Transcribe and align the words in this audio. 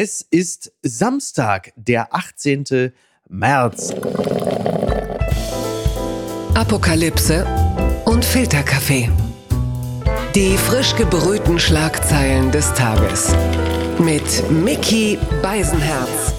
Es 0.00 0.22
ist 0.30 0.70
Samstag, 0.82 1.72
der 1.74 2.14
18. 2.14 2.92
März. 3.28 3.92
Apokalypse 6.54 7.44
und 8.04 8.24
Filterkaffee. 8.24 9.10
Die 10.36 10.56
frisch 10.56 10.94
gebrühten 10.94 11.58
Schlagzeilen 11.58 12.52
des 12.52 12.72
Tages. 12.74 13.34
Mit 13.98 14.48
Mickey 14.52 15.18
Beisenherz. 15.42 16.32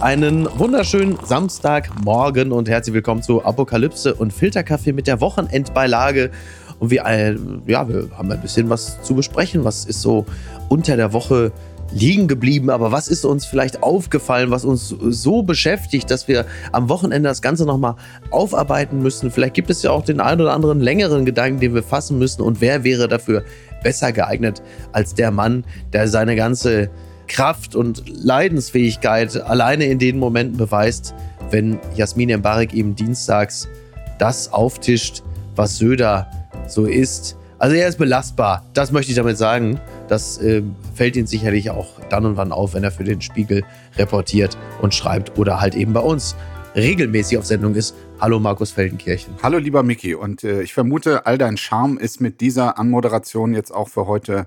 Einen 0.00 0.48
wunderschönen 0.58 1.16
Samstagmorgen 1.24 2.50
und 2.50 2.68
herzlich 2.68 2.94
willkommen 2.94 3.22
zu 3.22 3.44
Apokalypse 3.44 4.12
und 4.12 4.32
Filterkaffee 4.32 4.92
mit 4.92 5.06
der 5.06 5.20
Wochenendbeilage. 5.20 6.32
Und 6.80 6.90
wir, 6.90 7.04
äh, 7.04 7.36
ja, 7.68 7.88
wir 7.88 8.10
haben 8.18 8.32
ein 8.32 8.42
bisschen 8.42 8.68
was 8.68 9.00
zu 9.02 9.14
besprechen. 9.14 9.62
Was 9.62 9.84
ist 9.84 10.02
so 10.02 10.26
unter 10.68 10.96
der 10.96 11.12
Woche 11.12 11.52
liegen 11.92 12.28
geblieben, 12.28 12.70
aber 12.70 12.92
was 12.92 13.08
ist 13.08 13.24
uns 13.24 13.46
vielleicht 13.46 13.82
aufgefallen, 13.82 14.50
was 14.50 14.64
uns 14.64 14.88
so 14.88 15.42
beschäftigt, 15.42 16.10
dass 16.10 16.28
wir 16.28 16.46
am 16.72 16.88
Wochenende 16.88 17.28
das 17.28 17.42
Ganze 17.42 17.64
nochmal 17.64 17.96
aufarbeiten 18.30 19.00
müssen? 19.02 19.30
Vielleicht 19.30 19.54
gibt 19.54 19.70
es 19.70 19.82
ja 19.82 19.90
auch 19.90 20.04
den 20.04 20.20
einen 20.20 20.40
oder 20.40 20.52
anderen 20.52 20.80
längeren 20.80 21.24
Gedanken, 21.24 21.60
den 21.60 21.74
wir 21.74 21.82
fassen 21.82 22.18
müssen. 22.18 22.42
Und 22.42 22.60
wer 22.60 22.84
wäre 22.84 23.08
dafür 23.08 23.44
besser 23.82 24.12
geeignet 24.12 24.62
als 24.92 25.14
der 25.14 25.30
Mann, 25.30 25.64
der 25.92 26.08
seine 26.08 26.36
ganze 26.36 26.90
Kraft 27.28 27.74
und 27.74 28.02
Leidensfähigkeit 28.08 29.36
alleine 29.36 29.86
in 29.86 29.98
den 29.98 30.18
Momenten 30.18 30.56
beweist, 30.56 31.14
wenn 31.50 31.78
Jasmin 31.94 32.30
Embarek 32.30 32.72
ihm 32.74 32.94
dienstags 32.94 33.68
das 34.18 34.52
auftischt, 34.52 35.22
was 35.54 35.76
Söder 35.78 36.30
so 36.68 36.84
ist. 36.86 37.36
Also 37.58 37.74
er 37.74 37.88
ist 37.88 37.98
belastbar, 37.98 38.64
das 38.74 38.92
möchte 38.92 39.10
ich 39.12 39.16
damit 39.16 39.38
sagen. 39.38 39.80
Das 40.08 40.38
äh, 40.38 40.62
fällt 40.94 41.16
Ihnen 41.16 41.26
sicherlich 41.26 41.70
auch 41.70 42.00
dann 42.08 42.24
und 42.26 42.36
wann 42.36 42.52
auf, 42.52 42.74
wenn 42.74 42.84
er 42.84 42.92
für 42.92 43.04
den 43.04 43.20
Spiegel 43.20 43.64
reportiert 43.96 44.56
und 44.80 44.94
schreibt 44.94 45.36
oder 45.38 45.60
halt 45.60 45.74
eben 45.74 45.92
bei 45.92 46.00
uns 46.00 46.36
regelmäßig 46.76 47.38
auf 47.38 47.46
Sendung 47.46 47.74
ist. 47.74 47.94
Hallo 48.20 48.38
Markus 48.38 48.70
Feldenkirchen. 48.70 49.34
Hallo 49.42 49.58
lieber 49.58 49.82
Micky 49.82 50.14
und 50.14 50.44
äh, 50.44 50.62
ich 50.62 50.74
vermute, 50.74 51.26
all 51.26 51.38
dein 51.38 51.56
Charme 51.56 51.98
ist 51.98 52.20
mit 52.20 52.40
dieser 52.40 52.78
Anmoderation 52.78 53.54
jetzt 53.54 53.72
auch 53.72 53.88
für 53.88 54.06
heute 54.06 54.46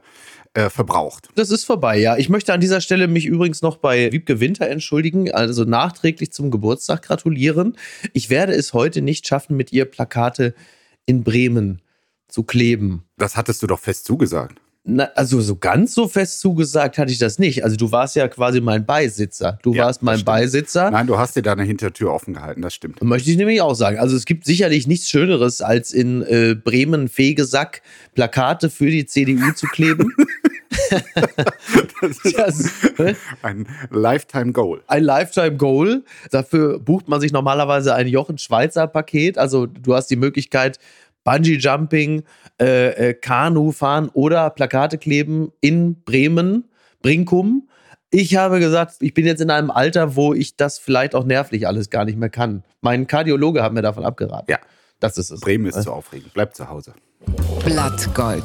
äh, 0.54 0.70
verbraucht. 0.70 1.30
Das 1.36 1.52
ist 1.52 1.66
vorbei, 1.66 2.00
ja. 2.00 2.18
Ich 2.18 2.30
möchte 2.30 2.54
an 2.54 2.62
dieser 2.62 2.82
Stelle 2.82 3.08
mich 3.08 3.26
übrigens 3.26 3.62
noch 3.62 3.78
bei 3.78 4.12
Wiebke 4.12 4.40
Winter 4.40 4.68
entschuldigen, 4.70 5.32
also 5.32 5.64
nachträglich 5.66 6.32
zum 6.32 6.52
Geburtstag 6.52 7.02
gratulieren. 7.02 7.78
Ich 8.14 8.30
werde 8.30 8.54
es 8.54 8.74
heute 8.74 9.02
nicht 9.02 9.28
schaffen, 9.28 9.58
mit 9.58 9.74
ihr 9.74 9.86
Plakate 9.86 10.54
in 11.06 11.24
Bremen 11.24 11.82
zu 12.28 12.44
kleben. 12.44 13.04
Das 13.18 13.36
hattest 13.36 13.62
du 13.62 13.68
doch 13.68 13.80
fest 13.80 14.06
zugesagt. 14.06 14.60
Na, 14.86 15.10
also 15.16 15.42
so 15.42 15.56
ganz 15.58 15.94
so 15.94 16.08
fest 16.08 16.40
zugesagt 16.40 16.98
hatte 16.98 17.12
ich 17.12 17.20
das 17.20 17.38
nicht. 17.38 17.64
Also 17.64 17.76
du 17.76 17.92
warst 17.92 18.16
ja 18.16 18.28
quasi 18.28 18.62
mein 18.62 18.86
Beisitzer. 18.86 19.60
Du 19.62 19.74
Ja, 19.74 19.86
warst 19.86 20.02
mein. 20.02 20.24
Beisitzer. 20.24 20.90
Nein, 20.90 21.06
du 21.06 21.18
hast 21.18 21.36
dir 21.36 21.42
deine 21.42 21.64
Hintertür 21.64 22.12
offen 22.14 22.34
gehalten, 22.34 22.62
das 22.62 22.74
stimmt. 22.74 23.04
Möchte 23.04 23.30
ich 23.30 23.38
nämlich 23.38 23.62
auch 23.62 23.76
sagen. 23.76 24.00
Also 24.00 24.16
es 24.16 24.26
gibt 24.26 24.46
sicherlich 24.46 24.88
nichts 24.88 25.10
Schöneres, 25.10 25.62
als 25.62 25.92
in 25.92 26.24
äh, 26.24 26.56
Bremen 26.56 27.08
Fegesack 27.10 27.82
Plakate 28.16 28.70
für 28.70 28.90
die 28.90 29.06
CDU 29.06 29.52
zu 29.54 29.68
kleben. 29.68 30.14
Das 32.02 32.18
ist 32.24 32.38
Das, 32.38 32.70
ein 33.44 33.68
Lifetime 33.92 34.52
Goal. 34.54 34.82
ein 34.88 35.04
Lifetime 35.04 35.56
Goal. 35.58 36.04
Dafür 36.32 36.80
bucht 36.80 37.08
man 37.10 37.20
sich 37.22 37.32
normalerweise 37.32 37.94
ein 37.94 38.08
Jochen 38.08 38.38
Schweizer 38.38 38.88
Paket. 38.88 39.38
Also 39.38 39.66
du 39.66 39.94
hast 39.96 40.08
die 40.08 40.16
Möglichkeit, 40.16 40.80
Bungee 41.24 41.58
Jumping, 41.58 42.24
äh, 42.60 43.10
äh, 43.10 43.14
Kanu 43.14 43.72
fahren 43.72 44.10
oder 44.14 44.50
Plakate 44.50 44.98
kleben 44.98 45.52
in 45.62 46.02
Bremen, 46.04 46.70
Brinkum. 47.02 47.70
Ich 48.12 48.36
habe 48.36 48.60
gesagt, 48.60 48.96
ich 49.02 49.14
bin 49.14 49.26
jetzt 49.26 49.40
in 49.40 49.52
einem 49.52 49.70
Alter, 49.70 50.16
wo 50.16 50.34
ich 50.34 50.56
das 50.56 50.80
vielleicht 50.80 51.14
auch 51.14 51.26
nervlich 51.26 51.68
alles 51.68 51.90
gar 51.90 52.06
nicht 52.06 52.18
mehr 52.18 52.30
kann. 52.30 52.64
Mein 52.82 53.06
Kardiologe 53.06 53.62
hat 53.62 53.74
mir 53.74 53.84
davon 53.84 54.04
abgeraten. 54.04 54.50
Ja. 54.50 54.58
Das 55.00 55.18
ist 55.18 55.30
es. 55.30 55.40
Bremen 55.40 55.68
ist 55.68 55.82
zu 55.84 55.94
aufregend. 55.94 56.34
Bleib 56.34 56.56
zu 56.56 56.70
Hause. 56.70 56.94
Blattgold. 57.64 58.44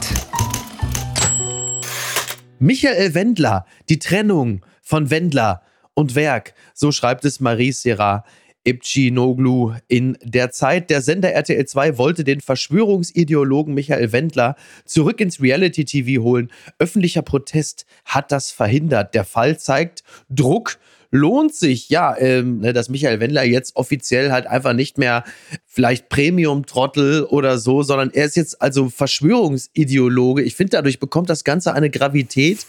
Michael 2.60 3.14
Wendler, 3.14 3.66
die 3.88 3.98
Trennung 3.98 4.64
von 4.80 5.10
Wendler 5.10 5.62
und 5.94 6.14
Werk. 6.14 6.54
So 6.72 6.92
schreibt 6.92 7.24
es 7.24 7.40
Marie 7.40 7.72
Serra 7.72 8.24
Ipcinoglu. 8.64 9.74
In 9.88 10.18
der 10.22 10.50
Zeit 10.50 10.90
der 10.90 11.00
Sender 11.00 11.32
RTL 11.32 11.64
2 11.64 11.98
wollte 11.98 12.24
den 12.24 12.40
Verschwörungsideologen 12.40 13.74
Michael 13.74 14.12
Wendler 14.12 14.56
zurück 14.84 15.20
ins 15.20 15.40
Reality-TV 15.40 16.22
holen. 16.22 16.50
Öffentlicher 16.78 17.22
Protest 17.22 17.86
hat 18.04 18.32
das 18.32 18.50
verhindert. 18.50 19.14
Der 19.14 19.24
Fall 19.24 19.58
zeigt, 19.58 20.02
Druck 20.28 20.78
lohnt 21.14 21.54
sich. 21.54 21.90
Ja, 21.90 22.16
ähm, 22.18 22.58
ne, 22.58 22.72
dass 22.72 22.88
Michael 22.88 23.20
Wendler 23.20 23.44
jetzt 23.44 23.76
offiziell 23.76 24.32
halt 24.32 24.48
einfach 24.48 24.72
nicht 24.72 24.98
mehr 24.98 25.22
vielleicht 25.64 26.08
Premium-Trottel 26.08 27.22
oder 27.22 27.58
so, 27.58 27.84
sondern 27.84 28.10
er 28.10 28.24
ist 28.24 28.36
jetzt 28.36 28.60
also 28.60 28.90
Verschwörungsideologe. 28.90 30.42
Ich 30.42 30.56
finde, 30.56 30.72
dadurch 30.72 30.98
bekommt 30.98 31.30
das 31.30 31.44
Ganze 31.44 31.72
eine 31.72 31.88
Gravität, 31.88 32.66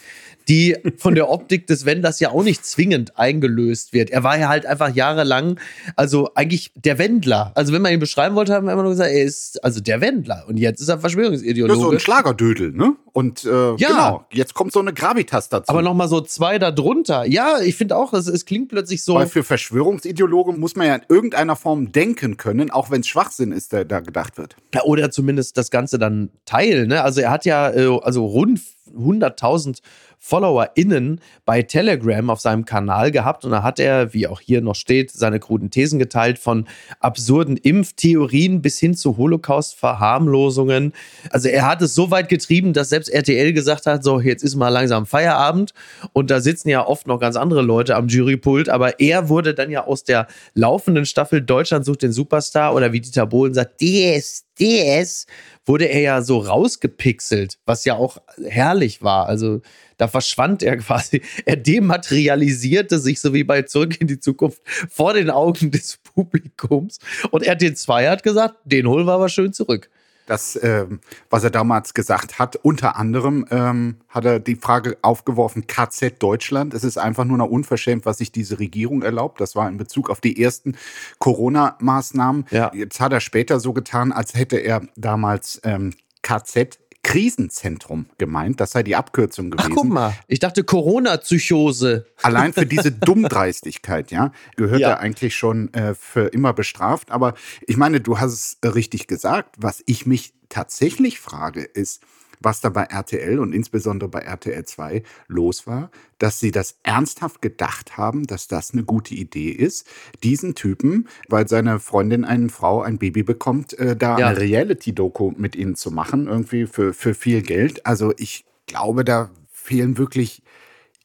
die 0.48 0.76
von 0.96 1.14
der 1.14 1.28
Optik 1.28 1.66
des 1.66 1.84
Wendlers 1.84 2.20
ja 2.20 2.30
auch 2.30 2.44
nicht 2.44 2.64
zwingend 2.64 3.18
eingelöst 3.18 3.92
wird. 3.92 4.10
Er 4.10 4.22
war 4.22 4.38
ja 4.38 4.48
halt 4.48 4.64
einfach 4.66 4.94
jahrelang, 4.94 5.58
also 5.96 6.30
eigentlich 6.34 6.70
der 6.76 6.98
Wendler. 6.98 7.52
Also 7.54 7.72
wenn 7.72 7.82
man 7.82 7.92
ihn 7.92 8.00
beschreiben 8.00 8.34
wollte, 8.36 8.54
haben 8.54 8.66
wir 8.66 8.72
immer 8.72 8.82
nur 8.82 8.92
gesagt, 8.92 9.10
er 9.10 9.22
ist 9.24 9.62
also 9.64 9.80
der 9.80 10.00
Wendler. 10.00 10.44
Und 10.48 10.56
jetzt 10.58 10.80
ist 10.80 10.88
er 10.88 10.96
Das 10.96 10.98
ist 10.98 11.12
Verschwörungsideologe. 11.14 11.80
so 11.80 11.90
ein 11.90 12.00
Schlagerdödel, 12.00 12.72
ne? 12.72 12.94
Und 13.12 13.44
äh, 13.44 13.48
Ja. 13.48 13.74
genau, 13.88 14.26
jetzt 14.32 14.54
kommt 14.54 14.72
so 14.72 14.80
eine 14.80 14.92
Gravitas 14.92 15.48
dazu. 15.48 15.68
aber 15.70 15.82
nochmal 15.82 16.08
so 16.08 16.20
zwei 16.20 16.58
da 16.58 16.70
drunter. 16.70 17.24
Ja, 17.26 17.60
ich 17.60 17.74
finde 17.74 17.96
auch, 17.96 18.12
es, 18.12 18.26
es 18.26 18.44
klingt 18.44 18.68
plötzlich 18.68 19.02
so. 19.02 19.14
Weil 19.14 19.26
für 19.26 19.42
Verschwörungsideologen 19.42 20.60
muss 20.60 20.76
man 20.76 20.86
ja 20.86 20.94
in 20.96 21.02
irgendeiner 21.08 21.56
Form 21.56 21.92
denken 21.92 22.36
können, 22.36 22.70
auch 22.70 22.90
wenn 22.90 23.00
es 23.00 23.08
Schwachsinn 23.08 23.52
ist, 23.52 23.72
der 23.72 23.84
da 23.84 24.00
gedacht 24.00 24.36
wird. 24.38 24.56
Ja, 24.74 24.82
oder 24.82 25.10
zumindest 25.10 25.56
das 25.56 25.70
Ganze 25.70 25.98
dann 25.98 26.30
teilen. 26.44 26.88
Ne? 26.88 27.02
Also 27.02 27.20
er 27.20 27.30
hat 27.30 27.44
ja 27.46 27.70
äh, 27.70 27.98
also 28.02 28.26
rund 28.26 28.60
100.000 28.94 29.78
FollowerInnen 30.18 31.20
bei 31.44 31.62
Telegram 31.62 32.30
auf 32.30 32.40
seinem 32.40 32.64
Kanal 32.64 33.10
gehabt 33.10 33.44
und 33.44 33.52
da 33.52 33.62
hat 33.62 33.78
er, 33.78 34.12
wie 34.12 34.26
auch 34.26 34.40
hier 34.40 34.60
noch 34.60 34.74
steht, 34.74 35.10
seine 35.10 35.38
kruden 35.38 35.70
Thesen 35.70 35.98
geteilt 35.98 36.38
von 36.38 36.66
absurden 37.00 37.56
Impftheorien 37.56 38.62
bis 38.62 38.78
hin 38.78 38.94
zu 38.94 39.16
Holocaust-Verharmlosungen. 39.16 40.92
Also 41.30 41.48
er 41.48 41.66
hat 41.66 41.82
es 41.82 41.94
so 41.94 42.10
weit 42.10 42.28
getrieben, 42.28 42.72
dass 42.72 42.88
selbst 42.88 43.08
RTL 43.08 43.52
gesagt 43.52 43.86
hat, 43.86 44.02
so 44.02 44.20
jetzt 44.20 44.42
ist 44.42 44.56
mal 44.56 44.68
langsam 44.68 45.06
Feierabend 45.06 45.74
und 46.12 46.30
da 46.30 46.40
sitzen 46.40 46.68
ja 46.68 46.86
oft 46.86 47.06
noch 47.06 47.20
ganz 47.20 47.36
andere 47.36 47.62
Leute 47.62 47.96
am 47.96 48.08
Jurypult, 48.08 48.68
aber 48.68 49.00
er 49.00 49.28
wurde 49.28 49.54
dann 49.54 49.70
ja 49.70 49.84
aus 49.86 50.04
der 50.04 50.26
laufenden 50.54 51.06
Staffel 51.06 51.42
Deutschland 51.42 51.84
sucht 51.84 52.02
den 52.02 52.12
Superstar 52.12 52.74
oder 52.74 52.92
wie 52.92 53.00
Dieter 53.00 53.26
Bohlen 53.26 53.54
sagt, 53.54 53.80
DS, 53.80 54.44
DS, 54.58 55.26
wurde 55.64 55.86
er 55.86 56.00
ja 56.00 56.22
so 56.22 56.38
rausgepixelt, 56.38 57.58
was 57.66 57.84
ja 57.84 57.94
auch 57.96 58.18
herrlich 58.44 59.02
war. 59.02 59.26
Also 59.26 59.60
da 59.96 60.08
verschwand 60.08 60.62
er 60.62 60.76
quasi, 60.78 61.22
er 61.44 61.56
dematerialisierte 61.56 62.98
sich 62.98 63.20
so 63.20 63.32
wie 63.32 63.44
bei 63.44 63.62
Zurück 63.62 64.00
in 64.00 64.06
die 64.06 64.20
Zukunft 64.20 64.60
vor 64.90 65.14
den 65.14 65.30
Augen 65.30 65.70
des 65.70 65.98
Publikums. 66.14 66.98
Und 67.30 67.46
RT 67.46 67.76
2 67.76 68.08
hat 68.08 68.22
gesagt, 68.22 68.56
den 68.64 68.86
holen 68.86 69.06
wir 69.06 69.12
aber 69.14 69.28
schön 69.28 69.52
zurück. 69.52 69.88
Das, 70.26 70.58
ähm, 70.60 71.00
was 71.30 71.44
er 71.44 71.50
damals 71.50 71.94
gesagt 71.94 72.40
hat, 72.40 72.56
unter 72.56 72.96
anderem 72.96 73.46
ähm, 73.50 73.98
hat 74.08 74.24
er 74.24 74.40
die 74.40 74.56
Frage 74.56 74.98
aufgeworfen, 75.00 75.68
KZ 75.68 76.20
Deutschland. 76.20 76.74
Es 76.74 76.82
ist 76.82 76.98
einfach 76.98 77.24
nur 77.24 77.38
noch 77.38 77.48
unverschämt, 77.48 78.04
was 78.06 78.18
sich 78.18 78.32
diese 78.32 78.58
Regierung 78.58 79.02
erlaubt. 79.02 79.40
Das 79.40 79.54
war 79.54 79.68
in 79.68 79.76
Bezug 79.76 80.10
auf 80.10 80.20
die 80.20 80.42
ersten 80.42 80.76
Corona-Maßnahmen. 81.20 82.46
Ja. 82.50 82.72
Jetzt 82.74 82.98
hat 82.98 83.12
er 83.12 83.20
später 83.20 83.60
so 83.60 83.72
getan, 83.72 84.10
als 84.10 84.34
hätte 84.34 84.56
er 84.56 84.82
damals 84.96 85.60
ähm, 85.62 85.94
KZ 86.22 86.80
Krisenzentrum 87.06 88.06
gemeint. 88.18 88.60
Das 88.60 88.72
sei 88.72 88.82
die 88.82 88.96
Abkürzung 88.96 89.52
Ach, 89.56 89.64
gewesen. 89.64 89.74
guck 89.74 89.88
mal, 89.88 90.12
ich 90.26 90.40
dachte 90.40 90.64
Corona-Psychose. 90.64 92.04
Allein 92.22 92.52
für 92.52 92.66
diese 92.66 92.90
Dummdreistigkeit, 92.92 94.10
ja, 94.10 94.32
gehört 94.56 94.80
Ja. 94.80 94.90
er 94.90 95.00
eigentlich 95.00 95.36
schon 95.36 95.72
äh, 95.72 95.94
für 95.94 96.26
immer 96.26 96.52
bestraft. 96.52 97.10
Aber 97.12 97.34
ich 97.66 97.76
meine, 97.76 98.00
du 98.00 98.18
hast 98.18 98.58
es 98.62 98.74
richtig 98.74 99.06
gesagt. 99.06 99.54
Was 99.58 99.82
ich 99.86 100.04
mich 100.06 100.34
tatsächlich 100.48 101.20
frage, 101.20 101.62
ist, 101.62 102.02
was 102.40 102.60
da 102.60 102.68
bei 102.68 102.84
RTL 102.84 103.38
und 103.38 103.52
insbesondere 103.52 104.08
bei 104.08 104.20
RTL 104.20 104.64
2 104.64 105.02
los 105.28 105.66
war, 105.66 105.90
dass 106.18 106.40
sie 106.40 106.50
das 106.50 106.78
ernsthaft 106.82 107.42
gedacht 107.42 107.96
haben, 107.96 108.26
dass 108.26 108.48
das 108.48 108.72
eine 108.72 108.84
gute 108.84 109.14
Idee 109.14 109.50
ist, 109.50 109.86
diesen 110.22 110.54
Typen, 110.54 111.08
weil 111.28 111.48
seine 111.48 111.78
Freundin, 111.80 112.24
eine 112.24 112.48
Frau, 112.48 112.82
ein 112.82 112.98
Baby 112.98 113.22
bekommt, 113.22 113.78
äh, 113.78 113.96
da 113.96 114.18
Ja. 114.18 114.28
eine 114.28 114.38
Reality-Doku 114.40 115.32
mit 115.36 115.56
ihnen 115.56 115.74
zu 115.76 115.90
machen, 115.90 116.26
irgendwie 116.26 116.66
für, 116.66 116.94
für 116.94 117.14
viel 117.14 117.42
Geld. 117.42 117.84
Also 117.86 118.12
ich 118.16 118.44
glaube, 118.66 119.04
da 119.04 119.30
fehlen 119.50 119.98
wirklich 119.98 120.42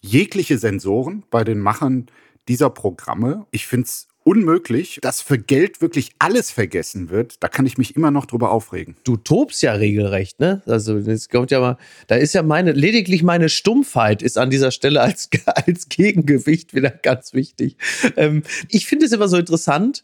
jegliche 0.01 0.57
Sensoren 0.57 1.24
bei 1.30 1.44
den 1.44 1.60
Machern 1.60 2.07
dieser 2.48 2.69
Programme. 2.69 3.45
Ich 3.51 3.68
finde 3.68 3.86
es 3.86 4.07
unmöglich, 4.23 5.00
dass 5.01 5.21
für 5.21 5.38
Geld 5.38 5.81
wirklich 5.81 6.12
alles 6.19 6.51
vergessen 6.51 7.09
wird. 7.09 7.35
Da 7.39 7.47
kann 7.47 7.65
ich 7.65 7.77
mich 7.77 7.95
immer 7.95 8.12
noch 8.12 8.25
drüber 8.25 8.51
aufregen. 8.51 8.95
Du 9.03 9.18
tobst 9.18 9.62
ja 9.62 9.73
regelrecht, 9.73 10.39
ne? 10.39 10.62
Also 10.65 10.97
es 10.97 11.29
kommt 11.29 11.51
ja 11.51 11.59
mal, 11.59 11.77
da 12.07 12.15
ist 12.15 12.33
ja 12.33 12.44
meine, 12.44 12.71
lediglich 12.71 13.23
meine 13.23 13.50
Stumpfheit 13.50 14.21
ist 14.21 14.38
an 14.38 14.50
dieser 14.50 14.71
Stelle 14.71 15.01
als, 15.01 15.29
als 15.45 15.89
Gegengewicht 15.89 16.73
wieder 16.73 16.91
ganz 16.91 17.33
wichtig. 17.33 17.77
Ähm, 18.15 18.44
ich 18.69 18.85
finde 18.85 19.06
es 19.06 19.12
immer 19.12 19.27
so 19.27 19.38
interessant, 19.38 20.03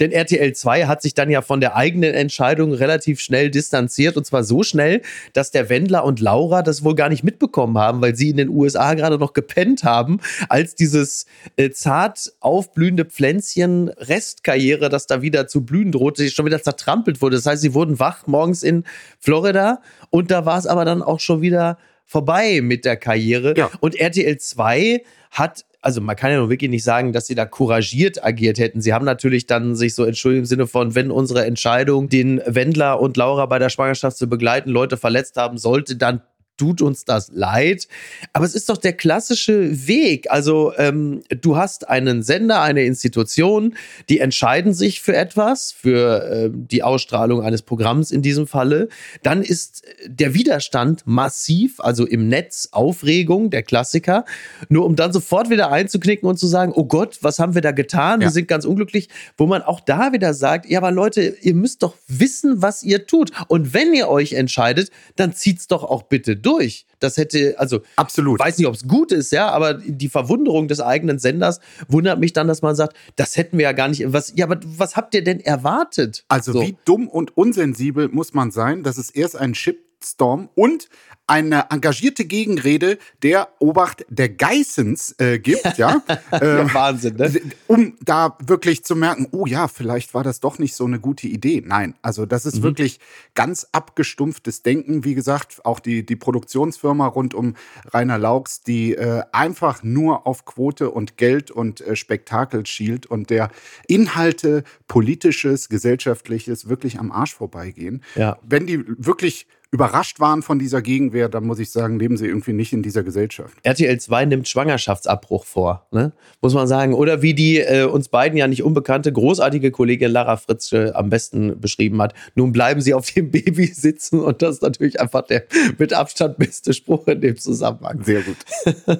denn 0.00 0.12
RTL 0.12 0.52
2 0.52 0.86
hat 0.86 1.02
sich 1.02 1.14
dann 1.14 1.30
ja 1.30 1.42
von 1.42 1.60
der 1.60 1.76
eigenen 1.76 2.14
Entscheidung 2.14 2.72
relativ 2.72 3.20
schnell 3.20 3.50
distanziert. 3.50 4.16
Und 4.16 4.24
zwar 4.24 4.44
so 4.44 4.62
schnell, 4.62 5.02
dass 5.32 5.50
der 5.50 5.68
Wendler 5.68 6.04
und 6.04 6.20
Laura 6.20 6.62
das 6.62 6.84
wohl 6.84 6.94
gar 6.94 7.08
nicht 7.08 7.24
mitbekommen 7.24 7.78
haben, 7.78 8.00
weil 8.00 8.14
sie 8.14 8.30
in 8.30 8.36
den 8.36 8.48
USA 8.48 8.94
gerade 8.94 9.18
noch 9.18 9.32
gepennt 9.32 9.84
haben, 9.84 10.20
als 10.48 10.74
dieses 10.74 11.26
äh, 11.56 11.70
zart 11.70 12.32
aufblühende 12.40 13.04
Pflänzchen 13.04 13.88
Restkarriere, 13.88 14.88
das 14.88 15.06
da 15.06 15.22
wieder 15.22 15.48
zu 15.48 15.64
blühen 15.64 15.92
drohte, 15.92 16.28
schon 16.30 16.46
wieder 16.46 16.62
zertrampelt 16.62 17.20
wurde. 17.20 17.36
Das 17.36 17.46
heißt, 17.46 17.62
sie 17.62 17.74
wurden 17.74 17.98
wach 17.98 18.26
morgens 18.26 18.62
in 18.62 18.84
Florida 19.18 19.80
und 20.10 20.30
da 20.30 20.44
war 20.44 20.58
es 20.58 20.66
aber 20.66 20.84
dann 20.84 21.02
auch 21.02 21.20
schon 21.20 21.40
wieder 21.40 21.78
vorbei 22.04 22.60
mit 22.62 22.84
der 22.84 22.96
Karriere. 22.96 23.54
Ja. 23.56 23.70
Und 23.80 23.94
RTL 23.94 24.38
2 24.38 25.02
hat 25.30 25.64
also 25.88 26.02
man 26.02 26.16
kann 26.16 26.30
ja 26.30 26.36
nur 26.36 26.50
wirklich 26.50 26.70
nicht 26.70 26.84
sagen, 26.84 27.14
dass 27.14 27.26
sie 27.26 27.34
da 27.34 27.46
couragiert 27.46 28.22
agiert 28.22 28.58
hätten. 28.58 28.82
Sie 28.82 28.92
haben 28.92 29.06
natürlich 29.06 29.46
dann 29.46 29.74
sich 29.74 29.94
so 29.94 30.04
entschuldigt 30.04 30.40
im 30.40 30.44
Sinne 30.44 30.66
von, 30.66 30.94
wenn 30.94 31.10
unsere 31.10 31.46
Entscheidung, 31.46 32.10
den 32.10 32.42
Wendler 32.44 33.00
und 33.00 33.16
Laura 33.16 33.46
bei 33.46 33.58
der 33.58 33.70
Schwangerschaft 33.70 34.18
zu 34.18 34.28
begleiten, 34.28 34.68
Leute 34.68 34.98
verletzt 34.98 35.38
haben 35.38 35.56
sollte, 35.56 35.96
dann 35.96 36.20
tut 36.58 36.82
uns 36.82 37.04
das 37.04 37.30
leid. 37.32 37.88
Aber 38.34 38.44
es 38.44 38.54
ist 38.54 38.68
doch 38.68 38.76
der 38.76 38.92
klassische 38.92 39.86
Weg. 39.86 40.30
Also 40.30 40.72
ähm, 40.76 41.22
du 41.40 41.56
hast 41.56 41.88
einen 41.88 42.22
Sender, 42.22 42.60
eine 42.60 42.84
Institution, 42.84 43.76
die 44.08 44.18
entscheiden 44.18 44.74
sich 44.74 45.00
für 45.00 45.16
etwas, 45.16 45.72
für 45.72 46.24
äh, 46.24 46.50
die 46.52 46.82
Ausstrahlung 46.82 47.42
eines 47.42 47.62
Programms 47.62 48.10
in 48.10 48.20
diesem 48.20 48.46
Falle. 48.46 48.88
Dann 49.22 49.42
ist 49.42 49.84
der 50.04 50.34
Widerstand 50.34 51.02
massiv, 51.06 51.80
also 51.80 52.06
im 52.06 52.28
Netz 52.28 52.68
Aufregung, 52.72 53.50
der 53.50 53.62
Klassiker. 53.62 54.24
Nur 54.68 54.84
um 54.84 54.96
dann 54.96 55.12
sofort 55.12 55.48
wieder 55.48 55.70
einzuknicken 55.70 56.28
und 56.28 56.38
zu 56.38 56.46
sagen, 56.46 56.72
oh 56.74 56.84
Gott, 56.84 57.18
was 57.22 57.38
haben 57.38 57.54
wir 57.54 57.62
da 57.62 57.70
getan? 57.70 58.20
Ja. 58.20 58.26
Wir 58.26 58.32
sind 58.32 58.48
ganz 58.48 58.64
unglücklich. 58.64 59.08
Wo 59.36 59.46
man 59.46 59.62
auch 59.62 59.80
da 59.80 60.12
wieder 60.12 60.34
sagt, 60.34 60.68
ja, 60.68 60.78
aber 60.78 60.90
Leute, 60.90 61.36
ihr 61.40 61.54
müsst 61.54 61.82
doch 61.82 61.94
wissen, 62.08 62.60
was 62.60 62.82
ihr 62.82 63.06
tut. 63.06 63.30
Und 63.46 63.72
wenn 63.72 63.94
ihr 63.94 64.08
euch 64.08 64.32
entscheidet, 64.32 64.90
dann 65.14 65.32
zieht's 65.32 65.68
doch 65.68 65.84
auch 65.84 66.02
bitte 66.02 66.36
durch 66.36 66.47
durch. 66.48 66.86
Das 66.98 67.16
hätte, 67.16 67.54
also, 67.58 67.82
absolut. 67.96 68.40
Weiß 68.40 68.58
nicht, 68.58 68.66
ob 68.66 68.74
es 68.74 68.86
gut 68.88 69.12
ist, 69.12 69.30
ja, 69.32 69.50
aber 69.50 69.74
die 69.74 70.08
Verwunderung 70.08 70.66
des 70.66 70.80
eigenen 70.80 71.18
Senders 71.18 71.60
wundert 71.88 72.18
mich 72.18 72.32
dann, 72.32 72.48
dass 72.48 72.62
man 72.62 72.74
sagt, 72.74 72.96
das 73.16 73.36
hätten 73.36 73.58
wir 73.58 73.64
ja 73.64 73.72
gar 73.72 73.88
nicht. 73.88 74.04
Was, 74.12 74.32
ja, 74.34 74.46
aber 74.46 74.58
was 74.64 74.96
habt 74.96 75.14
ihr 75.14 75.22
denn 75.22 75.40
erwartet? 75.40 76.24
Also, 76.28 76.52
so. 76.52 76.62
wie 76.62 76.76
dumm 76.84 77.08
und 77.08 77.36
unsensibel 77.36 78.08
muss 78.08 78.34
man 78.34 78.50
sein, 78.50 78.82
dass 78.82 78.98
es 78.98 79.10
erst 79.10 79.36
einen 79.36 79.54
Shitstorm 79.98 80.48
und 80.54 80.88
eine 81.26 81.66
engagierte 81.68 82.24
Gegenrede 82.24 82.98
der 83.22 83.48
Obacht 83.58 84.06
der 84.08 84.30
Geissens 84.30 85.14
äh, 85.18 85.38
gibt, 85.38 85.62
ja. 85.76 86.02
ja 86.32 86.40
ähm, 86.40 86.72
Wahnsinn, 86.72 87.16
ne? 87.16 87.30
Um 87.66 87.98
da 88.02 88.38
wirklich 88.42 88.82
zu 88.82 88.96
merken, 88.96 89.28
oh 89.32 89.44
ja, 89.44 89.68
vielleicht 89.68 90.14
war 90.14 90.24
das 90.24 90.40
doch 90.40 90.58
nicht 90.58 90.74
so 90.74 90.86
eine 90.86 90.98
gute 90.98 91.28
Idee. 91.28 91.62
Nein, 91.64 91.94
also 92.00 92.24
das 92.24 92.46
ist 92.46 92.56
mhm. 92.56 92.62
wirklich 92.62 92.98
ganz 93.34 93.66
abgestumpftes 93.72 94.62
Denken. 94.62 95.04
Wie 95.04 95.14
gesagt, 95.14 95.66
auch 95.66 95.80
die, 95.80 96.06
die 96.06 96.16
Produktionsfirma 96.16 97.06
rund 97.06 97.34
um 97.34 97.56
Rainer 97.92 98.16
Laux, 98.16 98.62
die 98.62 98.94
äh, 98.94 99.22
einfach 99.32 99.82
nur 99.82 100.26
auf 100.26 100.46
Quote 100.46 100.90
und 100.90 101.18
Geld 101.18 101.50
und 101.50 101.82
äh, 101.82 101.94
Spektakel 101.94 102.64
schielt 102.64 103.04
und 103.04 103.28
der 103.28 103.50
Inhalte, 103.86 104.64
politisches, 104.86 105.68
gesellschaftliches 105.68 106.70
wirklich 106.70 106.98
am 106.98 107.12
Arsch 107.12 107.34
vorbeigehen. 107.34 108.02
Ja. 108.14 108.38
Wenn 108.42 108.66
die 108.66 108.82
wirklich 108.86 109.46
überrascht 109.70 110.18
waren 110.18 110.40
von 110.40 110.58
dieser 110.58 110.80
Gegenwehr, 110.80 111.28
dann 111.28 111.44
muss 111.44 111.58
ich 111.58 111.70
sagen, 111.70 111.98
leben 111.98 112.16
sie 112.16 112.26
irgendwie 112.26 112.54
nicht 112.54 112.72
in 112.72 112.82
dieser 112.82 113.02
Gesellschaft. 113.02 113.54
RTL 113.62 114.00
2 114.00 114.24
nimmt 114.24 114.48
Schwangerschaftsabbruch 114.48 115.44
vor, 115.44 115.86
ne? 115.90 116.12
muss 116.40 116.54
man 116.54 116.66
sagen. 116.66 116.94
Oder 116.94 117.20
wie 117.20 117.34
die 117.34 117.58
äh, 117.58 117.84
uns 117.84 118.08
beiden 118.08 118.38
ja 118.38 118.46
nicht 118.46 118.62
unbekannte, 118.62 119.12
großartige 119.12 119.70
Kollegin 119.70 120.10
Lara 120.10 120.38
Fritzsche 120.38 120.96
am 120.96 121.10
besten 121.10 121.60
beschrieben 121.60 122.00
hat, 122.00 122.14
nun 122.34 122.52
bleiben 122.52 122.80
sie 122.80 122.94
auf 122.94 123.10
dem 123.10 123.30
Baby 123.30 123.66
sitzen 123.66 124.20
und 124.20 124.40
das 124.40 124.56
ist 124.56 124.62
natürlich 124.62 125.00
einfach 125.00 125.22
der 125.22 125.44
mit 125.76 125.92
Abstand 125.92 126.38
beste 126.38 126.72
Spruch 126.72 127.06
in 127.06 127.20
dem 127.20 127.36
Zusammenhang. 127.36 128.02
Sehr 128.02 128.22
gut. 128.22 128.36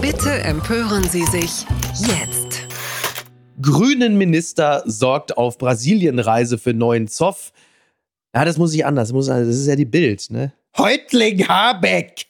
Bitte 0.00 0.30
empören 0.30 1.04
Sie 1.10 1.24
sich 1.24 1.66
jetzt. 1.98 2.66
Grünen 3.60 4.16
Minister 4.16 4.82
sorgt 4.86 5.36
auf 5.36 5.58
Brasilienreise 5.58 6.58
für 6.58 6.74
neuen 6.74 7.08
Zoff. 7.08 7.52
Ja, 8.36 8.44
das 8.44 8.58
muss 8.58 8.74
ich 8.74 8.84
anders. 8.84 9.08
Das, 9.08 9.14
muss, 9.14 9.26
das 9.28 9.48
ist 9.48 9.66
ja 9.66 9.76
die 9.76 9.86
Bild, 9.86 10.26
ne? 10.28 10.52
Häuptling 10.76 11.48
Habeck! 11.48 12.26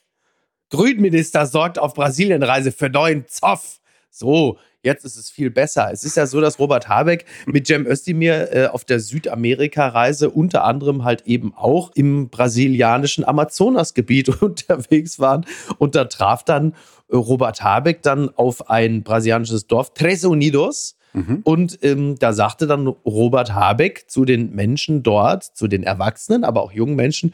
Grünminister 0.70 1.46
sorgt 1.46 1.80
auf 1.80 1.94
Brasilienreise 1.94 2.70
für 2.70 2.88
neuen 2.88 3.26
Zoff. 3.26 3.80
So, 4.08 4.56
jetzt 4.84 5.04
ist 5.04 5.16
es 5.16 5.30
viel 5.30 5.50
besser. 5.50 5.90
Es 5.90 6.04
ist 6.04 6.16
ja 6.16 6.26
so, 6.28 6.40
dass 6.40 6.60
Robert 6.60 6.88
Habeck 6.88 7.24
mit 7.46 7.66
Cem 7.66 7.88
Özdemir 7.88 8.52
äh, 8.54 8.66
auf 8.68 8.84
der 8.84 9.00
Südamerika-Reise 9.00 10.30
unter 10.30 10.62
anderem 10.62 11.02
halt 11.02 11.22
eben 11.26 11.52
auch 11.56 11.90
im 11.96 12.28
brasilianischen 12.28 13.24
Amazonasgebiet 13.24 14.28
unterwegs 14.42 15.18
waren. 15.18 15.44
Und 15.78 15.96
da 15.96 16.04
traf 16.04 16.44
dann 16.44 16.74
äh, 17.10 17.16
Robert 17.16 17.64
Habeck 17.64 18.02
dann 18.02 18.28
auf 18.36 18.70
ein 18.70 19.02
brasilianisches 19.02 19.66
Dorf, 19.66 19.92
Tres 19.92 20.24
Unidos. 20.24 20.95
Mhm. 21.16 21.40
Und 21.44 21.78
ähm, 21.82 22.18
da 22.18 22.34
sagte 22.34 22.66
dann 22.66 22.86
Robert 22.86 23.54
Habeck 23.54 24.04
zu 24.06 24.26
den 24.26 24.54
Menschen 24.54 25.02
dort, 25.02 25.44
zu 25.44 25.66
den 25.66 25.82
Erwachsenen, 25.82 26.44
aber 26.44 26.62
auch 26.62 26.72
jungen 26.72 26.94
Menschen, 26.94 27.32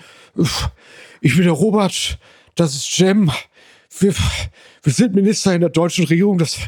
ich 1.21 1.35
bin 1.35 1.43
der 1.43 1.53
Robert, 1.53 2.19
das 2.55 2.77
ist 2.77 2.97
Jem. 2.97 3.33
Wir, 3.99 4.15
wir 4.85 4.93
sind 4.93 5.17
Minister 5.17 5.53
in 5.53 5.63
der 5.63 5.71
deutschen 5.71 6.05
Regierung, 6.05 6.39
das, 6.39 6.59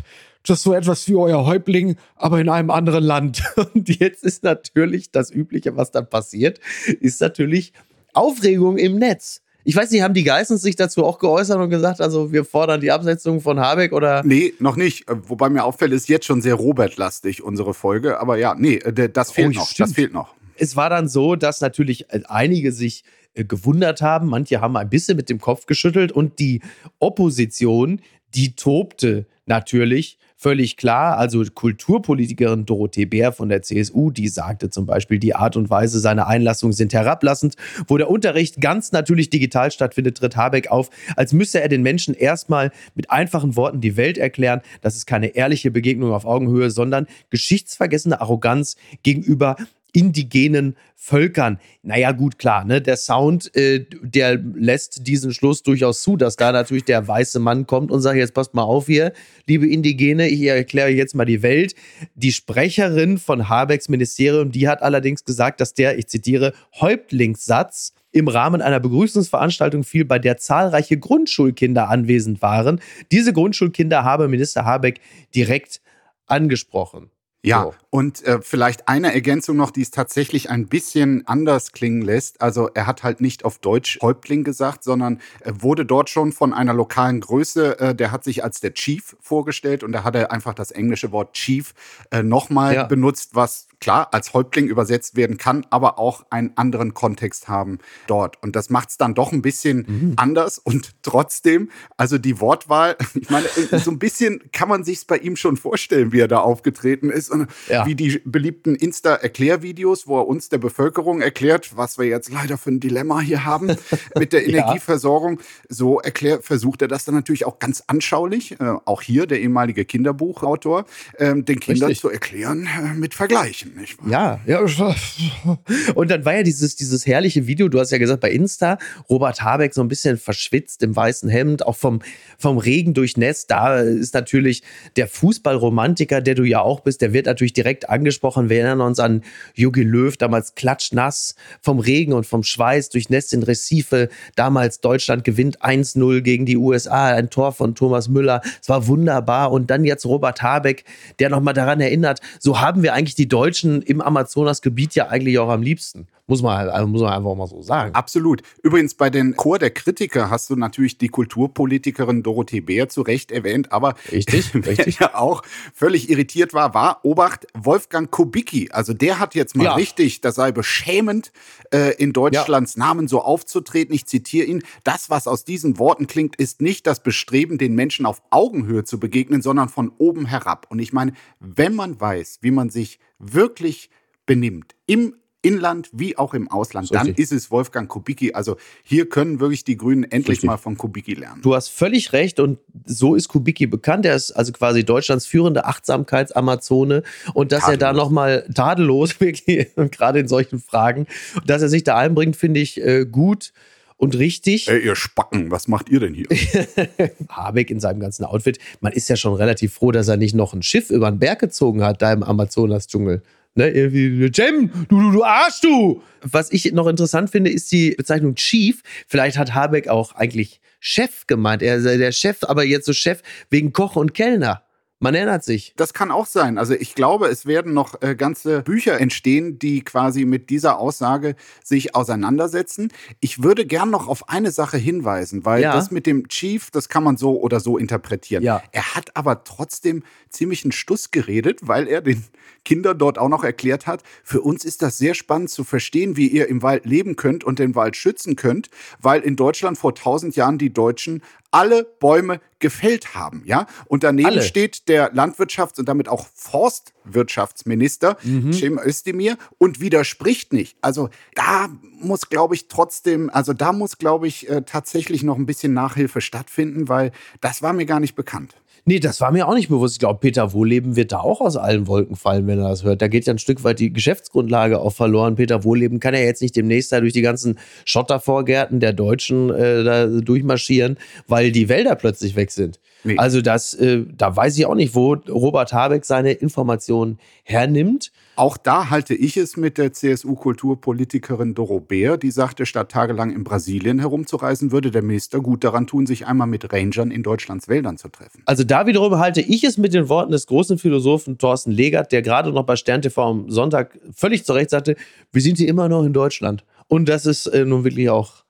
das 0.45 0.59
ist 0.59 0.65
so 0.65 0.75
etwas 0.75 1.07
wie 1.09 1.15
euer 1.15 1.47
Häuptling, 1.47 1.97
aber 2.17 2.41
in 2.41 2.49
einem 2.49 2.71
anderen 2.71 3.05
Land. 3.05 3.45
Und 3.75 3.89
jetzt 3.89 4.25
ist 4.25 4.43
natürlich 4.43 5.13
das 5.13 5.31
Übliche, 5.31 5.77
was 5.77 5.93
dann 5.93 6.11
passiert, 6.11 6.59
ist 7.01 7.21
natürlich 7.21 7.73
Aufregung 8.13 8.77
im 8.77 8.97
Netz. 8.97 9.44
Ich 9.65 9.75
weiß 9.75 9.91
nicht, 9.91 10.03
haben 10.03 10.15
die 10.15 10.25
Geissens 10.25 10.61
sich 10.61 10.77
dazu 10.77 11.05
auch 11.05 11.19
geäußert 11.19 11.59
und 11.59 11.71
gesagt, 11.71 12.01
also 12.01 12.33
wir 12.33 12.45
fordern 12.45 12.83
die 12.83 12.91
Absetzung 12.91 13.41
von 13.41 13.59
Habeck 13.59 13.93
oder? 13.93 14.23
Nee, 14.23 14.53
noch 14.59 14.77
nicht. 14.77 15.09
Äh, 15.09 15.17
wobei 15.27 15.49
mir 15.49 15.65
auffällt, 15.65 15.93
ist 15.93 16.09
jetzt 16.09 16.27
schon 16.27 16.43
sehr 16.43 16.55
Robert-lastig, 16.55 17.43
unsere 17.43 17.73
Folge. 17.73 18.21
Aber 18.21 18.37
ja, 18.37 18.55
nee, 18.55 18.77
äh, 18.77 19.09
das 19.09 19.31
fehlt 19.33 19.57
oh, 19.57 19.61
noch. 19.61 19.69
Stimmt. 19.69 19.89
Das 19.89 19.95
fehlt 19.95 20.13
noch. 20.13 20.35
Es 20.57 20.77
war 20.77 20.91
dann 20.91 21.09
so, 21.09 21.35
dass 21.35 21.61
natürlich 21.61 22.11
äh, 22.11 22.21
einige 22.29 22.73
sich 22.73 23.05
gewundert 23.35 24.01
haben. 24.01 24.29
Manche 24.29 24.61
haben 24.61 24.77
ein 24.77 24.89
bisschen 24.89 25.17
mit 25.17 25.29
dem 25.29 25.41
Kopf 25.41 25.67
geschüttelt 25.67 26.13
und 26.13 26.39
die 26.39 26.61
Opposition, 27.01 28.01
die 28.33 28.55
tobte 28.55 29.27
natürlich 29.47 30.19
völlig 30.45 30.77
klar. 30.77 31.17
Also 31.17 31.43
Kulturpolitikerin 31.43 32.67
Dorothee 32.67 33.07
Bär 33.07 33.33
von 33.33 33.49
der 33.49 33.63
CSU, 33.63 34.11
die 34.11 34.29
sagte 34.29 34.69
zum 34.69 34.85
Beispiel, 34.85 35.19
die 35.19 35.35
Art 35.35 35.57
und 35.57 35.71
Weise 35.71 35.99
seiner 36.01 36.27
Einlassung 36.27 36.73
sind 36.73 36.93
herablassend. 36.93 37.55
Wo 37.89 37.97
der 37.97 38.11
Unterricht 38.11 38.61
ganz 38.61 38.93
natürlich 38.93 39.31
digital 39.31 39.71
stattfindet, 39.71 40.19
tritt 40.19 40.37
Habeck 40.37 40.71
auf, 40.71 40.91
als 41.17 41.33
müsse 41.33 41.63
er 41.63 41.71
den 41.71 41.81
Menschen 41.81 42.13
erstmal 42.13 42.73
mit 42.95 43.11
einfachen 43.11 43.57
Worten 43.57 43.81
die 43.81 43.97
Welt 43.97 44.19
erklären. 44.19 44.61
Das 44.83 44.97
ist 44.97 45.07
keine 45.07 45.29
ehrliche 45.29 45.71
Begegnung 45.71 46.13
auf 46.13 46.27
Augenhöhe, 46.27 46.71
sondern 46.71 47.07
geschichtsvergessene 47.31 48.21
Arroganz 48.21 48.77
gegenüber 49.03 49.57
indigenen 49.95 50.77
Völkern. 50.97 51.59
Naja, 51.83 52.13
gut, 52.13 52.39
klar, 52.39 52.65
ne? 52.65 52.83
Der 52.83 52.97
Sound, 52.97 53.55
äh, 53.57 53.87
der 54.03 54.37
lässt 54.37 55.07
diesen 55.07 55.33
Schluss 55.33 55.63
durchaus 55.63 56.03
zu, 56.03 56.17
dass 56.17 56.37
da 56.37 56.53
natürlich 56.53 56.85
der 56.85 57.07
weiße 57.07 57.39
Mann 57.39 57.67
kommt 57.67 57.91
und 57.91 58.01
sagt: 58.01 58.17
Jetzt 58.17 58.35
passt 58.35 58.55
mal 58.55 58.65
auf 58.65 58.87
hier, 58.87 59.13
liebe 59.47 59.67
Indigene, 59.67 60.29
ich 60.29 60.43
erkläre 60.43 60.91
jetzt 60.91 61.15
mal 61.15 61.25
die 61.25 61.43
Welt. 61.43 61.75
Die 62.15 62.33
Sprecherin 62.33 63.19
von 63.19 63.49
Habecks 63.49 63.89
Ministerium, 63.89 64.51
die 64.51 64.69
hat 64.69 64.83
allerdings 64.83 65.25
gesagt, 65.25 65.61
dass 65.61 65.75
der, 65.75 65.97
ich 65.97 66.09
zitiere, 66.09 66.53
Häuptlingssatz 66.81 67.93
im 68.11 68.29
Rahmen 68.29 68.63
einer 68.63 68.81
Begrüßungsveranstaltung 68.81 69.85
fiel, 69.85 70.05
bei 70.05 70.19
der 70.19 70.39
zahlreiche 70.39 70.99
Grundschulkinder 70.99 71.89
anwesend 71.89 72.43
waren. 72.43 72.81
Diese 73.13 73.33
Grundschulkinder 73.33 74.05
habe 74.05 74.29
Minister 74.29 74.65
Habeck 74.65 75.01
direkt 75.35 75.81
angesprochen. 76.27 77.11
Ja, 77.45 77.65
so. 77.65 77.75
Und 77.95 78.25
äh, 78.25 78.41
vielleicht 78.43 78.89
eine 78.89 79.15
Ergänzung 79.15 79.57
noch, 79.57 79.71
die 79.71 79.83
es 79.83 79.93
tatsächlich 79.93 80.51
ein 80.51 80.67
bisschen 80.67 81.25
anders 81.29 81.71
klingen 81.71 82.03
lässt. 82.03 82.41
Also 82.41 82.69
er 82.75 82.89
hat 82.89 83.05
halt 83.05 83.21
nicht 83.21 83.45
auf 83.45 83.61
Deutsch 83.61 84.01
Häuptling 84.03 84.43
gesagt, 84.43 84.83
sondern 84.83 85.21
er 85.39 85.63
wurde 85.63 85.87
dort 85.87 86.11
schon 86.11 86.33
von 86.33 86.53
einer 86.53 86.75
lokalen 86.75 87.21
Größe, 87.21 87.79
äh, 87.79 87.95
der 87.95 88.11
hat 88.11 88.25
sich 88.25 88.43
als 88.43 88.59
der 88.59 88.75
Chief 88.75 89.15
vorgestellt 89.21 89.85
und 89.85 89.93
da 89.93 90.03
hat 90.03 90.17
er 90.17 90.33
einfach 90.33 90.55
das 90.55 90.73
englische 90.73 91.13
Wort 91.13 91.35
Chief 91.35 91.73
äh, 92.11 92.25
nochmal 92.25 92.75
ja. 92.75 92.83
benutzt, 92.83 93.37
was 93.37 93.69
klar 93.85 94.09
als 94.13 94.33
Häuptling 94.33 94.67
übersetzt 94.67 95.15
werden 95.15 95.37
kann, 95.37 95.67
aber 95.71 95.99
auch 95.99 96.25
einen 96.31 96.57
anderen 96.57 96.95
Kontext 96.95 97.49
haben 97.49 97.79
dort. 98.07 98.43
Und 98.43 98.57
das 98.57 98.71
macht 98.71 98.89
es 98.89 98.97
dann 98.97 99.15
doch 99.15 99.31
ein 99.31 99.43
bisschen 99.43 99.85
mhm. 99.87 100.13
anders 100.17 100.59
und 100.59 100.95
trotzdem, 101.03 101.71
also 101.97 102.19
die 102.19 102.41
Wortwahl, 102.41 102.97
ich 103.15 103.31
meine, 103.31 103.47
so 103.79 103.91
ein 103.91 103.99
bisschen 103.99 104.41
kann 104.53 104.69
man 104.69 104.83
sich 104.83 105.07
bei 105.07 105.19
ihm 105.19 105.37
schon 105.37 105.57
vorstellen, 105.57 106.13
wie 106.13 106.21
er 106.21 106.29
da 106.29 106.39
aufgetreten 106.39 107.11
ist 107.11 107.31
und 107.31 107.47
ja. 107.69 107.84
Wie 107.87 107.95
die 107.95 108.21
beliebten 108.25 108.75
Insta-Erklärvideos, 108.75 110.07
wo 110.07 110.19
er 110.21 110.27
uns 110.27 110.49
der 110.49 110.59
Bevölkerung 110.59 111.21
erklärt, 111.21 111.77
was 111.77 111.99
wir 111.99 112.07
jetzt 112.07 112.33
leider 112.33 112.59
für 112.59 112.71
ein 112.71 112.81
Dilemma 112.81 113.21
hier 113.21 113.45
haben 113.45 113.77
mit 114.19 114.33
der 114.33 114.47
Energieversorgung. 114.47 115.39
Ja. 115.39 115.45
So 115.69 116.01
erklär, 116.01 116.41
versucht 116.43 116.83
er 116.83 116.89
das 116.89 117.05
dann 117.05 117.15
natürlich 117.15 117.45
auch 117.47 117.59
ganz 117.59 117.85
anschaulich, 117.87 118.61
äh, 118.61 118.75
auch 118.85 119.03
hier 119.03 119.27
der 119.27 119.41
ehemalige 119.41 119.85
Kinderbuchautor, 119.85 120.87
äh, 121.19 121.35
den 121.35 121.61
Kindern 121.61 121.89
Richtig. 121.89 122.01
zu 122.01 122.11
erklären 122.11 122.67
äh, 122.67 122.95
mit 122.95 123.15
Vergleichen 123.15 123.75
nicht 123.77 123.99
wahr? 124.03 124.41
Ja, 124.47 124.65
ja. 124.65 124.65
Und 125.95 126.11
dann 126.11 126.25
war 126.25 126.35
ja 126.35 126.43
dieses, 126.43 126.77
dieses 126.77 127.07
herrliche 127.07 127.47
Video, 127.47 127.69
du 127.69 127.79
hast 127.81 127.91
ja 127.91 127.99
gesagt, 127.99 128.21
bei 128.21 128.31
Insta, 128.31 128.79
Robert 129.09 129.43
Habeck 129.43 129.75
so 129.75 129.83
ein 129.83 129.89
bisschen 129.89 130.17
verschwitzt 130.17 130.83
im 130.83 130.95
weißen 130.95 131.29
Hemd, 131.29 131.67
auch 131.67 131.77
vom, 131.77 132.01
vom 132.39 132.59
Regen 132.59 132.95
durchnässt. 132.95 133.51
Da 133.51 133.81
ist 133.81 134.15
natürlich 134.15 134.63
der 134.97 135.09
Fußballromantiker, 135.09 136.21
der 136.21 136.35
du 136.35 136.45
ja 136.45 136.61
auch 136.61 136.81
bist, 136.81 137.01
der 137.03 137.13
wird 137.13 137.27
natürlich 137.27 137.53
direkt 137.53 137.74
angesprochen. 137.89 138.49
Wir 138.49 138.59
erinnern 138.59 138.81
uns 138.81 138.99
an 138.99 139.23
Jogi 139.55 139.83
Löw, 139.83 140.17
damals 140.17 140.55
klatschnass 140.55 141.35
vom 141.61 141.79
Regen 141.79 142.13
und 142.13 142.27
vom 142.27 142.43
Schweiß 142.43 142.89
durchnässt 142.91 143.33
in 143.33 143.43
Recife. 143.43 144.09
Damals 144.37 144.81
Deutschland 144.81 145.25
gewinnt 145.25 145.61
1-0 145.63 146.21
gegen 146.21 146.47
die 146.47 146.57
USA, 146.57 147.09
ein 147.09 147.31
Tor 147.31 147.53
von 147.53 147.75
Thomas 147.75 148.09
Müller. 148.09 148.41
Es 148.63 148.69
war 148.69 148.87
wunderbar. 148.87 149.53
Und 149.53 149.71
dann 149.71 149.85
jetzt 149.85 150.07
Robert 150.07 150.43
Habeck, 150.43 150.85
der 151.19 151.31
nochmal 151.31 151.55
daran 151.55 151.81
erinnert, 151.81 152.21
so 152.39 152.61
haben 152.61 152.83
wir 152.83 152.95
eigentlich 152.95 153.15
die 153.15 153.29
Deutschen 153.29 153.83
im 153.83 154.01
Amazonasgebiet 154.01 154.95
ja 154.95 155.09
eigentlich 155.09 155.39
auch 155.39 155.49
am 155.49 155.63
liebsten. 155.63 156.07
Muss 156.27 156.41
man, 156.41 156.71
also 156.71 156.87
muss 156.87 157.03
man 157.03 157.13
einfach 157.13 157.35
mal 157.35 157.47
so 157.47 157.61
sagen. 157.61 157.95
Absolut. 157.95 158.43
Übrigens, 158.63 158.95
bei 158.95 159.11
den 159.11 159.37
Chor 159.37 159.59
der 159.59 159.71
Kritiker 159.71 160.31
hast 160.31 160.49
du 160.49 160.57
natürlich 160.57 160.97
die 160.97 161.09
Kulturpolitikerin 161.09 162.23
Dorothee 162.23 162.63
Bär 162.63 162.89
zu 162.89 163.03
Recht 163.03 163.31
erwähnt, 163.31 163.73
aber 163.73 163.95
richtig, 164.11 164.55
richtig. 164.67 165.01
ja 165.01 165.17
auch 165.17 165.43
völlig 165.75 166.09
irritiert 166.09 166.55
war, 166.55 166.73
war 166.73 167.05
Obacht 167.05 167.47
Wolfgang 167.53 168.11
Kubicki. 168.11 168.71
Also 168.73 168.95
der 168.95 169.19
hat 169.19 169.35
jetzt 169.35 169.55
mal 169.55 169.65
ja. 169.65 169.75
richtig, 169.75 170.23
das 170.23 170.37
sei 170.37 170.51
beschämend, 170.51 171.31
äh, 171.75 171.95
in 171.97 172.15
Deutschlands 172.15 172.77
ja. 172.77 172.85
Namen 172.85 173.07
so 173.07 173.21
aufzutreten. 173.21 173.95
Ich 173.95 174.07
zitiere 174.07 174.47
ihn. 174.47 174.63
Das, 174.83 175.11
was 175.11 175.29
aus 175.29 175.45
diesen 175.45 175.79
Worten 175.79 176.07
klingt, 176.07 176.37
ist 176.37 176.63
nicht 176.63 176.87
das 176.87 177.03
Bestreben, 177.03 177.59
den 177.59 177.75
Menschen 177.75 178.07
auf 178.07 178.23
Augenhöhe 178.31 178.85
zu 178.85 178.99
begegnen, 178.99 179.43
sondern 179.43 179.69
von 179.69 179.93
oben 179.99 180.25
herab. 180.25 180.69
Und 180.71 180.79
ich 180.79 180.95
meine, 180.95 181.13
wenn 181.39 181.75
man 181.75 182.01
weiß, 182.01 182.39
wie 182.41 182.51
man 182.51 182.71
sich 182.71 182.99
wirklich 183.19 183.91
benimmt 184.25 184.75
im 184.87 185.15
Inland 185.45 185.91
wie 185.93 186.17
auch 186.17 186.35
im 186.35 186.51
Ausland, 186.51 186.95
dann 186.95 187.09
ist 187.09 187.33
es 187.33 187.51
Wolfgang 187.51 187.89
Kubicki. 187.89 188.33
Also 188.33 188.57
hier 188.83 189.09
können 189.09 189.41
wirklich 189.41 189.65
die 189.65 189.77
Grünen 189.77 190.05
endlich 190.05 190.37
Richtig. 190.37 190.47
mal 190.47 190.57
von 190.57 190.77
Kubicki 190.77 191.15
lernen. 191.15 191.43
Du 191.43 191.55
hast 191.55 191.69
völlig 191.69 192.13
recht 192.13 192.41
und 192.41 192.59
so 192.85 193.15
ist 193.15 193.29
Kubicki 193.29 193.67
bekannt. 193.67 194.07
Er 194.07 194.17
ist 194.17 194.33
also 194.33 194.53
quasi 194.53 194.85
Deutschlands 194.85 195.27
führende 195.27 195.67
Achtsamkeitsamazone 195.67 197.03
und 197.35 197.53
dass 197.53 197.61
tadellos. 197.61 197.83
er 197.83 197.93
da 197.93 197.93
nochmal 197.93 198.49
tadellos, 198.55 199.21
wirklich, 199.21 199.69
gerade 199.91 200.21
in 200.21 200.29
solchen 200.29 200.61
Fragen, 200.61 201.07
dass 201.47 201.63
er 201.63 201.69
sich 201.69 201.85
da 201.85 201.97
einbringt, 201.97 202.37
finde 202.37 202.61
ich 202.61 202.81
äh, 202.81 203.05
gut 203.05 203.53
und 203.97 204.17
richtig. 204.17 204.69
Ey, 204.69 204.85
ihr 204.85 204.97
Spacken, 204.97 205.51
was 205.51 205.69
macht 205.69 205.89
ihr 205.89 206.01
denn 206.01 206.15
hier? 206.15 206.27
Habeck 207.29 207.71
in 207.71 207.81
seinem 207.81 208.01
ganzen 208.01 208.25
Outfit. 208.25 208.59
Man 208.81 208.93
ist 208.93 209.09
ja 209.09 209.17
schon 209.17 209.35
relativ 209.35 209.75
froh, 209.75 209.93
dass 209.93 210.09
er 210.09 210.17
nicht 210.17 210.35
noch 210.35 210.55
ein 210.55 210.63
Schiff 210.63 210.91
über 210.91 211.11
den 211.11 211.19
Berg 211.19 211.39
gezogen 211.41 211.83
hat, 211.83 212.03
da 212.03 212.13
im 212.13 212.23
Amazonas-Dschungel. 212.23 213.23
Ne, 213.57 213.71
irgendwie, 213.71 214.31
Jem, 214.35 214.71
du, 214.89 215.01
du, 215.01 215.13
du 215.13 215.25
Arsch, 215.25 215.61
du! 215.61 216.03
Was 216.23 216.51
ich 216.53 216.73
noch 216.73 216.89
interessant 216.89 217.31
finde, 217.31 217.51
ist 217.51 217.71
die 217.71 217.93
Bezeichnung 217.93 218.35
Chief. 218.35 218.83
Vielleicht 219.07 219.39
hat 219.39 219.55
Habeck 219.55 219.87
auch 219.87 220.13
eigentlich 220.17 220.61
Chef 220.81 221.27
gemeint. 221.29 221.63
Er 221.63 221.77
ist 221.77 221.85
der 221.85 222.13
Chef, 222.13 222.39
aber 222.43 222.65
jetzt 222.65 222.87
so 222.87 222.93
Chef 222.93 223.23
wegen 223.51 223.73
Koch 223.73 223.95
und 223.95 224.13
Kellner. 224.13 224.64
Man 225.05 225.15
erinnert 225.15 225.45
sich. 225.45 225.75
Das 225.77 225.93
kann 225.93 226.11
auch 226.11 226.25
sein. 226.25 226.57
Also 226.57 226.73
ich 226.73 226.95
glaube, 226.95 227.27
es 227.27 227.45
werden 227.45 227.75
noch 227.75 228.01
äh, 228.01 228.15
ganze 228.15 228.63
Bücher 228.63 228.99
entstehen, 228.99 229.59
die 229.59 229.83
quasi 229.83 230.25
mit 230.25 230.49
dieser 230.49 230.79
Aussage 230.79 231.37
sich 231.63 231.95
auseinandersetzen. 231.95 232.91
Ich 233.21 233.43
würde 233.43 233.67
gern 233.67 233.91
noch 233.91 234.09
auf 234.09 234.31
eine 234.31 234.51
Sache 234.51 234.79
hinweisen, 234.79 235.45
weil 235.45 235.61
ja. 235.61 235.75
das 235.75 235.91
mit 235.91 236.07
dem 236.07 236.29
Chief, 236.29 236.71
das 236.71 236.89
kann 236.89 237.05
man 237.05 237.19
so 237.19 237.39
oder 237.39 237.61
so 237.61 237.77
interpretieren. 237.77 238.43
Ja. 238.43 238.63
Er 238.73 238.95
hat 238.95 239.15
aber 239.15 239.45
trotzdem 239.45 240.05
ziemlich 240.31 240.65
einen 240.65 240.73
Stuss 240.73 241.11
geredet, 241.11 241.61
weil 241.61 241.87
er 241.87 242.01
den 242.01 242.25
Kindern 242.65 242.97
dort 242.97 243.19
auch 243.19 243.29
noch 243.29 243.45
erklärt 243.45 243.87
hat, 243.87 244.03
für 244.23 244.41
uns 244.41 244.65
ist 244.65 244.81
das 244.81 244.97
sehr 244.97 245.13
spannend 245.13 245.51
zu 245.51 245.65
verstehen, 245.65 246.17
wie 246.17 246.29
ihr 246.29 246.49
im 246.49 246.63
Wald 246.63 246.87
leben 246.87 247.17
könnt 247.17 247.45
und 247.45 247.59
den 247.59 247.75
Wald 247.75 247.95
schützen 247.97 248.37
könnt, 248.37 248.71
weil 249.01 249.21
in 249.21 249.37
Deutschland 249.37 249.77
vor 249.77 249.95
tausend 249.95 250.35
Jahren 250.35 250.57
die 250.57 250.73
Deutschen 250.73 251.23
alle 251.55 251.85
Bäume 251.85 252.41
gefällt 252.59 253.15
haben, 253.15 253.43
ja? 253.47 253.69
Und 253.87 254.03
daneben 254.03 254.27
alle. 254.27 254.43
steht 254.43 254.89
der 254.89 255.15
Landwirtschafts- 255.15 255.79
und 255.79 255.89
damit 255.89 256.09
auch 256.09 256.27
Forstwirtschaftsminister 256.35 258.17
mhm. 258.25 258.53
Cem 258.53 258.79
Özdemir 258.79 259.39
und 259.59 259.79
widerspricht 259.79 260.53
nicht. 260.53 260.77
Also 260.81 261.11
da 261.37 261.69
muss, 262.01 262.29
glaube 262.29 262.57
ich, 262.57 262.67
trotzdem, 262.67 263.31
also 263.31 263.53
da 263.53 263.73
muss, 263.73 263.99
glaube 263.99 264.27
ich, 264.27 264.49
äh, 264.49 264.63
tatsächlich 264.63 265.23
noch 265.23 265.37
ein 265.37 265.47
bisschen 265.47 265.73
Nachhilfe 265.75 266.21
stattfinden, 266.21 266.89
weil 266.89 267.13
das 267.41 267.63
war 267.63 267.73
mir 267.73 267.87
gar 267.87 268.01
nicht 268.01 268.17
bekannt. 268.17 268.57
Nee, 268.87 269.01
das 269.01 269.19
war 269.23 269.33
mir 269.33 269.49
auch 269.49 269.55
nicht 269.55 269.71
bewusst. 269.71 269.95
Ich 269.95 269.99
glaube, 269.99 270.21
Peter 270.21 270.53
Wohleben 270.53 270.95
wird 270.95 271.13
da 271.13 271.21
auch 271.21 271.41
aus 271.41 271.57
allen 271.57 271.87
Wolken 271.87 272.17
fallen, 272.17 272.47
wenn 272.47 272.59
er 272.59 272.69
das 272.69 272.85
hört. 272.85 273.01
Da 273.01 273.09
geht 273.09 273.25
ja 273.25 273.33
ein 273.33 273.39
Stück 273.39 273.65
weit 273.65 273.79
die 273.81 273.91
Geschäftsgrundlage 273.91 274.79
auch 274.79 274.93
verloren. 274.93 275.37
Peter 275.37 275.65
Wohleben 275.65 276.01
kann 276.01 276.13
ja 276.13 276.21
jetzt 276.21 276.43
nicht 276.43 276.55
demnächst 276.55 276.93
da 276.93 277.01
durch 277.01 277.15
die 277.15 277.23
ganzen 277.23 277.59
Schottervorgärten 277.87 278.81
der 278.81 278.93
Deutschen 278.93 279.49
äh, 279.49 279.85
da 279.85 280.07
durchmarschieren, 280.07 280.99
weil 281.29 281.51
die 281.51 281.71
Wälder 281.71 281.95
plötzlich 281.95 282.37
weg 282.37 282.51
sind. 282.51 282.79
Nee. 283.05 283.17
Also 283.19 283.43
das, 283.43 283.75
äh, 283.75 284.03
da 284.17 284.35
weiß 284.35 284.57
ich 284.59 284.67
auch 284.67 284.75
nicht, 284.75 284.95
wo 284.95 285.13
Robert 285.29 285.73
Habeck 285.73 286.05
seine 286.05 286.33
Informationen 286.33 287.19
hernimmt. 287.45 288.11
Auch 288.37 288.57
da 288.57 288.91
halte 288.91 289.15
ich 289.15 289.37
es 289.37 289.57
mit 289.57 289.79
der 289.79 289.93
CSU-Kulturpolitikerin 289.93 291.55
Doro 291.55 291.79
Bär, 291.81 292.17
die 292.17 292.31
sagte, 292.31 292.67
statt 292.67 292.91
tagelang 292.91 293.31
in 293.31 293.45
Brasilien 293.45 293.99
herumzureisen, 294.01 294.73
würde 294.73 294.91
der 294.91 295.03
Minister 295.03 295.41
gut 295.41 295.63
daran 295.63 295.87
tun, 295.87 296.07
sich 296.07 296.27
einmal 296.27 296.47
mit 296.47 296.73
Rangern 296.73 297.11
in 297.11 297.23
Deutschlands 297.23 297.69
Wäldern 297.69 297.99
zu 297.99 298.09
treffen. 298.09 298.43
Also 298.47 298.65
da 298.65 298.87
wiederum 298.87 299.19
halte 299.19 299.43
ich 299.43 299.63
es 299.63 299.79
mit 299.79 299.95
den 299.95 300.09
Worten 300.09 300.33
des 300.33 300.47
großen 300.47 300.79
Philosophen 300.79 301.39
Thorsten 301.39 301.71
Legert, 301.71 302.11
der 302.11 302.23
gerade 302.23 302.51
noch 302.51 302.65
bei 302.65 302.77
Stern 302.77 303.03
TV 303.03 303.23
am 303.23 303.51
Sonntag 303.51 303.99
völlig 304.13 304.45
zu 304.45 304.55
Recht 304.55 304.71
sagte, 304.71 304.97
wir 305.31 305.43
sind 305.43 305.59
hier 305.59 305.69
immer 305.69 305.89
noch 305.89 306.05
in 306.05 306.13
Deutschland. 306.13 306.65
Und 306.89 307.09
das 307.09 307.27
ist 307.27 307.47
äh, 307.47 307.65
nun 307.65 307.85
wirklich 307.85 308.11
auch, 308.11 308.45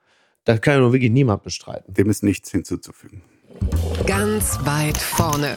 da 0.45 0.57
kann 0.59 0.75
ja 0.75 0.81
nun 0.81 0.93
wirklich 0.93 1.11
niemand 1.11 1.43
bestreiten. 1.43 1.93
Dem 1.93 2.09
ist 2.09 2.23
nichts 2.23 2.51
hinzuzufügen. 2.51 3.23
Ganz 4.07 4.59
weit 4.65 4.99
vorne. 4.99 5.57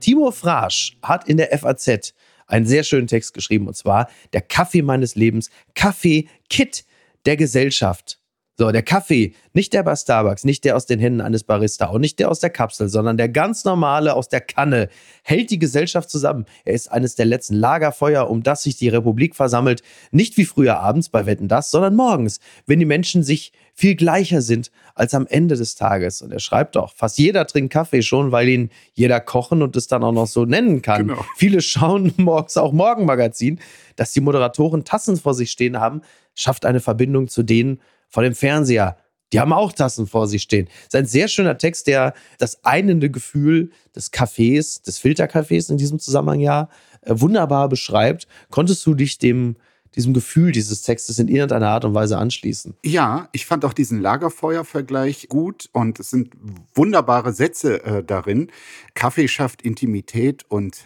Timo 0.00 0.30
Frasch 0.30 0.96
hat 1.02 1.28
in 1.28 1.36
der 1.36 1.56
FAZ 1.58 2.14
einen 2.46 2.66
sehr 2.66 2.84
schönen 2.84 3.06
Text 3.06 3.34
geschrieben 3.34 3.66
und 3.66 3.76
zwar 3.76 4.08
der 4.32 4.40
Kaffee 4.40 4.82
meines 4.82 5.14
Lebens, 5.14 5.50
Kaffee 5.74 6.28
Kit 6.48 6.84
der 7.26 7.36
Gesellschaft. 7.36 8.19
So, 8.58 8.70
der 8.70 8.82
Kaffee, 8.82 9.32
nicht 9.54 9.72
der 9.72 9.82
bei 9.82 9.96
Starbucks, 9.96 10.44
nicht 10.44 10.64
der 10.64 10.76
aus 10.76 10.84
den 10.84 11.00
Händen 11.00 11.22
eines 11.22 11.44
Barista 11.44 11.86
und 11.86 12.02
nicht 12.02 12.18
der 12.18 12.30
aus 12.30 12.40
der 12.40 12.50
Kapsel, 12.50 12.90
sondern 12.90 13.16
der 13.16 13.30
ganz 13.30 13.64
normale 13.64 14.14
aus 14.14 14.28
der 14.28 14.42
Kanne, 14.42 14.90
hält 15.22 15.50
die 15.50 15.58
Gesellschaft 15.58 16.10
zusammen. 16.10 16.44
Er 16.66 16.74
ist 16.74 16.92
eines 16.92 17.14
der 17.14 17.24
letzten 17.24 17.54
Lagerfeuer, 17.54 18.28
um 18.28 18.42
das 18.42 18.64
sich 18.64 18.76
die 18.76 18.90
Republik 18.90 19.34
versammelt. 19.34 19.82
Nicht 20.10 20.36
wie 20.36 20.44
früher 20.44 20.78
abends 20.78 21.08
bei 21.08 21.24
Wetten 21.24 21.48
das, 21.48 21.70
sondern 21.70 21.96
morgens, 21.96 22.38
wenn 22.66 22.78
die 22.78 22.84
Menschen 22.84 23.22
sich 23.22 23.52
viel 23.72 23.94
gleicher 23.94 24.42
sind 24.42 24.70
als 24.94 25.14
am 25.14 25.26
Ende 25.26 25.56
des 25.56 25.74
Tages. 25.74 26.20
Und 26.20 26.30
er 26.30 26.40
schreibt 26.40 26.76
doch, 26.76 26.92
fast 26.94 27.16
jeder 27.16 27.46
trinkt 27.46 27.72
Kaffee 27.72 28.02
schon, 28.02 28.30
weil 28.30 28.46
ihn 28.46 28.70
jeder 28.92 29.20
kochen 29.20 29.62
und 29.62 29.74
es 29.74 29.86
dann 29.86 30.04
auch 30.04 30.12
noch 30.12 30.26
so 30.26 30.44
nennen 30.44 30.82
kann. 30.82 31.08
Genau. 31.08 31.24
Viele 31.36 31.62
schauen 31.62 32.12
morgens 32.18 32.58
auch 32.58 32.72
Morgenmagazin, 32.72 33.58
dass 33.96 34.12
die 34.12 34.20
Moderatoren 34.20 34.84
Tassen 34.84 35.16
vor 35.16 35.32
sich 35.32 35.50
stehen 35.50 35.80
haben, 35.80 36.02
schafft 36.34 36.66
eine 36.66 36.80
Verbindung 36.80 37.28
zu 37.28 37.42
denen, 37.42 37.80
vor 38.10 38.22
dem 38.22 38.34
Fernseher. 38.34 38.96
Die 39.32 39.40
haben 39.40 39.52
auch 39.52 39.72
Tassen 39.72 40.06
vor 40.06 40.26
sich 40.26 40.42
stehen. 40.42 40.66
Das 40.66 40.86
ist 40.86 40.94
ein 40.96 41.06
sehr 41.06 41.28
schöner 41.28 41.56
Text, 41.56 41.86
der 41.86 42.14
das 42.38 42.64
einende 42.64 43.10
Gefühl 43.10 43.70
des 43.94 44.12
Cafés, 44.12 44.82
des 44.82 45.00
Filtercafés 45.00 45.70
in 45.70 45.78
diesem 45.78 45.98
Zusammenhang 45.98 46.40
ja 46.40 46.68
äh, 47.02 47.12
wunderbar 47.14 47.68
beschreibt. 47.68 48.26
Konntest 48.50 48.84
du 48.86 48.94
dich 48.94 49.18
dem 49.18 49.56
diesem 49.96 50.14
Gefühl 50.14 50.52
dieses 50.52 50.82
Textes 50.82 51.18
in 51.18 51.28
irgendeiner 51.28 51.68
Art 51.68 51.84
und 51.84 51.94
Weise 51.94 52.18
anschließen. 52.18 52.74
Ja, 52.84 53.28
ich 53.32 53.46
fand 53.46 53.64
auch 53.64 53.72
diesen 53.72 54.00
Lagerfeuer-Vergleich 54.00 55.28
gut 55.28 55.68
und 55.72 55.98
es 55.98 56.10
sind 56.10 56.32
wunderbare 56.74 57.32
Sätze 57.32 57.82
äh, 57.84 58.04
darin. 58.04 58.50
Kaffee 58.94 59.28
schafft 59.28 59.62
Intimität 59.62 60.44
und 60.48 60.84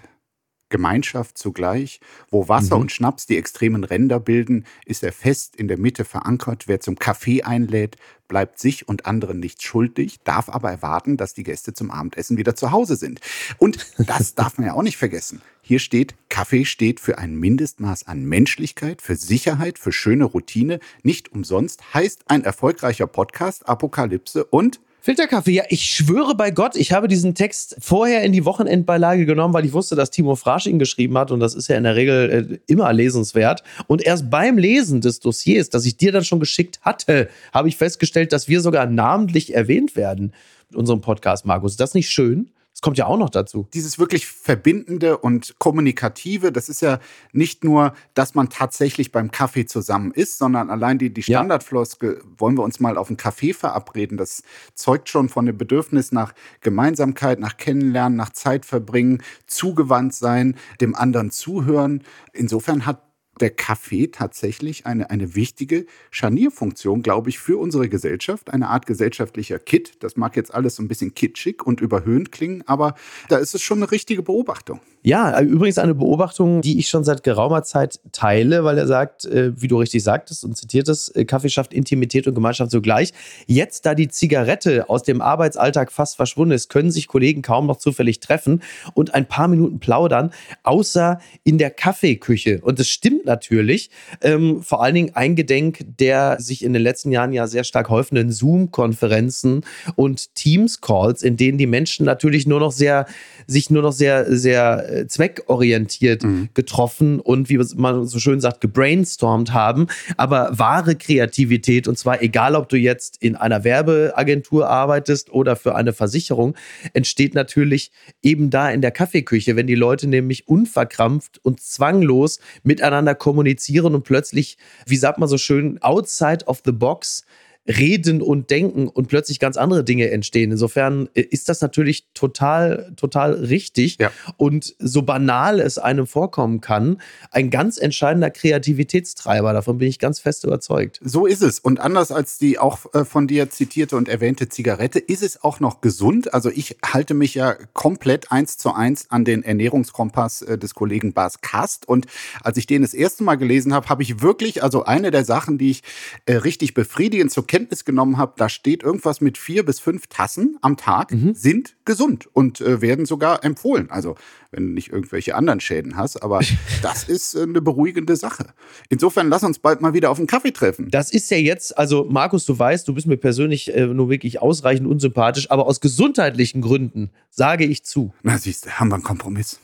Gemeinschaft 0.69 1.39
zugleich. 1.39 2.01
Wo 2.31 2.49
Wasser 2.49 2.77
mhm. 2.77 2.83
und 2.83 2.93
Schnaps 2.93 3.27
die 3.27 3.37
extremen 3.37 3.85
Ränder 3.85 4.21
bilden, 4.21 4.65
ist 4.87 5.03
er 5.03 5.13
fest 5.13 5.57
in 5.57 5.69
der 5.69 5.79
Mitte 5.79 6.05
verankert. 6.05 6.69
Wer 6.69 6.81
zum 6.81 6.99
Kaffee 6.99 7.43
einlädt, 7.43 7.97
bleibt 8.29 8.59
sich 8.59 8.89
und 8.89 9.07
anderen 9.07 9.39
nicht 9.39 9.63
schuldig, 9.63 10.21
darf 10.25 10.49
aber 10.49 10.71
erwarten, 10.71 11.17
dass 11.17 11.35
die 11.35 11.45
Gäste 11.45 11.75
zum 11.75 11.91
Abendessen 11.91 12.37
wieder 12.37 12.57
zu 12.57 12.73
Hause 12.73 12.97
sind. 12.97 13.21
Und 13.59 13.87
das 13.99 14.35
darf 14.35 14.59
man 14.59 14.67
ja 14.67 14.75
auch 14.75 14.83
nicht 14.83 14.97
vergessen. 14.97 15.43
Hier 15.63 15.79
steht, 15.79 16.15
Kaffee 16.29 16.65
steht 16.65 17.01
für 17.01 17.19
ein 17.19 17.37
Mindestmaß 17.37 18.07
an 18.07 18.25
Menschlichkeit, 18.25 19.03
für 19.03 19.17
Sicherheit, 19.17 19.79
für 19.79 19.93
schöne 19.93 20.25
Routine. 20.25 20.81
Nicht 21.03 21.33
umsonst 21.33 21.95
heißt 21.95 22.25
ein 22.27 22.45
erfolgreicher 22.45 23.07
Podcast 23.07 23.69
Apokalypse 23.69 24.45
und 24.45 24.81
Filterkaffee, 25.05 25.53
ja, 25.53 25.65
ich 25.69 25.85
schwöre 25.85 26.35
bei 26.35 26.51
Gott, 26.51 26.77
ich 26.77 26.93
habe 26.93 27.09
diesen 27.09 27.35
Text 27.35 27.77
vorher 27.79 28.23
in 28.23 28.33
die 28.33 28.47
Wochenendbeilage 28.47 29.27
genommen, 29.27 29.53
weil 29.53 29.67
ich 29.67 29.75
wusste, 29.75 29.97
dass 29.97 30.11
Timo 30.11 30.35
Frasch 30.35 30.67
ihn 30.67 30.79
geschrieben 30.79 31.19
hat 31.19 31.31
und 31.31 31.41
das 31.41 31.55
ist 31.55 31.69
ja 31.69 31.77
in 31.77 31.85
der 31.85 31.95
Regel 31.95 32.59
äh, 32.67 32.73
immer 32.73 32.91
lesenswert. 32.91 33.63
Und 33.87 34.01
erst 34.01 34.31
beim 34.31 34.57
Lesen 34.57 35.03
des 35.03 35.21
Dossiers, 35.21 35.69
das 35.69 35.85
ich 35.85 35.99
dir 35.99 36.11
dann 36.11 36.25
schon 36.25 36.41
geschickt 36.41 36.81
hatte, 36.81 37.29
habe 37.53 37.69
ich 37.69 37.77
festgestellt, 37.77 38.33
dass 38.33 38.49
wir 38.49 38.63
sogar 38.63 38.87
namentlich 38.87 39.55
erwähnt 39.55 39.95
werden 39.95 40.33
mit 40.71 40.79
unserem 40.79 41.03
Podcast, 41.03 41.45
Markus. 41.45 41.73
Ist 41.73 41.81
das 41.81 41.93
nicht 41.93 42.09
schön? 42.09 42.51
Kommt 42.85 42.99
ja 42.99 43.07
auch 43.07 43.17
noch 43.17 43.31
dazu. 43.31 43.67
Dieses 43.73 43.99
wirklich 43.99 44.27
Verbindende 44.27 45.17
und 45.17 45.55
Kommunikative, 45.59 46.53
das 46.53 46.69
ist 46.69 46.83
ja 46.83 46.99
nicht 47.33 47.65
nur, 47.65 47.95
dass 48.13 48.35
man 48.35 48.51
tatsächlich 48.51 49.11
beim 49.11 49.31
Kaffee 49.31 49.65
zusammen 49.65 50.11
ist, 50.11 50.37
sondern 50.37 50.69
allein 50.69 50.99
die, 50.99 51.09
die 51.09 51.23
Standardfloskel, 51.23 52.19
ja. 52.19 52.31
wollen 52.37 52.59
wir 52.59 52.63
uns 52.63 52.81
mal 52.81 52.99
auf 52.99 53.09
einen 53.09 53.17
Kaffee 53.17 53.55
verabreden, 53.55 54.19
das 54.19 54.43
zeugt 54.75 55.09
schon 55.09 55.31
von 55.31 55.47
dem 55.47 55.57
Bedürfnis 55.57 56.13
nach 56.13 56.35
Gemeinsamkeit, 56.61 57.41
nach 57.41 57.57
Kennenlernen, 57.57 58.19
nach 58.19 58.35
Zeit 58.35 58.67
verbringen, 58.67 59.23
zugewandt 59.47 60.13
sein, 60.13 60.55
dem 60.83 60.95
anderen 60.95 61.31
zuhören. 61.31 62.03
Insofern 62.35 62.85
hat 62.85 63.01
der 63.41 63.51
Kaffee 63.51 64.09
tatsächlich 64.09 64.87
eine, 64.87 65.11
eine 65.11 65.35
wichtige 65.35 65.87
Scharnierfunktion, 66.11 67.03
glaube 67.03 67.31
ich, 67.31 67.39
für 67.39 67.59
unsere 67.59 67.89
Gesellschaft. 67.89 68.53
Eine 68.53 68.69
Art 68.69 68.87
gesellschaftlicher 68.87 69.59
Kit. 69.59 69.93
Das 70.01 70.17
mag 70.17 70.37
jetzt 70.37 70.55
alles 70.55 70.77
so 70.77 70.83
ein 70.83 70.89
bisschen 70.89 71.15
kitschig 71.15 71.63
und 71.65 71.81
überhöhnt 71.81 72.33
klingen, 72.33 72.63
aber 72.67 72.95
da 73.29 73.39
ist 73.39 73.55
es 73.55 73.63
schon 73.63 73.79
eine 73.79 73.91
richtige 73.91 74.23
Beobachtung. 74.23 74.81
Ja, 75.07 75.39
übrigens 75.43 75.77
eine 75.77 75.95
Beobachtung, 75.95 76.63
die 76.63 76.79
ich 76.79 76.89
schon 76.89 77.05
seit 77.05 77.23
geraumer 77.23 77.63
Zeit 77.63 78.01
teile, 78.13 78.65
weil 78.65 78.79
er 78.79 78.87
sagt, 78.87 79.27
äh, 79.27 79.53
wie 79.61 79.69
du 79.69 79.77
richtig 79.77 80.03
sagtest 80.03 80.47
und 80.47 80.57
zitiertest, 80.57 81.15
äh, 81.15 81.27
Kaffee 81.27 81.51
schafft 81.51 81.75
Intimität 81.75 82.27
und 82.27 82.35
Gemeinschaft 82.35 82.71
zugleich. 82.71 83.13
Jetzt, 83.47 83.85
da 83.85 83.95
die 83.95 84.09
Zigarette 84.09 84.89
aus 84.89 85.03
dem 85.03 85.21
Arbeitsalltag 85.21 85.93
fast 85.93 86.17
verschwunden 86.17 86.53
ist, 86.53 86.71
können 86.71 86.91
sich 86.91 87.07
Kollegen 87.07 87.43
kaum 87.43 87.67
noch 87.67 87.77
zufällig 87.77 88.21
treffen 88.21 88.63
und 88.95 89.13
ein 89.13 89.27
paar 89.27 89.47
Minuten 89.47 89.79
plaudern, 89.79 90.33
außer 90.63 91.19
in 91.43 91.59
der 91.59 91.71
Kaffeeküche. 91.71 92.63
Und 92.63 92.81
es 92.81 92.89
stimmt 92.89 93.24
natürlich. 93.25 93.91
Ähm, 94.21 94.63
vor 94.63 94.83
allen 94.83 94.95
Dingen 94.95 95.15
eingedenk 95.15 95.85
der 95.99 96.37
sich 96.41 96.65
in 96.65 96.73
den 96.73 96.83
letzten 96.83 97.13
Jahren 97.13 97.33
ja 97.33 97.47
sehr 97.47 97.65
stark 97.65 97.89
häufenden 97.89 98.31
Zoom-Konferenzen 98.31 99.65
und 99.97 100.35
Teams-Calls, 100.35 101.23
in 101.23 101.37
denen 101.37 101.59
die 101.59 101.67
Menschen 101.67 102.07
natürlich 102.07 102.47
nur 102.47 102.61
noch 102.61 102.73
sehr, 102.73 103.07
sich 103.47 103.71
nur 103.71 103.83
noch 103.83 103.93
sehr, 103.93 104.35
sehr 104.35 104.89
äh, 104.91 105.07
zweckorientiert 105.07 106.25
mhm. 106.25 106.49
getroffen 106.55 107.21
und 107.21 107.49
wie 107.49 107.59
man 107.77 108.07
so 108.07 108.19
schön 108.19 108.41
sagt, 108.41 108.61
gebrainstormt 108.61 109.53
haben. 109.53 109.87
Aber 110.17 110.51
wahre 110.53 110.97
Kreativität, 110.97 111.89
und 111.89 111.99
zwar 111.99 112.23
egal, 112.23 112.55
ob 112.55 112.69
du 112.69 112.77
jetzt 112.77 113.23
in 113.23 113.37
einer 113.37 113.65
Werbeagentur 113.65 114.69
arbeitest 114.69 115.33
oder 115.33 115.57
für 115.57 115.75
eine 115.75 115.93
Versicherung, 115.93 116.55
entsteht 116.93 117.35
natürlich 117.35 117.93
eben 118.23 118.51
da 118.51 118.71
in 118.71 118.81
der 118.81 118.91
Kaffeeküche, 118.91 119.57
wenn 119.57 119.67
die 119.67 119.75
Leute 119.75 120.07
nämlich 120.07 120.49
unverkrampft 120.49 121.41
und 121.45 121.61
zwanglos 121.61 122.41
miteinander 122.63 123.14
kommunizieren 123.15 123.95
und 123.95 124.05
plötzlich, 124.05 124.59
wie 124.87 124.97
sagt 124.97 125.19
man 125.19 125.29
so 125.29 125.39
schön, 125.39 125.81
outside 125.83 126.45
of 126.47 126.63
the 126.65 126.73
box 126.73 127.25
reden 127.67 128.21
und 128.21 128.51
denken 128.51 128.89
und 128.89 129.09
plötzlich 129.09 129.41
ganz 129.41 129.57
andere 129.57 129.85
Dinge 129.85 130.11
entstehen. 130.11 130.51
Insofern 130.51 131.09
äh, 131.15 131.23
ist 131.23 131.49
das 131.49 131.63
natürlich 131.63 132.07
total, 132.13 132.93
total 132.97 133.33
richtig. 133.33 133.97
Ja. 133.99 134.11
Und 134.37 134.75
so 134.79 135.03
banal 135.03 135.61
es 135.61 135.79
einem 135.79 136.07
vorkommen 136.07 136.61
kann, 136.61 137.01
ein 137.31 137.51
ganz 137.51 137.79
entscheidender 137.79 138.31
Kreativitätstreiber. 138.31 139.53
Davon 139.53 139.79
bin 139.79 139.89
ich 139.89 139.99
ganz 139.99 140.19
fest 140.21 140.45
überzeugt. 140.45 141.01
So 141.03 141.27
ist 141.27 141.43
es. 141.43 141.59
Und 141.59 141.81
anders 141.81 142.13
als 142.13 142.37
die 142.37 142.59
auch 142.59 142.93
äh, 142.93 143.05
von 143.05 143.27
dir 143.27 143.49
zitierte 143.49 143.97
und 143.97 144.09
erwähnte 144.09 144.49
Zigarette, 144.49 144.99
ist 144.99 145.23
es 145.23 145.43
auch 145.43 145.59
noch 145.59 145.81
gesund. 145.81 146.35
Also 146.35 146.51
ich 146.51 146.77
halte 146.85 147.15
mich 147.15 147.35
ja 147.35 147.57
komplett 147.73 148.31
eins 148.31 148.59
zu 148.59 148.75
eins 148.75 149.11
an 149.11 149.25
den 149.25 149.43
Ernährungskompass 149.43 150.43
äh, 150.43 150.59
des 150.59 150.75
Kollegen 150.75 151.15
Bas 151.15 151.41
Kast. 151.41 151.89
Und 151.89 152.07
als 152.43 152.59
ich 152.59 152.67
den 152.67 152.83
das 152.83 152.93
erste 152.93 153.25
Mal 153.25 153.37
gelesen 153.37 153.73
habe, 153.73 153.89
habe 153.89 154.03
ich 154.03 154.21
wirklich, 154.21 154.63
also 154.63 154.85
eine 154.85 155.11
der 155.11 155.25
Sachen, 155.25 155.57
die 155.57 155.71
ich 155.71 155.83
richtig 156.29 156.75
befriedigend 156.75 157.31
zur 157.31 157.47
Kenntnis 157.55 157.85
genommen 157.85 158.19
habe, 158.19 158.33
da 158.37 158.49
steht 158.49 158.83
irgendwas 158.83 159.21
mit 159.21 159.39
vier 159.39 159.65
bis 159.65 159.79
fünf 159.79 160.09
Tassen 160.09 160.59
am 160.61 160.77
Tag 160.77 161.13
mhm. 161.13 161.35
sind 161.35 161.77
gesund 161.85 162.29
und 162.33 162.61
äh, 162.61 162.81
werden 162.81 163.07
sogar 163.07 163.45
empfohlen. 163.45 163.93
Also 163.93 164.17
wenn 164.51 164.67
du 164.67 164.73
nicht 164.73 164.91
irgendwelche 164.91 165.37
anderen 165.37 165.61
Schäden 165.61 165.97
hast, 165.97 166.21
aber 166.21 166.41
das 166.83 167.05
ist 167.05 167.37
äh, 167.37 167.43
eine 167.43 167.61
beruhigende 167.61 168.17
Sache. 168.17 168.47
Insofern 168.89 169.29
lass 169.29 169.45
uns 169.45 169.61
bald 169.61 169.83
mal 169.83 169.95
wieder 169.95 170.11
auf 170.11 170.19
einen 170.19 170.27
Kaffee 170.27 170.51
treffen. 170.51 170.91
Das 170.91 171.13
ist 171.13 171.31
ja 171.31 171.37
jetzt, 171.37 171.79
also 171.79 172.05
Markus, 172.11 172.45
du 172.45 172.59
weißt, 172.59 172.89
du 172.89 172.95
bist 172.95 173.07
mir 173.07 173.19
persönlich 173.19 173.73
äh, 173.73 173.87
nur 173.87 174.11
wirklich 174.11 174.43
ausreichend 174.43 174.89
unsympathisch, 174.89 175.49
aber 175.53 175.69
aus 175.69 175.81
gesundheitlichen 175.81 176.61
Gründen 176.61 177.13
sage 177.31 177.67
ich 177.67 177.85
zu. 177.85 178.13
Na 178.25 178.37
siehst 178.37 178.67
du, 178.67 178.71
haben 178.71 178.89
wir 178.89 178.97
einen 178.97 179.05
Kompromiss. 179.05 179.61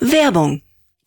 Werbung 0.00 0.62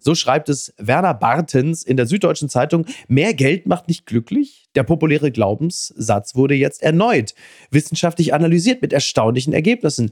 So 0.00 0.14
schreibt 0.14 0.48
es 0.48 0.74
Werner 0.78 1.14
Bartens 1.14 1.84
in 1.84 1.96
der 1.96 2.06
Süddeutschen 2.06 2.48
Zeitung. 2.48 2.86
Mehr 3.06 3.34
Geld 3.34 3.66
macht 3.66 3.86
nicht 3.86 4.06
glücklich? 4.06 4.69
Der 4.76 4.84
populäre 4.84 5.32
Glaubenssatz 5.32 6.36
wurde 6.36 6.54
jetzt 6.54 6.82
erneut 6.82 7.34
wissenschaftlich 7.70 8.34
analysiert 8.34 8.82
mit 8.82 8.92
erstaunlichen 8.92 9.52
Ergebnissen. 9.52 10.10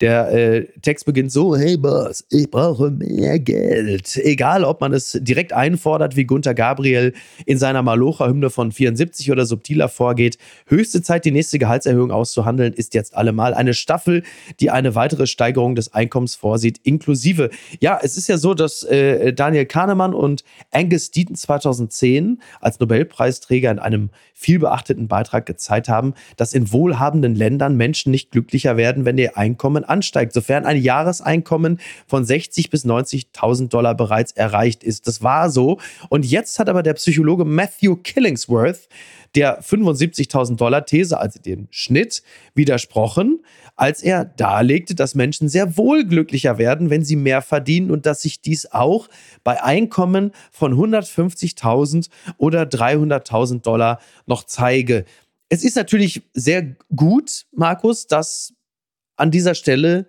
Der 0.00 0.32
äh, 0.32 0.66
Text 0.80 1.04
beginnt 1.04 1.30
so: 1.30 1.56
Hey 1.56 1.76
Boss, 1.76 2.24
ich 2.30 2.50
brauche 2.50 2.90
mehr 2.90 3.38
Geld. 3.38 4.16
Egal, 4.16 4.64
ob 4.64 4.80
man 4.80 4.92
es 4.92 5.18
direkt 5.20 5.52
einfordert, 5.52 6.16
wie 6.16 6.24
Gunther 6.24 6.54
Gabriel 6.54 7.12
in 7.44 7.58
seiner 7.58 7.82
Malocha-Hymne 7.82 8.50
von 8.50 8.72
74 8.72 9.30
oder 9.30 9.44
subtiler 9.44 9.88
vorgeht. 9.88 10.38
Höchste 10.66 11.02
Zeit, 11.02 11.24
die 11.24 11.30
nächste 11.30 11.58
Gehaltserhöhung 11.58 12.10
auszuhandeln, 12.10 12.72
ist 12.72 12.94
jetzt 12.94 13.14
allemal 13.14 13.52
eine 13.52 13.74
Staffel, 13.74 14.22
die 14.58 14.70
eine 14.70 14.94
weitere 14.94 15.26
Steigerung 15.26 15.74
des 15.74 15.92
Einkommens 15.92 16.34
vorsieht, 16.34 16.80
inklusive. 16.82 17.50
Ja, 17.80 18.00
es 18.02 18.16
ist 18.16 18.28
ja 18.28 18.38
so, 18.38 18.54
dass 18.54 18.82
äh, 18.84 19.32
Daniel 19.34 19.66
Kahnemann 19.66 20.14
und 20.14 20.44
Angus 20.70 21.10
Deaton 21.10 21.36
2010 21.36 22.40
als 22.60 22.80
Nobelpreisträger 22.80 23.70
in 23.70 23.78
einem 23.78 23.99
einem 24.00 24.10
vielbeachteten 24.34 25.08
Beitrag 25.08 25.46
gezeigt 25.46 25.88
haben, 25.88 26.14
dass 26.36 26.54
in 26.54 26.72
wohlhabenden 26.72 27.34
Ländern 27.34 27.76
Menschen 27.76 28.10
nicht 28.10 28.30
glücklicher 28.30 28.76
werden, 28.76 29.04
wenn 29.04 29.18
ihr 29.18 29.36
Einkommen 29.36 29.84
ansteigt, 29.84 30.32
sofern 30.32 30.64
ein 30.64 30.80
Jahreseinkommen 30.80 31.80
von 32.06 32.24
60 32.24 32.70
bis 32.70 32.84
90.000 32.84 33.68
Dollar 33.68 33.94
bereits 33.94 34.32
erreicht 34.32 34.82
ist. 34.82 35.06
Das 35.06 35.22
war 35.22 35.50
so. 35.50 35.78
Und 36.08 36.24
jetzt 36.24 36.58
hat 36.58 36.68
aber 36.68 36.82
der 36.82 36.94
Psychologe 36.94 37.44
Matthew 37.44 37.96
Killingsworth 37.96 38.88
der 39.34 39.62
75.000 39.62 40.56
Dollar 40.56 40.84
These, 40.84 41.18
also 41.18 41.40
den 41.40 41.68
Schnitt, 41.70 42.22
widersprochen, 42.54 43.44
als 43.76 44.02
er 44.02 44.24
darlegte, 44.24 44.94
dass 44.94 45.14
Menschen 45.14 45.48
sehr 45.48 45.76
wohl 45.76 46.04
glücklicher 46.04 46.58
werden, 46.58 46.90
wenn 46.90 47.04
sie 47.04 47.16
mehr 47.16 47.42
verdienen 47.42 47.90
und 47.90 48.06
dass 48.06 48.22
sich 48.22 48.40
dies 48.40 48.66
auch 48.72 49.08
bei 49.44 49.62
Einkommen 49.62 50.32
von 50.50 50.74
150.000 50.74 52.08
oder 52.38 52.62
300.000 52.62 53.62
Dollar 53.62 54.00
noch 54.26 54.44
zeige. 54.44 55.04
Es 55.48 55.64
ist 55.64 55.76
natürlich 55.76 56.22
sehr 56.34 56.76
gut, 56.94 57.46
Markus, 57.52 58.06
dass 58.06 58.54
an 59.16 59.30
dieser 59.30 59.54
Stelle 59.54 60.06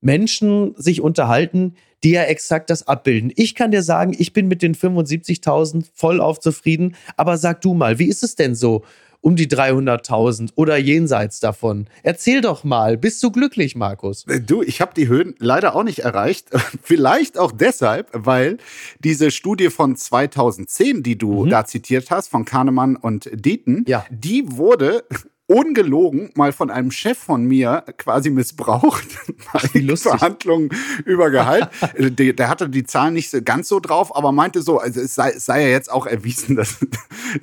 Menschen 0.00 0.74
sich 0.76 1.00
unterhalten, 1.00 1.74
die 2.02 2.10
ja 2.10 2.22
exakt 2.22 2.70
das 2.70 2.86
abbilden. 2.86 3.32
Ich 3.36 3.54
kann 3.54 3.70
dir 3.70 3.82
sagen, 3.82 4.14
ich 4.16 4.32
bin 4.32 4.48
mit 4.48 4.62
den 4.62 4.74
75.000 4.74 5.86
voll 5.94 6.20
auf 6.20 6.40
zufrieden, 6.40 6.96
aber 7.16 7.38
sag 7.38 7.60
du 7.60 7.74
mal, 7.74 7.98
wie 7.98 8.08
ist 8.08 8.22
es 8.22 8.34
denn 8.34 8.54
so 8.54 8.84
um 9.22 9.36
die 9.36 9.48
300.000 9.48 10.52
oder 10.54 10.76
jenseits 10.76 11.40
davon? 11.40 11.86
Erzähl 12.02 12.40
doch 12.40 12.64
mal, 12.64 12.96
bist 12.96 13.22
du 13.22 13.30
glücklich, 13.30 13.76
Markus? 13.76 14.26
Äh, 14.26 14.40
du, 14.40 14.62
ich 14.62 14.80
habe 14.80 14.94
die 14.94 15.08
Höhen 15.08 15.34
leider 15.38 15.76
auch 15.76 15.84
nicht 15.84 16.00
erreicht. 16.00 16.48
Vielleicht 16.82 17.38
auch 17.38 17.52
deshalb, 17.52 18.08
weil 18.12 18.58
diese 19.00 19.30
Studie 19.30 19.68
von 19.68 19.96
2010, 19.96 21.02
die 21.02 21.18
du 21.18 21.44
mhm. 21.44 21.50
da 21.50 21.64
zitiert 21.64 22.10
hast, 22.10 22.28
von 22.28 22.44
Kahnemann 22.44 22.96
und 22.96 23.30
Dieten, 23.32 23.84
ja. 23.86 24.04
die 24.10 24.44
wurde 24.46 25.04
ungelogen 25.50 26.30
mal 26.36 26.52
von 26.52 26.70
einem 26.70 26.92
Chef 26.92 27.18
von 27.18 27.44
mir 27.44 27.82
quasi 27.98 28.30
missbraucht 28.30 29.04
bei 29.52 29.96
Verhandlungen 29.96 30.70
über 31.04 31.30
Gehalt. 31.30 31.68
Der, 31.98 32.32
der, 32.32 32.48
hatte 32.48 32.68
die 32.68 32.84
Zahlen 32.84 33.14
nicht 33.14 33.30
so, 33.30 33.42
ganz 33.42 33.68
so 33.68 33.80
drauf, 33.80 34.14
aber 34.14 34.32
meinte 34.32 34.62
so, 34.62 34.78
also 34.78 35.00
es 35.00 35.14
sei, 35.14 35.32
sei 35.38 35.62
ja 35.62 35.68
jetzt 35.68 35.90
auch 35.90 36.06
erwiesen, 36.06 36.56
dass 36.56 36.78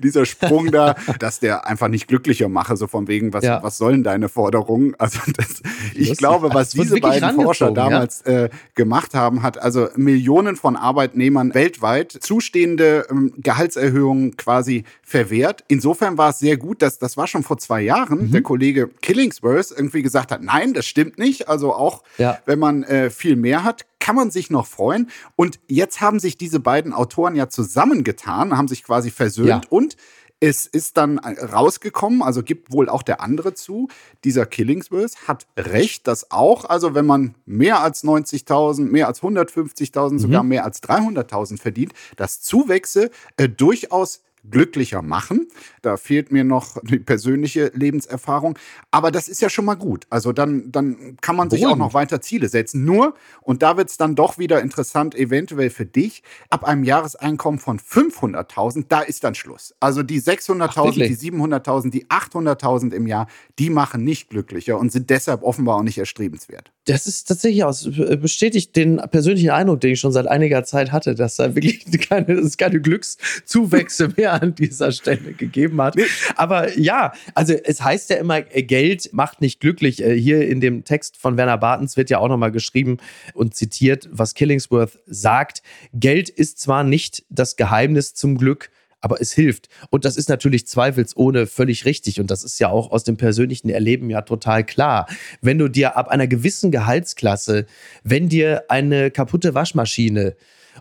dieser 0.02 0.26
Sprung 0.26 0.72
da, 0.72 0.96
dass 1.20 1.39
der 1.39 1.67
einfach 1.67 1.88
nicht 1.89 2.08
glücklicher 2.08 2.48
mache, 2.50 2.78
so 2.78 2.88
von 2.88 3.08
wegen, 3.08 3.34
was, 3.34 3.43
ja. 3.43 3.62
was 3.62 3.78
sollen 3.78 4.04
deine 4.04 4.30
Forderungen? 4.30 4.96
Also 4.98 5.20
das, 5.36 5.62
ich 5.93 6.17
glaube, 6.17 6.54
was 6.54 6.70
diese 6.70 7.00
beiden 7.00 7.36
Forscher 7.36 7.72
damals 7.72 8.24
ja. 8.26 8.46
äh, 8.46 8.50
gemacht 8.76 9.13
haben, 9.13 9.43
hat 9.43 9.58
also 9.58 9.89
Millionen 9.96 10.56
von 10.56 10.76
Arbeitnehmern 10.76 11.54
weltweit 11.54 12.12
zustehende 12.12 13.06
ähm, 13.10 13.34
Gehaltserhöhungen 13.38 14.38
quasi 14.38 14.84
verwehrt. 15.04 15.63
Insofern 15.67 16.17
war 16.17 16.30
es 16.30 16.39
sehr 16.39 16.58
gut, 16.58 16.82
dass 16.82 17.00
das 17.00 17.17
war 17.17 17.28
schon 17.28 17.43
vor 17.43 17.58
zwei 17.58 17.82
Jahren 17.82 17.97
Jahren 17.98 18.28
mhm. 18.28 18.32
der 18.32 18.42
Kollege 18.42 18.90
Killingsworth 19.02 19.72
irgendwie 19.72 20.02
gesagt 20.02 20.32
hat, 20.32 20.42
nein, 20.42 20.74
das 20.74 20.86
stimmt 20.86 21.18
nicht. 21.18 21.48
Also 21.48 21.74
auch 21.74 22.04
ja. 22.18 22.40
wenn 22.46 22.60
man 22.60 22.84
äh, 22.84 23.10
viel 23.10 23.36
mehr 23.36 23.64
hat, 23.64 23.86
kann 24.00 24.16
man 24.16 24.32
sich 24.32 24.50
noch 24.50 24.68
freuen. 24.68 25.10
Und 25.36 25.60
jetzt 25.68 26.02
haben 26.02 26.20
sich 26.20 26.38
diese 26.38 26.60
beiden 26.60 26.94
Autoren 26.94 27.36
ja 27.36 27.50
zusammengetan, 27.50 28.56
haben 28.58 28.68
sich 28.68 28.84
quasi 28.84 29.12
versöhnt 29.12 29.66
ja. 29.66 29.70
und 29.70 29.98
es 30.40 30.68
ist 30.68 30.98
dann 30.98 31.18
rausgekommen, 31.18 32.22
also 32.22 32.44
gibt 32.44 32.72
wohl 32.72 32.90
auch 32.90 33.02
der 33.02 33.22
andere 33.22 33.56
zu, 33.56 33.88
dieser 34.24 34.46
Killingsworth 34.46 35.28
hat 35.28 35.48
recht, 35.58 36.06
dass 36.08 36.30
auch, 36.30 36.66
also 36.66 36.94
wenn 36.94 37.08
man 37.08 37.34
mehr 37.48 37.82
als 37.82 38.04
90.000, 38.04 38.82
mehr 38.82 39.08
als 39.08 39.24
150.000, 39.24 40.12
mhm. 40.12 40.20
sogar 40.20 40.44
mehr 40.44 40.64
als 40.64 40.84
300.000 40.84 41.60
verdient, 41.60 41.94
dass 42.18 42.40
Zuwächse 42.42 43.10
äh, 43.38 43.50
durchaus 43.50 44.22
glücklicher 44.50 45.02
machen. 45.02 45.47
Da 45.82 45.97
fehlt 45.97 46.32
mir 46.32 46.43
noch 46.43 46.78
die 46.84 47.00
persönliche 47.00 47.71
Lebenserfahrung. 47.73 48.58
Aber 48.91 49.12
das 49.12 49.28
ist 49.28 49.41
ja 49.41 49.50
schon 49.50 49.65
mal 49.65 49.76
gut. 49.76 50.06
Also 50.10 50.32
dann, 50.32 50.71
dann 50.71 51.17
kann 51.21 51.36
man 51.36 51.50
sich 51.50 51.62
Beruhigend. 51.62 51.82
auch 51.82 51.88
noch 51.88 51.93
weiter 51.93 52.21
Ziele 52.21 52.50
setzen. 52.50 52.86
Nur, 52.86 53.13
und 53.41 53.62
da 53.62 53.78
wird 53.78 53.89
es 53.89 53.97
dann 53.97 54.15
doch 54.15 54.38
wieder 54.38 54.62
interessant, 54.62 55.15
eventuell 55.15 55.69
für 55.69 55.86
dich, 55.86 56.23
ab 56.50 56.63
einem 56.63 56.84
Jahreseinkommen 56.84 57.60
von 57.60 57.80
500.000, 57.80 58.86
da 58.89 59.02
ist 59.02 59.23
dann 59.23 59.36
Schluss. 59.36 59.73
Also 59.80 60.04
die 60.04 60.21
600.000, 60.21 61.08
die 61.08 61.15
700.000, 61.15 61.89
die 61.91 62.06
800.000 62.08 62.93
im 62.93 63.08
Jahr, 63.08 63.28
die 63.60 63.69
machen 63.69 64.04
nicht 64.04 64.30
glücklicher 64.30 64.78
und 64.78 64.91
sind 64.91 65.10
deshalb 65.10 65.43
offenbar 65.43 65.78
auch 65.78 65.84
nicht 65.84 65.97
erstrebenswert. 65.97 66.71
Das 66.88 67.06
ist 67.06 67.28
tatsächlich 67.28 67.65
aus, 67.65 67.89
bestätigt 68.21 68.76
den 68.78 68.95
persönlichen 69.12 69.50
Eindruck, 69.50 69.82
den 69.82 69.91
ich 69.91 70.00
schon 70.00 70.13
seit 70.13 70.26
einiger 70.26 70.63
Zeit 70.63 70.93
hatte, 70.93 71.15
dass 71.15 71.36
da 71.36 71.54
wirklich 71.54 71.86
keine, 72.10 72.34
es 72.34 72.56
keine 72.56 72.80
Glückszuwächse 72.80 74.13
mehr 74.15 74.41
an 74.41 74.56
dieser 74.56 74.93
Stelle 74.93 75.34
gegeben 75.34 75.82
hat. 75.82 75.97
Aber 76.38 76.78
ja, 76.80 77.12
also 77.36 77.54
es 77.54 77.84
heißt 77.84 78.10
ja 78.10 78.15
immer, 78.15 78.39
äh, 78.56 78.63
Geld 78.63 79.10
macht 79.12 79.41
nicht 79.41 79.60
glücklich. 79.60 80.02
Äh, 80.02 80.17
hier 80.17 80.47
in 80.47 80.62
dem 80.62 80.86
Text 80.86 81.17
von 81.17 81.36
Werner 81.36 81.58
Bartens 81.58 81.97
wird 81.97 82.10
ja 82.10 82.19
auch 82.19 82.30
nochmal 82.30 82.54
geschrieben 82.54 82.97
und 83.34 83.54
zitiert, 83.54 84.08
was 84.12 84.34
Killingsworth 84.34 84.97
sagt. 85.08 85.63
Geld 85.93 86.30
ist 86.30 86.60
zwar 86.60 86.86
nicht 86.86 87.26
das 87.30 87.58
Geheimnis 87.58 88.13
zum 88.13 88.38
Glück, 88.38 88.69
aber 89.02 89.22
es 89.22 89.32
hilft. 89.32 89.70
Und 89.90 90.06
das 90.06 90.18
ist 90.18 90.30
natürlich 90.30 90.68
zweifelsohne 90.68 91.48
völlig 91.48 91.86
richtig. 91.86 92.20
Und 92.20 92.32
das 92.32 92.44
ist 92.44 92.60
ja 92.60 92.70
auch 92.70 92.92
aus 92.92 93.04
dem 93.04 93.18
persönlichen 93.18 93.70
Erleben 93.70 94.10
ja 94.10 94.22
total 94.22 94.64
klar. 94.64 95.08
Wenn 95.42 95.58
du 95.58 95.68
dir 95.68 95.98
ab 95.98 96.08
einer 96.08 96.28
gewissen 96.28 96.72
Gehaltsklasse, 96.72 97.66
wenn 98.04 98.30
dir 98.30 98.64
eine 98.70 99.12
kaputte 99.12 99.54
Waschmaschine 99.54 100.36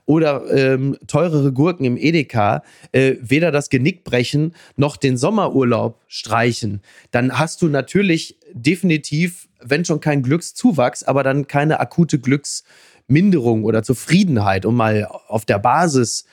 oder 0.04 0.44
ähm, 0.50 0.96
teurere 1.06 1.52
Gurken 1.52 1.84
im 1.84 1.96
Edeka 1.96 2.62
äh, 2.92 3.14
weder 3.20 3.50
das 3.50 3.70
Genick 3.70 4.04
brechen 4.04 4.54
noch 4.76 4.96
den 4.96 5.16
Sommerurlaub 5.16 6.00
streichen, 6.06 6.82
dann 7.10 7.38
hast 7.38 7.62
du 7.62 7.68
natürlich 7.68 8.38
definitiv, 8.52 9.48
wenn 9.60 9.84
schon 9.84 10.00
kein 10.00 10.22
Glückszuwachs, 10.22 11.02
aber 11.02 11.22
dann 11.22 11.46
keine 11.46 11.80
akute 11.80 12.18
Glücksminderung 12.18 13.64
oder 13.64 13.82
Zufriedenheit, 13.82 14.66
um 14.66 14.76
mal 14.76 15.06
auf 15.28 15.44
der 15.44 15.58
Basis 15.58 16.26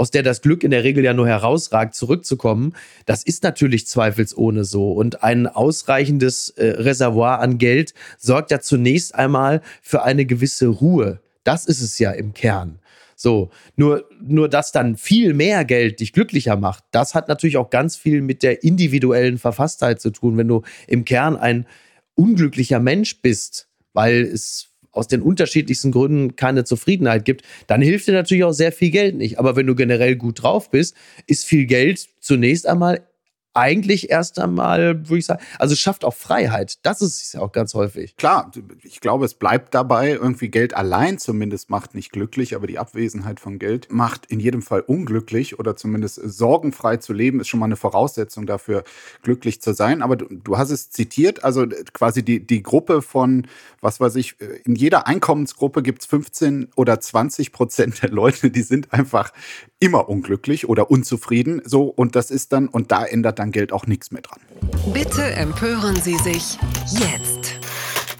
aus 0.00 0.10
der 0.10 0.22
das 0.22 0.40
Glück 0.40 0.64
in 0.64 0.70
der 0.70 0.82
Regel 0.82 1.04
ja 1.04 1.12
nur 1.12 1.28
herausragt, 1.28 1.94
zurückzukommen, 1.94 2.72
das 3.04 3.22
ist 3.22 3.42
natürlich 3.42 3.86
zweifelsohne 3.86 4.64
so. 4.64 4.92
Und 4.92 5.22
ein 5.22 5.46
ausreichendes 5.46 6.48
äh, 6.56 6.68
Reservoir 6.68 7.40
an 7.40 7.58
Geld 7.58 7.92
sorgt 8.16 8.50
ja 8.50 8.60
zunächst 8.60 9.14
einmal 9.14 9.60
für 9.82 10.02
eine 10.02 10.24
gewisse 10.24 10.68
Ruhe. 10.68 11.20
Das 11.44 11.66
ist 11.66 11.82
es 11.82 11.98
ja 11.98 12.12
im 12.12 12.32
Kern. 12.32 12.78
So, 13.14 13.50
nur, 13.76 14.08
nur 14.22 14.48
dass 14.48 14.72
dann 14.72 14.96
viel 14.96 15.34
mehr 15.34 15.66
Geld 15.66 16.00
dich 16.00 16.14
glücklicher 16.14 16.56
macht, 16.56 16.82
das 16.92 17.14
hat 17.14 17.28
natürlich 17.28 17.58
auch 17.58 17.68
ganz 17.68 17.94
viel 17.94 18.22
mit 18.22 18.42
der 18.42 18.64
individuellen 18.64 19.36
Verfasstheit 19.36 20.00
zu 20.00 20.08
tun. 20.08 20.38
Wenn 20.38 20.48
du 20.48 20.62
im 20.86 21.04
Kern 21.04 21.36
ein 21.36 21.66
unglücklicher 22.14 22.80
Mensch 22.80 23.20
bist, 23.20 23.68
weil 23.92 24.22
es 24.22 24.69
aus 24.92 25.08
den 25.08 25.22
unterschiedlichsten 25.22 25.92
Gründen 25.92 26.36
keine 26.36 26.64
Zufriedenheit 26.64 27.24
gibt, 27.24 27.42
dann 27.66 27.82
hilft 27.82 28.08
dir 28.08 28.12
natürlich 28.12 28.44
auch 28.44 28.52
sehr 28.52 28.72
viel 28.72 28.90
Geld 28.90 29.16
nicht. 29.16 29.38
Aber 29.38 29.56
wenn 29.56 29.66
du 29.66 29.74
generell 29.74 30.16
gut 30.16 30.42
drauf 30.42 30.70
bist, 30.70 30.96
ist 31.26 31.44
viel 31.44 31.66
Geld 31.66 32.08
zunächst 32.20 32.66
einmal 32.66 33.00
eigentlich 33.52 34.10
erst 34.10 34.38
einmal, 34.38 35.08
würde 35.08 35.18
ich 35.18 35.26
sagen, 35.26 35.42
also 35.58 35.74
schafft 35.74 36.04
auch 36.04 36.14
Freiheit. 36.14 36.78
Das 36.82 37.02
ist 37.02 37.34
ja 37.34 37.40
auch 37.40 37.50
ganz 37.50 37.74
häufig. 37.74 38.16
Klar, 38.16 38.52
ich 38.82 39.00
glaube, 39.00 39.24
es 39.24 39.34
bleibt 39.34 39.74
dabei. 39.74 40.10
Irgendwie 40.10 40.48
Geld 40.48 40.74
allein 40.74 41.18
zumindest 41.18 41.68
macht 41.68 41.94
nicht 41.94 42.12
glücklich, 42.12 42.54
aber 42.54 42.68
die 42.68 42.78
Abwesenheit 42.78 43.40
von 43.40 43.58
Geld 43.58 43.88
macht 43.90 44.26
in 44.26 44.38
jedem 44.38 44.62
Fall 44.62 44.80
unglücklich 44.80 45.58
oder 45.58 45.74
zumindest 45.74 46.20
sorgenfrei 46.22 46.98
zu 46.98 47.12
leben 47.12 47.40
ist 47.40 47.48
schon 47.48 47.58
mal 47.58 47.66
eine 47.66 47.76
Voraussetzung 47.76 48.46
dafür, 48.46 48.84
glücklich 49.22 49.60
zu 49.60 49.72
sein. 49.74 50.02
Aber 50.02 50.14
du, 50.16 50.26
du 50.26 50.56
hast 50.56 50.70
es 50.70 50.90
zitiert, 50.90 51.42
also 51.42 51.66
quasi 51.92 52.22
die, 52.22 52.46
die 52.46 52.62
Gruppe 52.62 53.02
von, 53.02 53.48
was 53.80 53.98
weiß 53.98 54.14
ich, 54.14 54.36
in 54.64 54.76
jeder 54.76 55.08
Einkommensgruppe 55.08 55.82
gibt 55.82 56.02
es 56.02 56.06
15 56.06 56.68
oder 56.76 57.00
20 57.00 57.52
Prozent 57.52 58.02
der 58.02 58.10
Leute, 58.10 58.50
die 58.50 58.62
sind 58.62 58.92
einfach 58.92 59.32
immer 59.80 60.08
unglücklich 60.08 60.68
oder 60.68 60.90
unzufrieden. 60.90 61.62
So, 61.64 61.84
und 61.84 62.14
das 62.14 62.30
ist 62.30 62.52
dann, 62.52 62.68
und 62.68 62.92
da 62.92 63.04
ändert 63.04 63.39
dann 63.40 63.52
Geld 63.52 63.72
auch 63.72 63.86
nichts 63.86 64.10
mehr 64.10 64.22
dran. 64.22 64.38
Bitte 64.92 65.22
empören 65.22 65.96
Sie 65.96 66.16
sich 66.18 66.58
jetzt. 66.90 67.58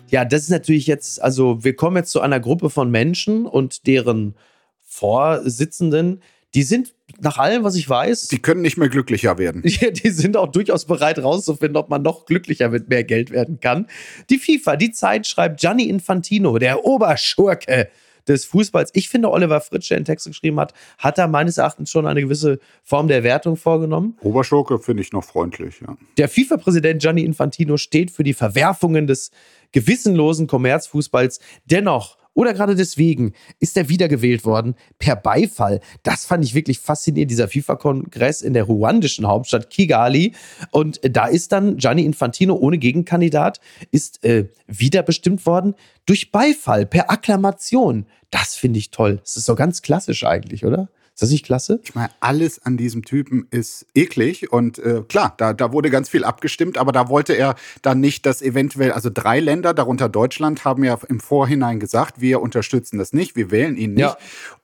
Ja, 0.08 0.24
das 0.24 0.42
ist 0.42 0.50
natürlich 0.50 0.86
jetzt, 0.86 1.22
also 1.22 1.62
wir 1.62 1.76
kommen 1.76 1.96
jetzt 1.96 2.10
zu 2.10 2.20
einer 2.20 2.40
Gruppe 2.40 2.70
von 2.70 2.90
Menschen 2.90 3.46
und 3.46 3.86
deren 3.86 4.34
Vorsitzenden, 4.82 6.22
die 6.54 6.64
sind 6.64 6.94
nach 7.20 7.38
allem, 7.38 7.62
was 7.62 7.76
ich 7.76 7.88
weiß. 7.88 8.28
Die 8.28 8.40
können 8.40 8.62
nicht 8.62 8.76
mehr 8.76 8.88
glücklicher 8.88 9.38
werden. 9.38 9.62
Die, 9.64 9.92
die 9.92 10.10
sind 10.10 10.36
auch 10.36 10.50
durchaus 10.50 10.84
bereit 10.84 11.18
rauszufinden, 11.20 11.76
ob 11.76 11.90
man 11.90 12.02
noch 12.02 12.24
glücklicher 12.24 12.70
mit 12.70 12.88
mehr 12.88 13.04
Geld 13.04 13.30
werden 13.30 13.60
kann. 13.60 13.86
Die 14.30 14.38
FIFA, 14.38 14.76
die 14.76 14.90
Zeit 14.90 15.26
schreibt 15.26 15.60
Gianni 15.60 15.84
Infantino, 15.84 16.58
der 16.58 16.84
Oberschurke 16.84 17.88
des 18.32 18.44
Fußballs. 18.44 18.90
Ich 18.94 19.08
finde, 19.08 19.30
Oliver 19.30 19.60
Fritsch, 19.60 19.90
der 19.90 20.00
den 20.00 20.04
Text 20.04 20.26
geschrieben 20.26 20.58
hat, 20.60 20.74
hat 20.98 21.18
da 21.18 21.26
meines 21.26 21.58
Erachtens 21.58 21.90
schon 21.90 22.06
eine 22.06 22.20
gewisse 22.20 22.58
Form 22.82 23.08
der 23.08 23.22
Wertung 23.22 23.56
vorgenommen. 23.56 24.16
Oberschurke 24.20 24.78
finde 24.78 25.02
ich 25.02 25.12
noch 25.12 25.24
freundlich, 25.24 25.80
ja. 25.80 25.96
Der 26.18 26.28
FIFA-Präsident 26.28 27.02
Gianni 27.02 27.22
Infantino 27.22 27.76
steht 27.76 28.10
für 28.10 28.24
die 28.24 28.34
Verwerfungen 28.34 29.06
des 29.06 29.30
gewissenlosen 29.72 30.46
Kommerzfußballs. 30.46 31.40
Dennoch 31.64 32.18
oder 32.32 32.54
gerade 32.54 32.76
deswegen 32.76 33.32
ist 33.58 33.76
er 33.76 33.88
wiedergewählt 33.88 34.44
worden 34.44 34.74
per 34.98 35.16
Beifall. 35.16 35.80
Das 36.04 36.24
fand 36.24 36.44
ich 36.44 36.54
wirklich 36.54 36.78
faszinierend, 36.78 37.30
dieser 37.30 37.48
FIFA-Kongress 37.48 38.42
in 38.42 38.54
der 38.54 38.64
ruandischen 38.64 39.26
Hauptstadt 39.26 39.68
Kigali. 39.68 40.34
Und 40.70 41.00
da 41.02 41.26
ist 41.26 41.52
dann 41.52 41.76
Gianni 41.76 42.04
Infantino 42.04 42.54
ohne 42.54 42.78
Gegenkandidat, 42.78 43.60
ist 43.90 44.24
äh, 44.24 44.48
wiederbestimmt 44.68 45.44
worden 45.44 45.74
durch 46.06 46.30
Beifall, 46.30 46.86
per 46.86 47.10
Akklamation. 47.10 48.06
Das 48.30 48.54
finde 48.54 48.78
ich 48.78 48.90
toll. 48.90 49.18
Das 49.22 49.36
ist 49.36 49.44
so 49.44 49.54
ganz 49.54 49.82
klassisch 49.82 50.24
eigentlich, 50.24 50.64
oder? 50.64 50.88
Ist 51.20 51.22
das 51.24 51.30
nicht 51.32 51.44
klasse? 51.44 51.80
Ich 51.82 51.94
meine, 51.94 52.10
alles 52.20 52.64
an 52.64 52.78
diesem 52.78 53.04
Typen 53.04 53.46
ist 53.50 53.84
eklig 53.94 54.50
und 54.52 54.78
äh, 54.78 55.02
klar, 55.06 55.34
da, 55.36 55.52
da 55.52 55.70
wurde 55.70 55.90
ganz 55.90 56.08
viel 56.08 56.24
abgestimmt, 56.24 56.78
aber 56.78 56.92
da 56.92 57.10
wollte 57.10 57.34
er 57.34 57.56
dann 57.82 58.00
nicht, 58.00 58.24
dass 58.24 58.40
eventuell, 58.40 58.92
also 58.92 59.10
drei 59.12 59.38
Länder, 59.38 59.74
darunter 59.74 60.08
Deutschland, 60.08 60.64
haben 60.64 60.82
ja 60.82 60.98
im 61.08 61.20
Vorhinein 61.20 61.78
gesagt, 61.78 62.22
wir 62.22 62.40
unterstützen 62.40 62.96
das 62.96 63.12
nicht, 63.12 63.36
wir 63.36 63.50
wählen 63.50 63.76
ihn 63.76 63.92
nicht. 63.94 64.00
Ja. 64.00 64.16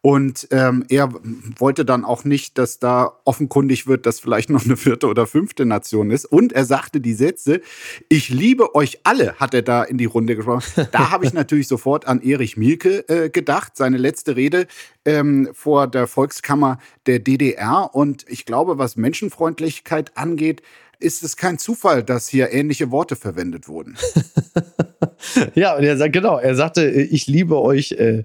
Und 0.07 0.47
ähm, 0.53 0.85
er 0.89 1.13
wollte 1.59 1.85
dann 1.85 2.05
auch 2.05 2.23
nicht, 2.23 2.59
dass 2.59 2.79
da 2.79 3.19
offenkundig 3.25 3.89
wird, 3.89 4.07
dass 4.07 4.21
vielleicht 4.21 4.51
noch 4.51 4.65
eine 4.65 4.77
vierte 4.77 5.09
oder 5.09 5.27
fünfte 5.27 5.67
Nation 5.67 6.13
ist. 6.13 6.27
Und 6.27 6.53
er 6.53 6.65
sagte 6.65 7.01
die 7.01 7.13
Sätze, 7.13 7.61
ich 8.09 8.29
liebe 8.29 8.77
euch 8.77 9.01
alle, 9.03 9.35
hat 9.41 9.53
er 9.53 9.63
da 9.63 9.83
in 9.83 9.99
die 9.99 10.05
Runde 10.05 10.37
gesprochen. 10.37 10.63
Da 10.93 11.11
habe 11.11 11.27
ich 11.27 11.33
natürlich 11.33 11.67
sofort 11.67 12.07
an 12.07 12.23
Erich 12.23 12.57
Mielke 12.57 13.01
äh, 13.09 13.31
gedacht, 13.31 13.77
seine 13.77 13.97
letzte 13.97 14.37
Rede 14.37 14.69
ähm, 15.05 15.49
vor 15.53 15.89
der 15.89 16.07
Volkskammer 16.07 16.79
der 17.07 17.19
DDR. 17.19 17.91
Und 17.93 18.27
ich 18.29 18.47
glaube, 18.47 18.79
was 18.79 18.95
Menschenfreundlichkeit 18.95 20.17
angeht, 20.17 20.63
ist 21.01 21.25
es 21.25 21.37
kein 21.37 21.59
Zufall, 21.59 22.05
dass 22.05 22.29
hier 22.29 22.53
ähnliche 22.53 22.93
Worte 22.93 23.17
verwendet 23.17 23.67
wurden. 23.67 23.97
ja, 25.57 25.75
und 25.77 25.83
er 25.83 25.97
sagt, 25.97 26.13
genau, 26.13 26.39
er 26.39 26.55
sagte, 26.55 26.89
ich 26.89 27.27
liebe 27.27 27.61
euch 27.61 27.91
äh, 27.91 28.23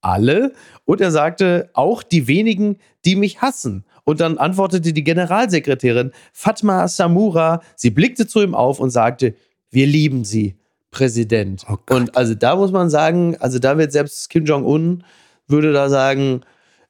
alle. 0.00 0.52
Und 0.84 1.00
er 1.00 1.10
sagte, 1.10 1.70
auch 1.74 2.02
die 2.02 2.28
wenigen, 2.28 2.78
die 3.04 3.16
mich 3.16 3.40
hassen. 3.40 3.84
Und 4.04 4.20
dann 4.20 4.38
antwortete 4.38 4.92
die 4.92 5.04
Generalsekretärin 5.04 6.12
Fatma 6.32 6.88
Samura, 6.88 7.62
sie 7.76 7.90
blickte 7.90 8.26
zu 8.26 8.40
ihm 8.40 8.54
auf 8.54 8.80
und 8.80 8.90
sagte, 8.90 9.34
wir 9.70 9.86
lieben 9.86 10.24
sie, 10.24 10.56
Präsident. 10.90 11.66
Oh 11.68 11.76
und 11.90 12.16
also 12.16 12.34
da 12.34 12.56
muss 12.56 12.72
man 12.72 12.88
sagen, 12.88 13.36
also 13.40 13.58
da 13.58 13.76
wird 13.76 13.92
selbst 13.92 14.30
Kim 14.30 14.46
Jong-un 14.46 15.04
würde 15.48 15.72
da 15.72 15.88
sagen, 15.88 16.42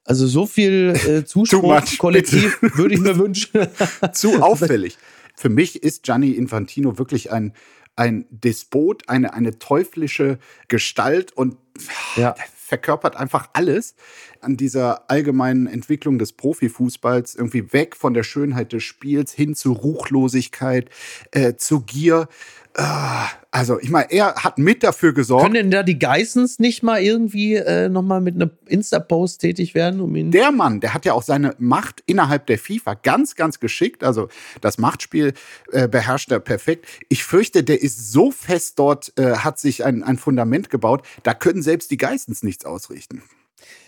also 0.05 0.27
so 0.27 0.47
viel 0.47 0.95
äh, 1.07 1.25
Zuspruch 1.27 1.83
kollektiv 1.99 2.59
würde 2.61 2.95
ich 2.95 3.01
mir 3.01 3.19
wünschen. 3.19 3.67
Zu 4.13 4.43
auffällig. 4.43 4.99
Für 5.35 5.49
mich 5.49 5.83
ist 5.83 6.03
Gianni 6.03 6.33
Infantino 6.33 6.99
wirklich 6.99 7.31
ein, 7.31 7.53
ein 7.95 8.27
Despot, 8.31 9.09
eine, 9.09 9.35
eine 9.35 9.59
teuflische 9.59 10.39
Gestalt 10.67 11.33
und 11.33 11.57
ja. 12.17 12.35
Verkörpert 12.69 13.17
einfach 13.17 13.49
alles 13.55 13.95
an 14.41 14.57
dieser 14.57 15.11
allgemeinen 15.11 15.67
Entwicklung 15.67 16.19
des 16.19 16.33
Profifußballs, 16.33 17.35
irgendwie 17.35 17.73
weg 17.73 17.97
von 17.97 18.13
der 18.13 18.23
Schönheit 18.23 18.73
des 18.73 18.83
Spiels 18.83 19.33
hin 19.33 19.55
zu 19.55 19.73
Ruchlosigkeit, 19.73 20.91
äh, 21.31 21.55
zu 21.55 21.81
Gier. 21.81 22.29
Ah, 22.75 23.29
also, 23.51 23.81
ich 23.81 23.91
meine, 23.91 24.11
er 24.13 24.35
hat 24.37 24.59
mit 24.59 24.83
dafür 24.83 25.13
gesorgt. 25.13 25.43
Können 25.43 25.55
denn 25.55 25.71
da 25.71 25.83
die 25.83 25.99
Geissens 25.99 26.59
nicht 26.59 26.83
mal 26.83 27.03
irgendwie 27.03 27.55
äh, 27.55 27.89
nochmal 27.89 28.21
mit 28.21 28.35
einem 28.35 28.51
Insta-Post 28.67 29.41
tätig 29.41 29.75
werden? 29.75 30.01
Um 30.01 30.15
ihn 30.15 30.31
der 30.31 30.53
Mann, 30.53 30.81
der 30.81 30.95
hat 30.95 31.05
ja 31.05 31.13
auch 31.13 31.23
seine 31.23 31.55
Macht 31.59 32.03
innerhalb 32.07 32.47
der 32.47 32.59
FIFA 32.59 32.95
ganz, 32.95 33.35
ganz 33.35 33.59
geschickt. 33.59 34.05
Also, 34.05 34.29
das 34.61 34.79
Machtspiel 34.79 35.33
äh, 35.73 35.89
beherrscht 35.89 36.31
er 36.31 36.41
perfekt. 36.41 36.87
Ich 37.09 37.25
fürchte, 37.25 37.65
der 37.65 37.83
ist 37.83 38.13
so 38.13 38.31
fest 38.31 38.79
dort, 38.79 39.13
äh, 39.19 39.37
hat 39.37 39.59
sich 39.59 39.85
ein, 39.85 40.03
ein 40.03 40.19
Fundament 40.19 40.71
gebaut, 40.71 41.03
da 41.23 41.35
können 41.35 41.63
selbst 41.63 41.91
die 41.91 41.97
Geissens 41.97 42.43
nichts 42.43 42.65
ausrichten. 42.65 43.23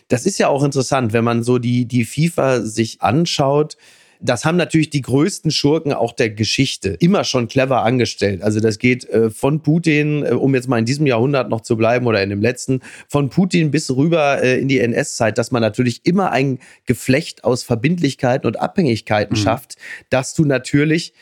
Das 0.09 0.27
ist 0.27 0.39
ja 0.39 0.49
auch 0.49 0.65
interessant, 0.65 1.13
wenn 1.13 1.23
man 1.23 1.45
so 1.45 1.59
die, 1.59 1.87
die 1.87 2.05
FIFA 2.05 2.63
sich 2.63 3.01
anschaut 3.03 3.77
das 4.21 4.45
haben 4.45 4.57
natürlich 4.57 4.91
die 4.91 5.01
größten 5.01 5.51
Schurken 5.51 5.93
auch 5.93 6.13
der 6.13 6.31
Geschichte 6.31 6.91
immer 7.01 7.25
schon 7.25 7.49
clever 7.49 7.83
angestellt. 7.83 8.43
Also 8.43 8.61
das 8.61 8.79
geht 8.79 9.09
äh, 9.09 9.31
von 9.31 9.63
Putin, 9.63 10.25
äh, 10.25 10.31
um 10.31 10.55
jetzt 10.55 10.69
mal 10.69 10.79
in 10.79 10.85
diesem 10.85 11.07
Jahrhundert 11.07 11.49
noch 11.49 11.63
zu 11.63 11.77
bleiben 11.77 12.07
oder 12.07 12.23
in 12.23 12.31
dem 12.31 12.43
letzten, 12.43 12.81
von 13.09 13.31
Putin 13.31 13.71
bis 13.71 13.91
rüber 13.91 14.43
äh, 14.43 14.61
in 14.61 14.69
die 14.69 14.79
NS-Zeit, 14.79 15.39
dass 15.39 15.51
man 15.51 15.63
natürlich 15.63 16.05
immer 16.05 16.33
ein 16.33 16.59
Geflecht 16.87 17.45
aus 17.45 17.63
Verbindlichkeiten 17.63 18.47
und 18.47 18.61
Abhängigkeiten 18.61 19.37
mhm. 19.37 19.43
schafft, 19.43 19.77
dass 20.11 20.35
du 20.35 20.45
natürlich 20.45 21.15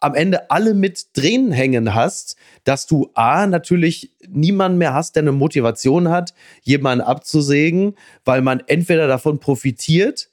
am 0.00 0.14
Ende 0.14 0.50
alle 0.50 0.74
mit 0.74 1.14
Tränen 1.14 1.50
hängen 1.52 1.94
hast, 1.94 2.36
dass 2.64 2.86
du 2.86 3.10
A, 3.14 3.46
natürlich 3.46 4.10
niemanden 4.28 4.76
mehr 4.76 4.92
hast, 4.92 5.16
der 5.16 5.22
eine 5.22 5.32
Motivation 5.32 6.10
hat, 6.10 6.34
jemanden 6.62 7.02
abzusägen, 7.04 7.94
weil 8.24 8.42
man 8.42 8.60
entweder 8.66 9.06
davon 9.06 9.38
profitiert, 9.38 10.28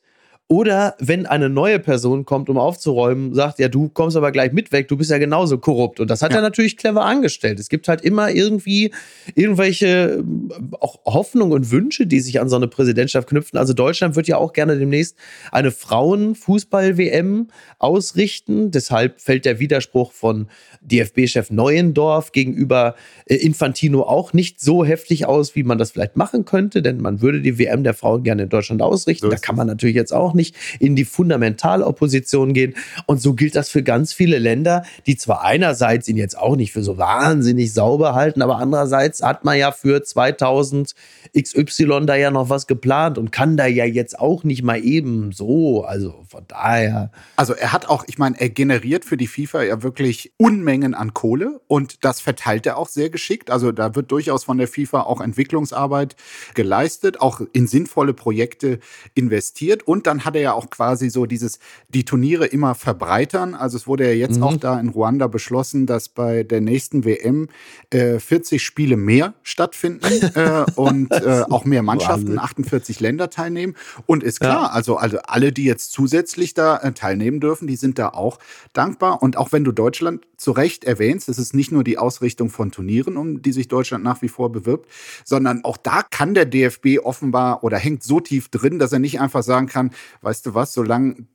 oder 0.51 0.95
wenn 0.99 1.25
eine 1.27 1.47
neue 1.47 1.79
Person 1.79 2.25
kommt, 2.25 2.49
um 2.49 2.57
aufzuräumen, 2.57 3.33
sagt, 3.33 3.57
ja, 3.59 3.69
du 3.69 3.87
kommst 3.87 4.17
aber 4.17 4.33
gleich 4.33 4.51
mit 4.51 4.73
weg, 4.73 4.89
du 4.89 4.97
bist 4.97 5.09
ja 5.09 5.17
genauso 5.17 5.57
korrupt. 5.57 6.01
Und 6.01 6.11
das 6.11 6.21
hat 6.21 6.31
ja. 6.31 6.39
er 6.39 6.41
natürlich 6.41 6.75
clever 6.75 7.05
angestellt. 7.05 7.57
Es 7.57 7.69
gibt 7.69 7.87
halt 7.87 8.01
immer 8.01 8.31
irgendwie 8.31 8.91
irgendwelche 9.33 9.87
äh, 9.87 10.75
auch 10.81 10.99
Hoffnungen 11.05 11.53
und 11.53 11.71
Wünsche, 11.71 12.05
die 12.05 12.19
sich 12.19 12.41
an 12.41 12.49
so 12.49 12.57
eine 12.57 12.67
Präsidentschaft 12.67 13.29
knüpfen. 13.29 13.57
Also 13.57 13.71
Deutschland 13.71 14.17
wird 14.17 14.27
ja 14.27 14.35
auch 14.35 14.51
gerne 14.51 14.77
demnächst 14.77 15.15
eine 15.53 15.71
Frauenfußball-WM 15.71 17.47
ausrichten. 17.79 18.71
Deshalb 18.71 19.21
fällt 19.21 19.45
der 19.45 19.59
Widerspruch 19.59 20.11
von 20.11 20.47
DFB-Chef 20.81 21.49
Neuendorf 21.49 22.33
gegenüber 22.33 22.95
äh, 23.25 23.35
Infantino 23.35 24.01
auch 24.01 24.33
nicht 24.33 24.59
so 24.59 24.83
heftig 24.83 25.25
aus, 25.25 25.55
wie 25.55 25.63
man 25.63 25.77
das 25.77 25.91
vielleicht 25.91 26.17
machen 26.17 26.43
könnte, 26.43 26.81
denn 26.81 26.99
man 26.99 27.21
würde 27.21 27.39
die 27.39 27.57
WM 27.57 27.85
der 27.85 27.93
Frauen 27.93 28.23
gerne 28.23 28.43
in 28.43 28.49
Deutschland 28.49 28.81
ausrichten. 28.81 29.27
So 29.27 29.31
da 29.31 29.37
kann 29.37 29.55
man 29.55 29.67
natürlich 29.67 29.95
jetzt 29.95 30.13
auch 30.13 30.33
nicht 30.33 30.40
nicht 30.41 30.55
in 30.79 30.95
die 30.95 31.05
Fundamentalopposition 31.05 32.53
gehen. 32.53 32.73
Und 33.05 33.21
so 33.21 33.33
gilt 33.33 33.55
das 33.55 33.69
für 33.69 33.83
ganz 33.83 34.13
viele 34.13 34.39
Länder, 34.39 34.83
die 35.05 35.15
zwar 35.15 35.43
einerseits 35.43 36.07
ihn 36.07 36.17
jetzt 36.17 36.37
auch 36.37 36.55
nicht 36.55 36.71
für 36.71 36.83
so 36.83 36.97
wahnsinnig 36.97 37.73
sauber 37.73 38.15
halten, 38.15 38.41
aber 38.41 38.57
andererseits 38.57 39.21
hat 39.21 39.45
man 39.45 39.57
ja 39.57 39.71
für 39.71 40.03
2000 40.03 40.95
XY 41.39 42.05
da 42.05 42.15
ja 42.15 42.31
noch 42.31 42.49
was 42.49 42.67
geplant 42.67 43.17
und 43.17 43.31
kann 43.31 43.55
da 43.55 43.67
ja 43.67 43.85
jetzt 43.85 44.19
auch 44.19 44.43
nicht 44.43 44.63
mal 44.63 44.83
eben 44.83 45.31
so. 45.31 45.83
Also 45.83 46.23
von 46.27 46.43
daher. 46.47 47.11
Also 47.35 47.53
er 47.53 47.71
hat 47.71 47.87
auch, 47.87 48.03
ich 48.07 48.17
meine, 48.17 48.39
er 48.39 48.49
generiert 48.49 49.05
für 49.05 49.17
die 49.17 49.27
FIFA 49.27 49.63
ja 49.63 49.83
wirklich 49.83 50.33
Unmengen 50.37 50.93
an 50.93 51.13
Kohle 51.13 51.61
und 51.67 52.03
das 52.03 52.19
verteilt 52.19 52.65
er 52.65 52.77
auch 52.77 52.89
sehr 52.89 53.09
geschickt. 53.09 53.51
Also 53.51 53.71
da 53.71 53.95
wird 53.95 54.11
durchaus 54.11 54.43
von 54.43 54.57
der 54.57 54.67
FIFA 54.67 55.01
auch 55.01 55.21
Entwicklungsarbeit 55.21 56.15
geleistet, 56.55 57.21
auch 57.21 57.41
in 57.53 57.67
sinnvolle 57.67 58.13
Projekte 58.13 58.79
investiert 59.13 59.83
und 59.83 60.07
dann 60.07 60.25
hat 60.25 60.30
hat 60.31 60.35
er 60.37 60.41
ja 60.41 60.53
auch 60.53 60.69
quasi 60.69 61.09
so 61.09 61.25
dieses, 61.25 61.59
die 61.89 62.05
Turniere 62.05 62.45
immer 62.45 62.73
verbreitern. 62.73 63.53
Also 63.53 63.75
es 63.75 63.85
wurde 63.85 64.05
ja 64.05 64.13
jetzt 64.13 64.37
mhm. 64.37 64.43
auch 64.43 64.57
da 64.57 64.79
in 64.79 64.89
Ruanda 64.89 65.27
beschlossen, 65.27 65.85
dass 65.85 66.07
bei 66.07 66.43
der 66.43 66.61
nächsten 66.61 67.03
WM 67.03 67.49
äh, 67.89 68.19
40 68.19 68.63
Spiele 68.63 68.95
mehr 68.95 69.33
stattfinden 69.43 70.05
äh, 70.35 70.63
und 70.75 71.11
äh, 71.11 71.43
auch 71.49 71.65
mehr 71.65 71.83
Mannschaften, 71.83 72.39
48 72.39 73.01
Länder 73.01 73.29
teilnehmen. 73.29 73.75
Und 74.05 74.23
ist 74.23 74.39
klar, 74.39 74.63
ja. 74.63 74.69
also, 74.69 74.95
also 74.95 75.19
alle, 75.19 75.51
die 75.51 75.65
jetzt 75.65 75.91
zusätzlich 75.91 76.53
da 76.53 76.77
äh, 76.77 76.93
teilnehmen 76.93 77.41
dürfen, 77.41 77.67
die 77.67 77.75
sind 77.75 77.99
da 77.99 78.09
auch 78.09 78.39
dankbar. 78.71 79.21
Und 79.21 79.37
auch 79.37 79.51
wenn 79.51 79.65
du 79.65 79.73
Deutschland 79.73 80.25
zu 80.37 80.51
Recht 80.51 80.85
erwähnst, 80.85 81.27
es 81.29 81.37
ist 81.37 81.53
nicht 81.53 81.71
nur 81.71 81.83
die 81.83 81.97
Ausrichtung 81.97 82.49
von 82.49 82.71
Turnieren, 82.71 83.17
um 83.17 83.41
die 83.41 83.51
sich 83.51 83.67
Deutschland 83.67 84.03
nach 84.03 84.21
wie 84.21 84.29
vor 84.29 84.51
bewirbt, 84.51 84.89
sondern 85.25 85.63
auch 85.65 85.77
da 85.77 86.03
kann 86.09 86.33
der 86.33 86.45
DFB 86.45 86.99
offenbar 87.03 87.63
oder 87.63 87.77
hängt 87.77 88.03
so 88.03 88.19
tief 88.19 88.49
drin, 88.49 88.79
dass 88.79 88.91
er 88.91 88.99
nicht 88.99 89.19
einfach 89.19 89.43
sagen 89.43 89.67
kann, 89.67 89.91
weißt 90.21 90.45
du 90.45 90.53
was, 90.53 90.73
solange 90.73 91.27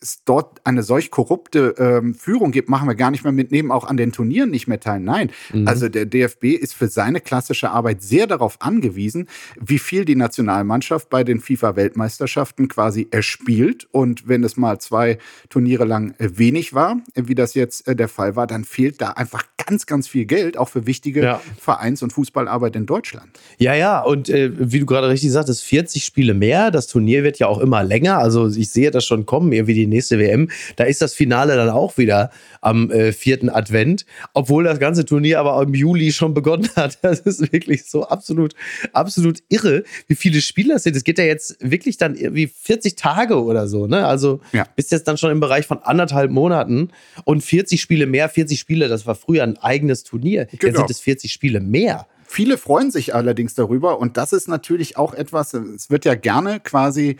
es 0.00 0.22
dort 0.24 0.60
eine 0.64 0.82
solch 0.82 1.10
korrupte 1.10 1.74
ähm, 1.78 2.14
Führung 2.14 2.52
gibt, 2.52 2.68
machen 2.68 2.88
wir 2.88 2.94
gar 2.94 3.10
nicht 3.10 3.24
mehr 3.24 3.32
mitnehmen, 3.32 3.72
auch 3.72 3.84
an 3.84 3.96
den 3.96 4.12
Turnieren 4.12 4.50
nicht 4.50 4.68
mehr 4.68 4.78
teilen. 4.78 5.04
Nein, 5.04 5.30
mhm. 5.52 5.66
also 5.66 5.88
der 5.88 6.06
DFB 6.06 6.44
ist 6.44 6.74
für 6.74 6.88
seine 6.88 7.20
klassische 7.20 7.70
Arbeit 7.70 8.02
sehr 8.02 8.26
darauf 8.26 8.60
angewiesen, 8.60 9.28
wie 9.60 9.78
viel 9.78 10.04
die 10.04 10.14
Nationalmannschaft 10.14 11.10
bei 11.10 11.24
den 11.24 11.40
FIFA-Weltmeisterschaften 11.40 12.68
quasi 12.68 13.08
erspielt. 13.10 13.88
Und 13.90 14.28
wenn 14.28 14.44
es 14.44 14.56
mal 14.56 14.78
zwei 14.78 15.18
Turniere 15.48 15.84
lang 15.84 16.14
äh, 16.18 16.30
wenig 16.38 16.74
war, 16.74 16.98
wie 17.14 17.34
das 17.34 17.54
jetzt 17.54 17.88
äh, 17.88 17.96
der 17.96 18.08
Fall 18.08 18.36
war, 18.36 18.46
dann 18.46 18.64
fehlt 18.64 19.00
da 19.00 19.10
einfach 19.10 19.44
ganz, 19.66 19.86
ganz 19.86 20.08
viel 20.08 20.24
Geld, 20.24 20.56
auch 20.56 20.68
für 20.68 20.86
wichtige 20.86 21.22
ja. 21.22 21.40
Vereins- 21.58 22.02
und 22.02 22.12
Fußballarbeit 22.12 22.76
in 22.76 22.86
Deutschland. 22.86 23.28
Ja, 23.58 23.74
ja, 23.74 24.00
und 24.00 24.28
äh, 24.28 24.50
wie 24.54 24.80
du 24.80 24.86
gerade 24.86 25.08
richtig 25.08 25.32
sagtest, 25.32 25.64
40 25.64 26.04
Spiele 26.04 26.34
mehr. 26.34 26.70
Das 26.70 26.86
Turnier 26.86 27.24
wird 27.24 27.38
ja 27.38 27.48
auch 27.48 27.58
immer 27.58 27.82
länger. 27.82 28.18
Also 28.18 28.48
ich 28.48 28.70
sehe 28.70 28.90
das 28.90 29.04
schon 29.04 29.26
kommen, 29.26 29.52
irgendwie 29.52 29.74
die 29.74 29.87
nächste 29.88 30.18
WM. 30.18 30.50
Da 30.76 30.84
ist 30.84 31.02
das 31.02 31.14
Finale 31.14 31.56
dann 31.56 31.70
auch 31.70 31.98
wieder 31.98 32.30
am 32.60 32.90
äh, 32.90 33.12
vierten 33.12 33.48
Advent, 33.48 34.04
obwohl 34.34 34.64
das 34.64 34.78
ganze 34.78 35.04
Turnier 35.04 35.40
aber 35.40 35.62
im 35.62 35.74
Juli 35.74 36.12
schon 36.12 36.34
begonnen 36.34 36.68
hat. 36.76 36.98
Das 37.08 37.20
ist 37.20 37.52
wirklich 37.52 37.84
so 37.84 38.06
absolut, 38.06 38.54
absolut 38.92 39.38
irre, 39.48 39.84
wie 40.08 40.14
viele 40.14 40.42
Spiele 40.42 40.74
das 40.74 40.82
sind. 40.82 40.96
Es 40.96 41.04
geht 41.04 41.18
ja 41.18 41.24
jetzt 41.24 41.56
wirklich 41.60 41.96
dann 41.96 42.16
irgendwie 42.16 42.48
40 42.48 42.96
Tage 42.96 43.42
oder 43.42 43.66
so, 43.66 43.86
ne? 43.86 44.06
Also 44.06 44.40
ja. 44.52 44.66
bist 44.76 44.92
jetzt 44.92 45.08
dann 45.08 45.16
schon 45.16 45.30
im 45.30 45.40
Bereich 45.40 45.66
von 45.66 45.78
anderthalb 45.78 46.30
Monaten 46.30 46.90
und 47.24 47.42
40 47.42 47.80
Spiele 47.80 48.06
mehr, 48.06 48.28
40 48.28 48.58
Spiele, 48.58 48.88
das 48.88 49.06
war 49.06 49.14
früher 49.14 49.42
ein 49.42 49.56
eigenes 49.58 50.02
Turnier. 50.02 50.46
Genau. 50.46 50.66
Jetzt 50.66 50.76
sind 50.76 50.90
es 50.90 51.00
40 51.00 51.32
Spiele 51.32 51.60
mehr. 51.60 52.06
Viele 52.30 52.58
freuen 52.58 52.90
sich 52.90 53.14
allerdings 53.14 53.54
darüber 53.54 53.98
und 53.98 54.18
das 54.18 54.34
ist 54.34 54.48
natürlich 54.48 54.98
auch 54.98 55.14
etwas, 55.14 55.54
es 55.54 55.88
wird 55.88 56.04
ja 56.04 56.14
gerne 56.14 56.60
quasi 56.60 57.16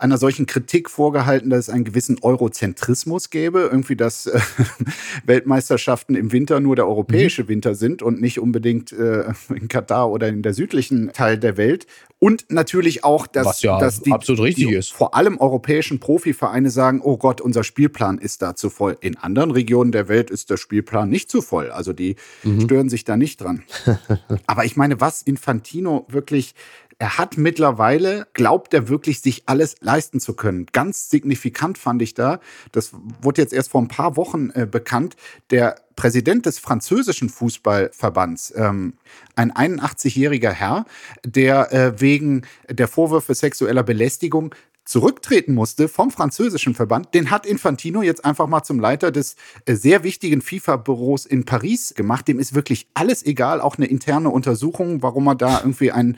einer 0.00 0.18
solchen 0.18 0.46
Kritik 0.46 0.88
vorgehalten, 0.88 1.50
dass 1.50 1.68
es 1.68 1.70
einen 1.70 1.84
gewissen 1.84 2.18
Eurozentrismus 2.22 3.30
gäbe, 3.30 3.68
irgendwie, 3.70 3.96
dass 3.96 4.26
äh, 4.26 4.40
Weltmeisterschaften 5.24 6.14
im 6.14 6.32
Winter 6.32 6.60
nur 6.60 6.76
der 6.76 6.86
europäische 6.86 7.44
mhm. 7.44 7.48
Winter 7.48 7.74
sind 7.74 8.02
und 8.02 8.20
nicht 8.20 8.40
unbedingt 8.40 8.92
äh, 8.92 9.24
in 9.54 9.68
Katar 9.68 10.10
oder 10.10 10.28
in 10.28 10.42
der 10.42 10.54
südlichen 10.54 11.12
Teil 11.12 11.38
der 11.38 11.56
Welt. 11.56 11.86
Und 12.18 12.46
natürlich 12.50 13.04
auch, 13.04 13.26
dass, 13.26 13.62
ja 13.62 13.78
dass 13.78 14.00
die, 14.00 14.12
absolut 14.12 14.42
richtig 14.42 14.68
die, 14.68 14.74
ist. 14.74 14.92
vor 14.92 15.14
allem 15.14 15.38
europäischen 15.38 16.00
Profivereine 16.00 16.70
sagen, 16.70 17.00
oh 17.02 17.16
Gott, 17.16 17.40
unser 17.40 17.64
Spielplan 17.64 18.18
ist 18.18 18.42
da 18.42 18.54
zu 18.54 18.68
voll. 18.68 18.96
In 19.00 19.16
anderen 19.16 19.50
Regionen 19.50 19.92
der 19.92 20.08
Welt 20.08 20.30
ist 20.30 20.50
der 20.50 20.58
Spielplan 20.58 21.08
nicht 21.08 21.30
zu 21.30 21.40
voll. 21.40 21.70
Also 21.70 21.92
die 21.92 22.16
mhm. 22.42 22.62
stören 22.62 22.88
sich 22.90 23.04
da 23.04 23.16
nicht 23.16 23.40
dran. 23.40 23.62
Aber 24.46 24.64
ich 24.64 24.76
meine, 24.76 25.00
was 25.00 25.22
Infantino 25.22 26.06
wirklich 26.08 26.54
er 27.00 27.16
hat 27.16 27.38
mittlerweile, 27.38 28.26
glaubt 28.34 28.74
er 28.74 28.88
wirklich, 28.88 29.22
sich 29.22 29.44
alles 29.46 29.76
leisten 29.80 30.20
zu 30.20 30.34
können. 30.34 30.66
Ganz 30.70 31.08
signifikant 31.08 31.78
fand 31.78 32.02
ich 32.02 32.12
da, 32.12 32.40
das 32.72 32.92
wurde 33.22 33.40
jetzt 33.40 33.54
erst 33.54 33.70
vor 33.70 33.80
ein 33.80 33.88
paar 33.88 34.16
Wochen 34.16 34.50
äh, 34.50 34.66
bekannt, 34.70 35.16
der 35.50 35.76
Präsident 35.96 36.44
des 36.44 36.58
französischen 36.58 37.30
Fußballverbands, 37.30 38.52
ähm, 38.54 38.94
ein 39.34 39.50
81-jähriger 39.50 40.50
Herr, 40.50 40.84
der 41.24 41.72
äh, 41.72 42.00
wegen 42.02 42.42
der 42.68 42.86
Vorwürfe 42.86 43.34
sexueller 43.34 43.82
Belästigung 43.82 44.54
zurücktreten 44.90 45.54
musste 45.54 45.86
vom 45.88 46.10
französischen 46.10 46.74
Verband, 46.74 47.14
den 47.14 47.30
hat 47.30 47.46
Infantino 47.46 48.02
jetzt 48.02 48.24
einfach 48.24 48.48
mal 48.48 48.64
zum 48.64 48.80
Leiter 48.80 49.12
des 49.12 49.36
äh, 49.64 49.76
sehr 49.76 50.02
wichtigen 50.02 50.42
FIFA-Büros 50.42 51.26
in 51.26 51.44
Paris 51.44 51.94
gemacht. 51.94 52.26
Dem 52.26 52.40
ist 52.40 52.56
wirklich 52.56 52.88
alles 52.92 53.24
egal, 53.24 53.60
auch 53.60 53.78
eine 53.78 53.86
interne 53.86 54.30
Untersuchung, 54.30 55.00
warum 55.00 55.28
er 55.28 55.36
da 55.36 55.60
irgendwie 55.60 55.92
einen 55.92 56.16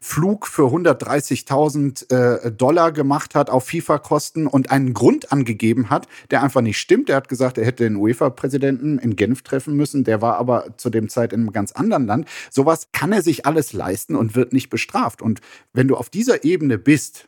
Flug 0.00 0.46
für 0.46 0.66
130.000 0.66 2.12
äh, 2.12 2.52
Dollar 2.52 2.92
gemacht 2.92 3.34
hat 3.34 3.50
auf 3.50 3.66
FIFA-Kosten 3.66 4.46
und 4.46 4.70
einen 4.70 4.94
Grund 4.94 5.32
angegeben 5.32 5.90
hat, 5.90 6.06
der 6.30 6.44
einfach 6.44 6.60
nicht 6.60 6.78
stimmt. 6.78 7.10
Er 7.10 7.16
hat 7.16 7.28
gesagt, 7.28 7.58
er 7.58 7.66
hätte 7.66 7.82
den 7.82 7.96
UEFA-Präsidenten 7.96 8.98
in 9.00 9.16
Genf 9.16 9.42
treffen 9.42 9.74
müssen. 9.74 10.04
Der 10.04 10.22
war 10.22 10.36
aber 10.36 10.76
zu 10.76 10.88
dem 10.88 11.08
Zeit 11.08 11.32
in 11.32 11.40
einem 11.40 11.52
ganz 11.52 11.72
anderen 11.72 12.06
Land. 12.06 12.28
Sowas 12.48 12.90
kann 12.92 13.10
er 13.10 13.22
sich 13.22 13.44
alles 13.44 13.72
leisten 13.72 14.14
und 14.14 14.36
wird 14.36 14.52
nicht 14.52 14.70
bestraft. 14.70 15.20
Und 15.20 15.40
wenn 15.72 15.88
du 15.88 15.96
auf 15.96 16.10
dieser 16.10 16.44
Ebene 16.44 16.78
bist, 16.78 17.26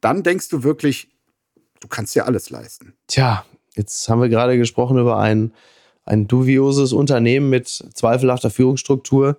dann 0.00 0.22
denkst 0.22 0.48
du 0.48 0.62
wirklich, 0.62 1.08
du 1.80 1.88
kannst 1.88 2.14
dir 2.14 2.26
alles 2.26 2.50
leisten. 2.50 2.94
Tja, 3.06 3.44
jetzt 3.74 4.08
haben 4.08 4.20
wir 4.20 4.28
gerade 4.28 4.56
gesprochen 4.58 4.98
über 4.98 5.18
ein, 5.18 5.52
ein 6.04 6.28
dubioses 6.28 6.92
Unternehmen 6.92 7.50
mit 7.50 7.68
zweifelhafter 7.68 8.50
Führungsstruktur. 8.50 9.38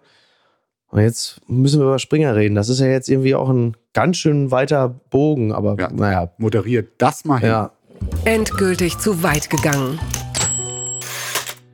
Und 0.89 1.01
jetzt 1.01 1.41
müssen 1.47 1.79
wir 1.81 1.87
über 1.87 1.99
Springer 1.99 2.35
reden. 2.35 2.55
Das 2.55 2.69
ist 2.69 2.79
ja 2.79 2.87
jetzt 2.87 3.09
irgendwie 3.09 3.35
auch 3.35 3.49
ein 3.49 3.75
ganz 3.93 4.17
schön 4.17 4.51
weiter 4.51 4.87
Bogen, 5.09 5.51
aber 5.51 5.75
ja, 5.77 5.91
naja. 5.91 6.31
Moderiert 6.37 6.93
das 6.97 7.25
mal 7.25 7.39
hin. 7.39 7.49
Ja. 7.49 7.71
Endgültig 8.25 8.97
zu 8.97 9.21
weit 9.23 9.49
gegangen. 9.49 9.99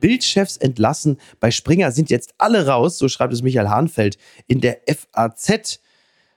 Bildchefs 0.00 0.56
entlassen. 0.56 1.18
Bei 1.40 1.50
Springer 1.50 1.92
sind 1.92 2.10
jetzt 2.10 2.34
alle 2.38 2.66
raus, 2.66 2.98
so 2.98 3.08
schreibt 3.08 3.32
es 3.32 3.42
Michael 3.42 3.68
Hahnfeld 3.68 4.18
in 4.46 4.60
der 4.60 4.80
FAZ. 4.86 5.80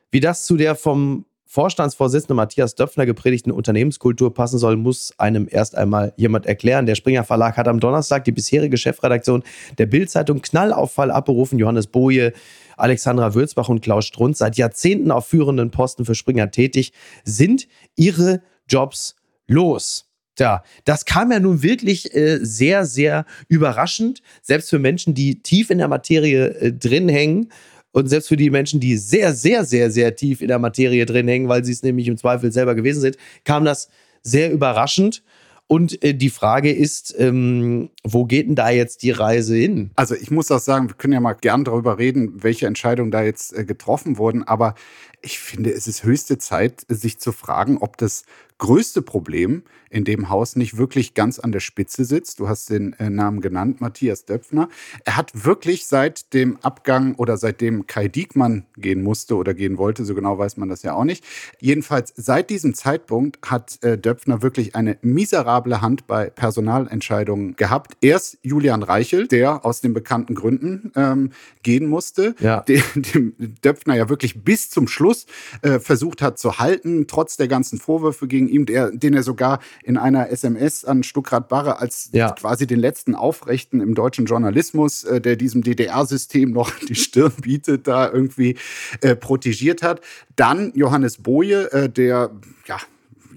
Wie 0.10 0.21
das 0.21 0.45
zu 0.45 0.55
der 0.55 0.75
vom 0.75 1.25
Vorstandsvorsitzende 1.49 2.33
Matthias 2.33 2.75
Döpfner 2.75 3.05
gepredigten 3.05 3.53
Unternehmenskultur 3.53 4.33
passen 4.33 4.60
soll, 4.60 4.75
muss 4.75 5.13
einem 5.17 5.47
erst 5.49 5.75
einmal 5.75 6.13
jemand 6.17 6.45
erklären. 6.45 6.86
Der 6.86 6.95
Springer 6.95 7.23
Verlag 7.23 7.55
hat 7.55 7.69
am 7.69 7.79
Donnerstag 7.79 8.25
die 8.25 8.33
bisherige 8.33 8.77
Chefredaktion 8.77 9.43
der 9.77 9.86
Bild-Zeitung 9.86 10.41
Knallauffall 10.41 11.10
abberufen. 11.10 11.57
Johannes 11.57 11.88
Boje, 11.88 12.33
Alexandra 12.75 13.33
Würzbach 13.33 13.69
und 13.69 13.81
Klaus 13.81 14.05
Strunz, 14.05 14.39
seit 14.39 14.57
Jahrzehnten 14.57 15.10
auf 15.10 15.25
führenden 15.25 15.71
Posten 15.71 16.03
für 16.03 16.15
Springer 16.15 16.51
tätig, 16.51 16.91
sind 17.23 17.67
ihre 17.95 18.41
Jobs 18.67 19.15
los. 19.47 20.03
Tja, 20.36 20.63
das 20.86 21.05
kam 21.05 21.31
ja 21.31 21.39
nun 21.39 21.63
wirklich 21.63 22.13
äh, 22.13 22.38
sehr, 22.41 22.86
sehr 22.86 23.25
überraschend, 23.47 24.21
selbst 24.43 24.69
für 24.69 24.77
Menschen, 24.77 25.15
die 25.15 25.41
tief 25.41 25.71
in 25.71 25.79
der 25.79 25.88
Materie 25.88 26.49
äh, 26.49 26.73
drin 26.73 27.10
hängen. 27.10 27.49
Und 27.91 28.08
selbst 28.08 28.28
für 28.28 28.38
die 28.38 28.50
Menschen, 28.50 28.80
die 28.80 28.97
sehr, 28.97 29.34
sehr, 29.34 29.65
sehr, 29.65 29.91
sehr 29.91 30.15
tief 30.15 30.41
in 30.41 30.50
der 30.50 30.60
Materie 30.60 31.06
drin 31.06 31.28
hängen, 31.28 31.50
weil 31.50 31.63
sie 31.65 31.71
es 31.71 31.84
nämlich 31.84 32.08
im 32.08 32.17
Zweifel 32.17 32.52
selber 32.52 32.76
gewesen 32.76 33.02
sind, 33.02 33.17
kam 33.43 33.65
das 33.65 33.89
sehr 34.21 34.52
überraschend. 34.52 35.23
Und 35.69 36.02
äh, 36.02 36.13
die 36.13 36.30
Frage 36.30 36.71
ist, 36.71 37.13
ähm, 37.17 37.89
wo 38.04 38.26
geht 38.26 38.47
denn 38.47 38.56
da 38.56 38.69
jetzt 38.69 39.04
die 39.04 39.12
Reise 39.12 39.56
hin? 39.56 39.91
Also 39.95 40.15
ich 40.15 40.32
muss 40.32 40.50
auch 40.50 40.60
sagen, 40.60 40.88
wir 40.88 40.95
können 40.95 41.13
ja 41.13 41.19
mal 41.19 41.34
gern 41.34 41.65
darüber 41.65 41.97
reden, 41.97 42.41
welche 42.41 42.67
Entscheidungen 42.67 43.12
da 43.12 43.21
jetzt 43.21 43.54
äh, 43.54 43.65
getroffen 43.65 44.17
wurden. 44.17 44.43
Aber 44.43 44.76
ich 45.21 45.39
finde, 45.39 45.73
es 45.73 45.88
ist 45.88 46.04
höchste 46.04 46.38
Zeit, 46.38 46.86
sich 46.88 47.19
zu 47.19 47.34
fragen, 47.34 47.80
ob 47.80 47.97
das 47.97 48.23
größte 48.60 49.02
Problem 49.02 49.63
in 49.89 50.04
dem 50.04 50.30
Haus 50.30 50.56
nicht 50.56 50.78
wirklich 50.78 51.13
ganz 51.13 51.39
an 51.39 51.52
der 51.52 51.60
Spitze 51.60 52.06
sitzt. 52.06 52.39
Du 52.39 52.47
hast 52.47 52.69
den 52.69 52.93
äh, 52.93 53.10
Namen 53.10 53.41
genannt, 53.41 53.82
Matthias 53.82 54.26
Döpfner. 54.26 54.69
Er 55.06 55.17
hat 55.17 55.45
wirklich 55.45 55.86
seit 55.86 56.34
dem 56.34 56.58
Abgang 56.62 57.15
oder 57.15 57.38
seitdem 57.38 57.88
Kai 57.88 58.08
Diekmann 58.08 58.65
gehen 58.76 59.04
musste 59.04 59.36
oder 59.36 59.54
gehen 59.54 59.78
wollte, 59.78 60.06
so 60.06 60.15
genau 60.15 60.38
weiß 60.38 60.58
man 60.58 60.69
das 60.69 60.84
ja 60.84 60.93
auch 60.93 61.04
nicht. 61.04 61.23
Jedenfalls 61.60 62.13
seit 62.15 62.50
diesem 62.50 62.73
Zeitpunkt 62.73 63.39
hat 63.43 63.84
äh, 63.84 63.97
Döpfner 63.97 64.41
wirklich 64.41 64.76
eine 64.76 64.97
miserable 65.02 65.82
Hand 65.82 66.08
bei 66.08 66.30
Personalentscheidungen 66.30 67.56
gehabt. 67.56 67.97
Erst 68.02 68.38
Julian 68.41 68.84
Reichel, 68.84 69.28
der 69.28 69.65
aus 69.65 69.82
den 69.82 69.93
bekannten 69.93 70.36
Gründen 70.36 70.91
ähm, 70.95 71.32
gehen 71.63 71.88
musste, 71.88 72.36
ja. 72.39 72.62
dem, 72.67 72.84
dem 72.95 73.34
Döpfner 73.63 73.95
ja 73.95 74.10
wirklich 74.10 74.43
bis 74.43 74.69
zum 74.69 74.88
Schluss 74.88 75.26
äh, 75.62 75.80
versucht 75.80 76.21
hat 76.21 76.39
zu 76.39 76.60
halten, 76.60 77.08
trotz 77.08 77.38
der 77.38 77.47
ganzen 77.47 77.80
Vorwürfe 77.80 78.28
gegen 78.28 78.47
ihn, 78.47 78.65
der, 78.65 78.91
den 78.91 79.13
er 79.13 79.23
sogar 79.23 79.60
in 79.83 79.97
einer 79.97 80.29
SMS 80.29 80.85
an 80.85 81.03
Stuckrad 81.03 81.49
Barre 81.49 81.79
als 81.79 82.09
ja. 82.11 82.31
quasi 82.31 82.67
den 82.67 82.79
letzten 82.79 83.15
Aufrechten 83.15 83.81
im 83.81 83.95
deutschen 83.95 84.25
Journalismus, 84.25 85.03
äh, 85.03 85.21
der 85.21 85.35
diesem 85.35 85.63
DDR-System 85.63 86.51
noch 86.51 86.71
die 86.87 86.95
Stirn 86.95 87.33
bietet, 87.41 87.87
da 87.87 88.11
irgendwie 88.11 88.57
äh, 89.01 89.15
protegiert 89.15 89.83
hat. 89.83 90.01
Dann 90.35 90.71
Johannes 90.75 91.17
Boje, 91.17 91.71
äh, 91.71 91.89
der 91.89 92.31
ja 92.67 92.77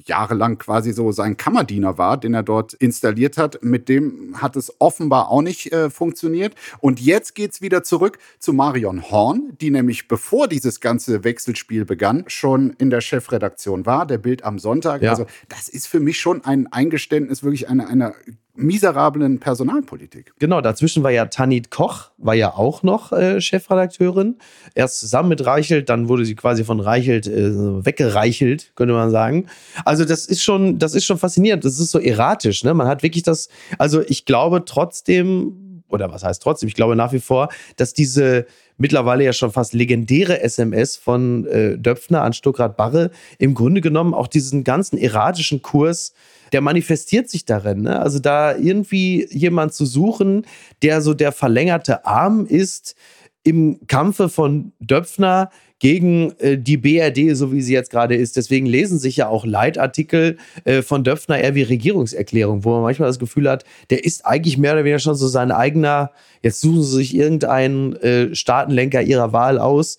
jahrelang 0.06 0.58
quasi 0.58 0.92
so 0.92 1.12
sein 1.12 1.36
Kammerdiener 1.36 1.98
war, 1.98 2.16
den 2.16 2.34
er 2.34 2.42
dort 2.42 2.74
installiert 2.74 3.36
hat. 3.36 3.62
Mit 3.62 3.88
dem 3.88 4.40
hat 4.40 4.56
es 4.56 4.74
offenbar 4.78 5.30
auch 5.30 5.42
nicht 5.42 5.72
äh, 5.72 5.90
funktioniert. 5.90 6.54
Und 6.80 7.00
jetzt 7.00 7.34
geht's 7.34 7.60
wieder 7.60 7.82
zurück 7.82 8.18
zu 8.38 8.52
Marion 8.52 9.10
Horn, 9.10 9.52
die 9.60 9.70
nämlich 9.70 10.08
bevor 10.08 10.48
dieses 10.48 10.80
ganze 10.80 11.24
Wechselspiel 11.24 11.84
begann, 11.84 12.24
schon 12.26 12.70
in 12.78 12.90
der 12.90 13.00
Chefredaktion 13.00 13.86
war, 13.86 14.06
der 14.06 14.18
Bild 14.18 14.44
am 14.44 14.58
Sonntag. 14.58 15.02
Ja. 15.02 15.10
Also 15.10 15.26
das 15.48 15.68
ist 15.68 15.86
für 15.86 16.00
mich 16.00 16.20
schon 16.20 16.44
ein 16.44 16.66
Eingeständnis 16.72 17.42
wirklich 17.42 17.68
einer, 17.68 17.88
einer 17.88 18.14
miserablen 18.54 19.38
Personalpolitik. 19.38 20.32
Genau, 20.38 20.60
dazwischen 20.60 21.02
war 21.02 21.10
ja 21.10 21.26
Tanit 21.26 21.70
Koch, 21.70 22.10
war 22.18 22.34
ja 22.34 22.54
auch 22.54 22.82
noch 22.82 23.12
äh, 23.12 23.40
Chefredakteurin. 23.40 24.36
Erst 24.74 25.00
zusammen 25.00 25.28
mit 25.28 25.44
Reichelt, 25.44 25.88
dann 25.88 26.08
wurde 26.08 26.24
sie 26.24 26.34
quasi 26.34 26.64
von 26.64 26.80
Reichelt 26.80 27.26
äh, 27.26 27.84
weggereichelt, 27.84 28.72
könnte 28.74 28.94
man 28.94 29.10
sagen. 29.10 29.46
Also 29.84 30.04
das 30.04 30.26
ist 30.26 30.42
schon, 30.42 30.78
das 30.78 30.94
ist 30.94 31.04
schon 31.04 31.18
faszinierend. 31.18 31.64
Das 31.64 31.78
ist 31.78 31.90
so 31.90 31.98
erratisch. 31.98 32.64
Ne? 32.64 32.74
Man 32.74 32.88
hat 32.88 33.02
wirklich 33.02 33.22
das, 33.22 33.48
also 33.78 34.02
ich 34.02 34.24
glaube 34.24 34.64
trotzdem, 34.64 35.82
oder 35.88 36.10
was 36.10 36.22
heißt 36.24 36.42
trotzdem, 36.42 36.68
ich 36.68 36.74
glaube 36.74 36.96
nach 36.96 37.12
wie 37.12 37.20
vor, 37.20 37.48
dass 37.76 37.94
diese 37.94 38.46
mittlerweile 38.80 39.24
ja 39.24 39.32
schon 39.32 39.52
fast 39.52 39.74
legendäre 39.74 40.40
SMS 40.40 40.96
von 40.96 41.46
äh, 41.46 41.78
Döpfner 41.78 42.22
an 42.22 42.32
Stuckrad 42.32 42.76
Barre 42.76 43.10
im 43.38 43.54
Grunde 43.54 43.80
genommen 43.80 44.14
auch 44.14 44.26
diesen 44.26 44.64
ganzen 44.64 44.98
erratischen 44.98 45.62
Kurs 45.62 46.12
der 46.52 46.60
manifestiert 46.60 47.30
sich 47.30 47.44
darin. 47.44 47.82
Ne? 47.82 48.00
Also 48.00 48.18
da 48.18 48.56
irgendwie 48.56 49.28
jemand 49.30 49.72
zu 49.72 49.86
suchen, 49.86 50.46
der 50.82 51.00
so 51.00 51.14
der 51.14 51.32
verlängerte 51.32 52.06
Arm 52.06 52.46
ist 52.46 52.96
im 53.42 53.80
Kampfe 53.86 54.28
von 54.28 54.72
Döpfner 54.80 55.50
gegen 55.80 56.32
äh, 56.38 56.56
die 56.56 56.76
BRD, 56.76 57.34
so 57.36 57.52
wie 57.52 57.62
sie 57.62 57.72
jetzt 57.72 57.90
gerade 57.90 58.14
ist. 58.14 58.36
Deswegen 58.36 58.66
lesen 58.66 58.98
sich 58.98 59.16
ja 59.16 59.28
auch 59.28 59.44
Leitartikel 59.44 60.36
äh, 60.64 60.82
von 60.82 61.02
Döpfner 61.02 61.40
eher 61.40 61.56
wie 61.56 61.62
Regierungserklärung, 61.62 62.64
wo 62.64 62.70
man 62.74 62.82
manchmal 62.82 63.08
das 63.08 63.18
Gefühl 63.18 63.50
hat, 63.50 63.64
der 63.88 64.04
ist 64.04 64.24
eigentlich 64.24 64.58
mehr 64.58 64.74
oder 64.74 64.84
weniger 64.84 65.00
schon 65.00 65.16
so 65.16 65.26
sein 65.26 65.50
eigener, 65.50 66.12
jetzt 66.42 66.60
suchen 66.60 66.82
sie 66.82 66.96
sich 66.96 67.16
irgendeinen 67.16 67.96
äh, 67.96 68.34
Staatenlenker 68.34 69.02
ihrer 69.02 69.32
Wahl 69.32 69.58
aus. 69.58 69.98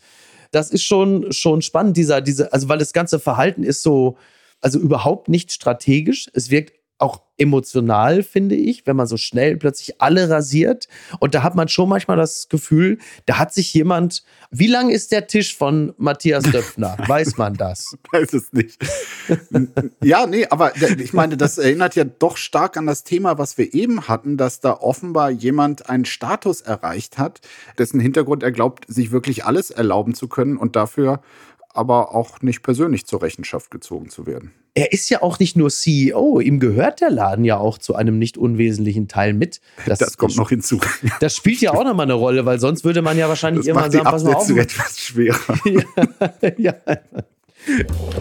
Das 0.51 0.69
ist 0.69 0.84
schon, 0.84 1.32
schon 1.32 1.61
spannend, 1.61 1.97
dieser, 1.97 2.21
diese, 2.21 2.53
also 2.53 2.69
weil 2.69 2.77
das 2.77 2.93
ganze 2.93 3.19
Verhalten 3.19 3.63
ist 3.63 3.82
so, 3.82 4.17
also 4.61 4.79
überhaupt 4.79 5.29
nicht 5.29 5.51
strategisch. 5.51 6.29
Es 6.34 6.51
wirkt 6.51 6.73
auch 7.01 7.21
emotional, 7.41 8.21
finde 8.21 8.55
ich, 8.55 8.85
wenn 8.85 8.95
man 8.95 9.07
so 9.07 9.17
schnell 9.17 9.57
plötzlich 9.57 9.99
alle 9.99 10.29
rasiert. 10.29 10.87
Und 11.19 11.33
da 11.33 11.41
hat 11.41 11.55
man 11.55 11.67
schon 11.67 11.89
manchmal 11.89 12.15
das 12.15 12.49
Gefühl, 12.49 12.99
da 13.25 13.39
hat 13.39 13.53
sich 13.53 13.73
jemand. 13.73 14.23
Wie 14.51 14.67
lang 14.67 14.89
ist 14.89 15.11
der 15.11 15.27
Tisch 15.27 15.57
von 15.57 15.93
Matthias 15.97 16.43
Döpfner? 16.43 16.97
Weiß 17.07 17.37
man 17.37 17.55
das? 17.55 17.97
Weiß 18.11 18.33
es 18.33 18.53
nicht. 18.53 18.77
ja, 20.03 20.27
nee, 20.27 20.45
aber 20.49 20.73
ich 20.99 21.13
meine, 21.13 21.35
das 21.35 21.57
erinnert 21.57 21.95
ja 21.95 22.03
doch 22.03 22.37
stark 22.37 22.77
an 22.77 22.85
das 22.85 23.03
Thema, 23.03 23.37
was 23.37 23.57
wir 23.57 23.73
eben 23.73 24.07
hatten, 24.07 24.37
dass 24.37 24.59
da 24.59 24.73
offenbar 24.73 25.31
jemand 25.31 25.89
einen 25.89 26.05
Status 26.05 26.61
erreicht 26.61 27.17
hat, 27.17 27.41
dessen 27.79 27.99
Hintergrund 27.99 28.43
er 28.43 28.51
glaubt, 28.51 28.85
sich 28.87 29.11
wirklich 29.11 29.45
alles 29.45 29.71
erlauben 29.71 30.13
zu 30.13 30.27
können 30.27 30.57
und 30.57 30.75
dafür 30.75 31.21
aber 31.74 32.15
auch 32.15 32.41
nicht 32.41 32.63
persönlich 32.63 33.05
zur 33.05 33.22
Rechenschaft 33.22 33.72
gezogen 33.72 34.09
zu 34.09 34.26
werden. 34.26 34.51
Er 34.74 34.93
ist 34.93 35.09
ja 35.09 35.22
auch 35.22 35.38
nicht 35.39 35.57
nur 35.57 35.69
CEO, 35.69 36.39
ihm 36.39 36.59
gehört 36.59 37.01
der 37.01 37.09
Laden 37.09 37.43
ja 37.43 37.57
auch 37.57 37.78
zu 37.78 37.95
einem 37.95 38.17
nicht 38.17 38.38
unwesentlichen 38.38 39.09
Teil 39.09 39.34
mit. 39.34 39.59
Das, 39.86 39.99
das 39.99 40.17
kommt 40.17 40.38
noch 40.38 40.49
hinzu. 40.49 40.80
Das 41.19 41.36
spielt 41.36 41.59
ja 41.59 41.74
auch 41.74 41.84
nochmal 41.84 42.05
eine 42.05 42.13
Rolle, 42.13 42.45
weil 42.45 42.59
sonst 42.59 42.86
würde 42.86 43.01
man 43.01 43.17
ja 43.17 43.28
wahrscheinlich 43.28 43.65
das 43.65 43.67
irgendwann 43.67 43.91
sagen, 43.91 44.05
pass 44.05 44.24
mal 44.24 44.36
auf. 44.36 44.49
etwas 44.49 44.99
schwerer. 44.99 45.38
ja, 46.57 46.74
ja. 46.76 46.76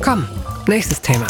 Komm, 0.02 0.26
nächstes 0.66 1.00
Thema. 1.00 1.26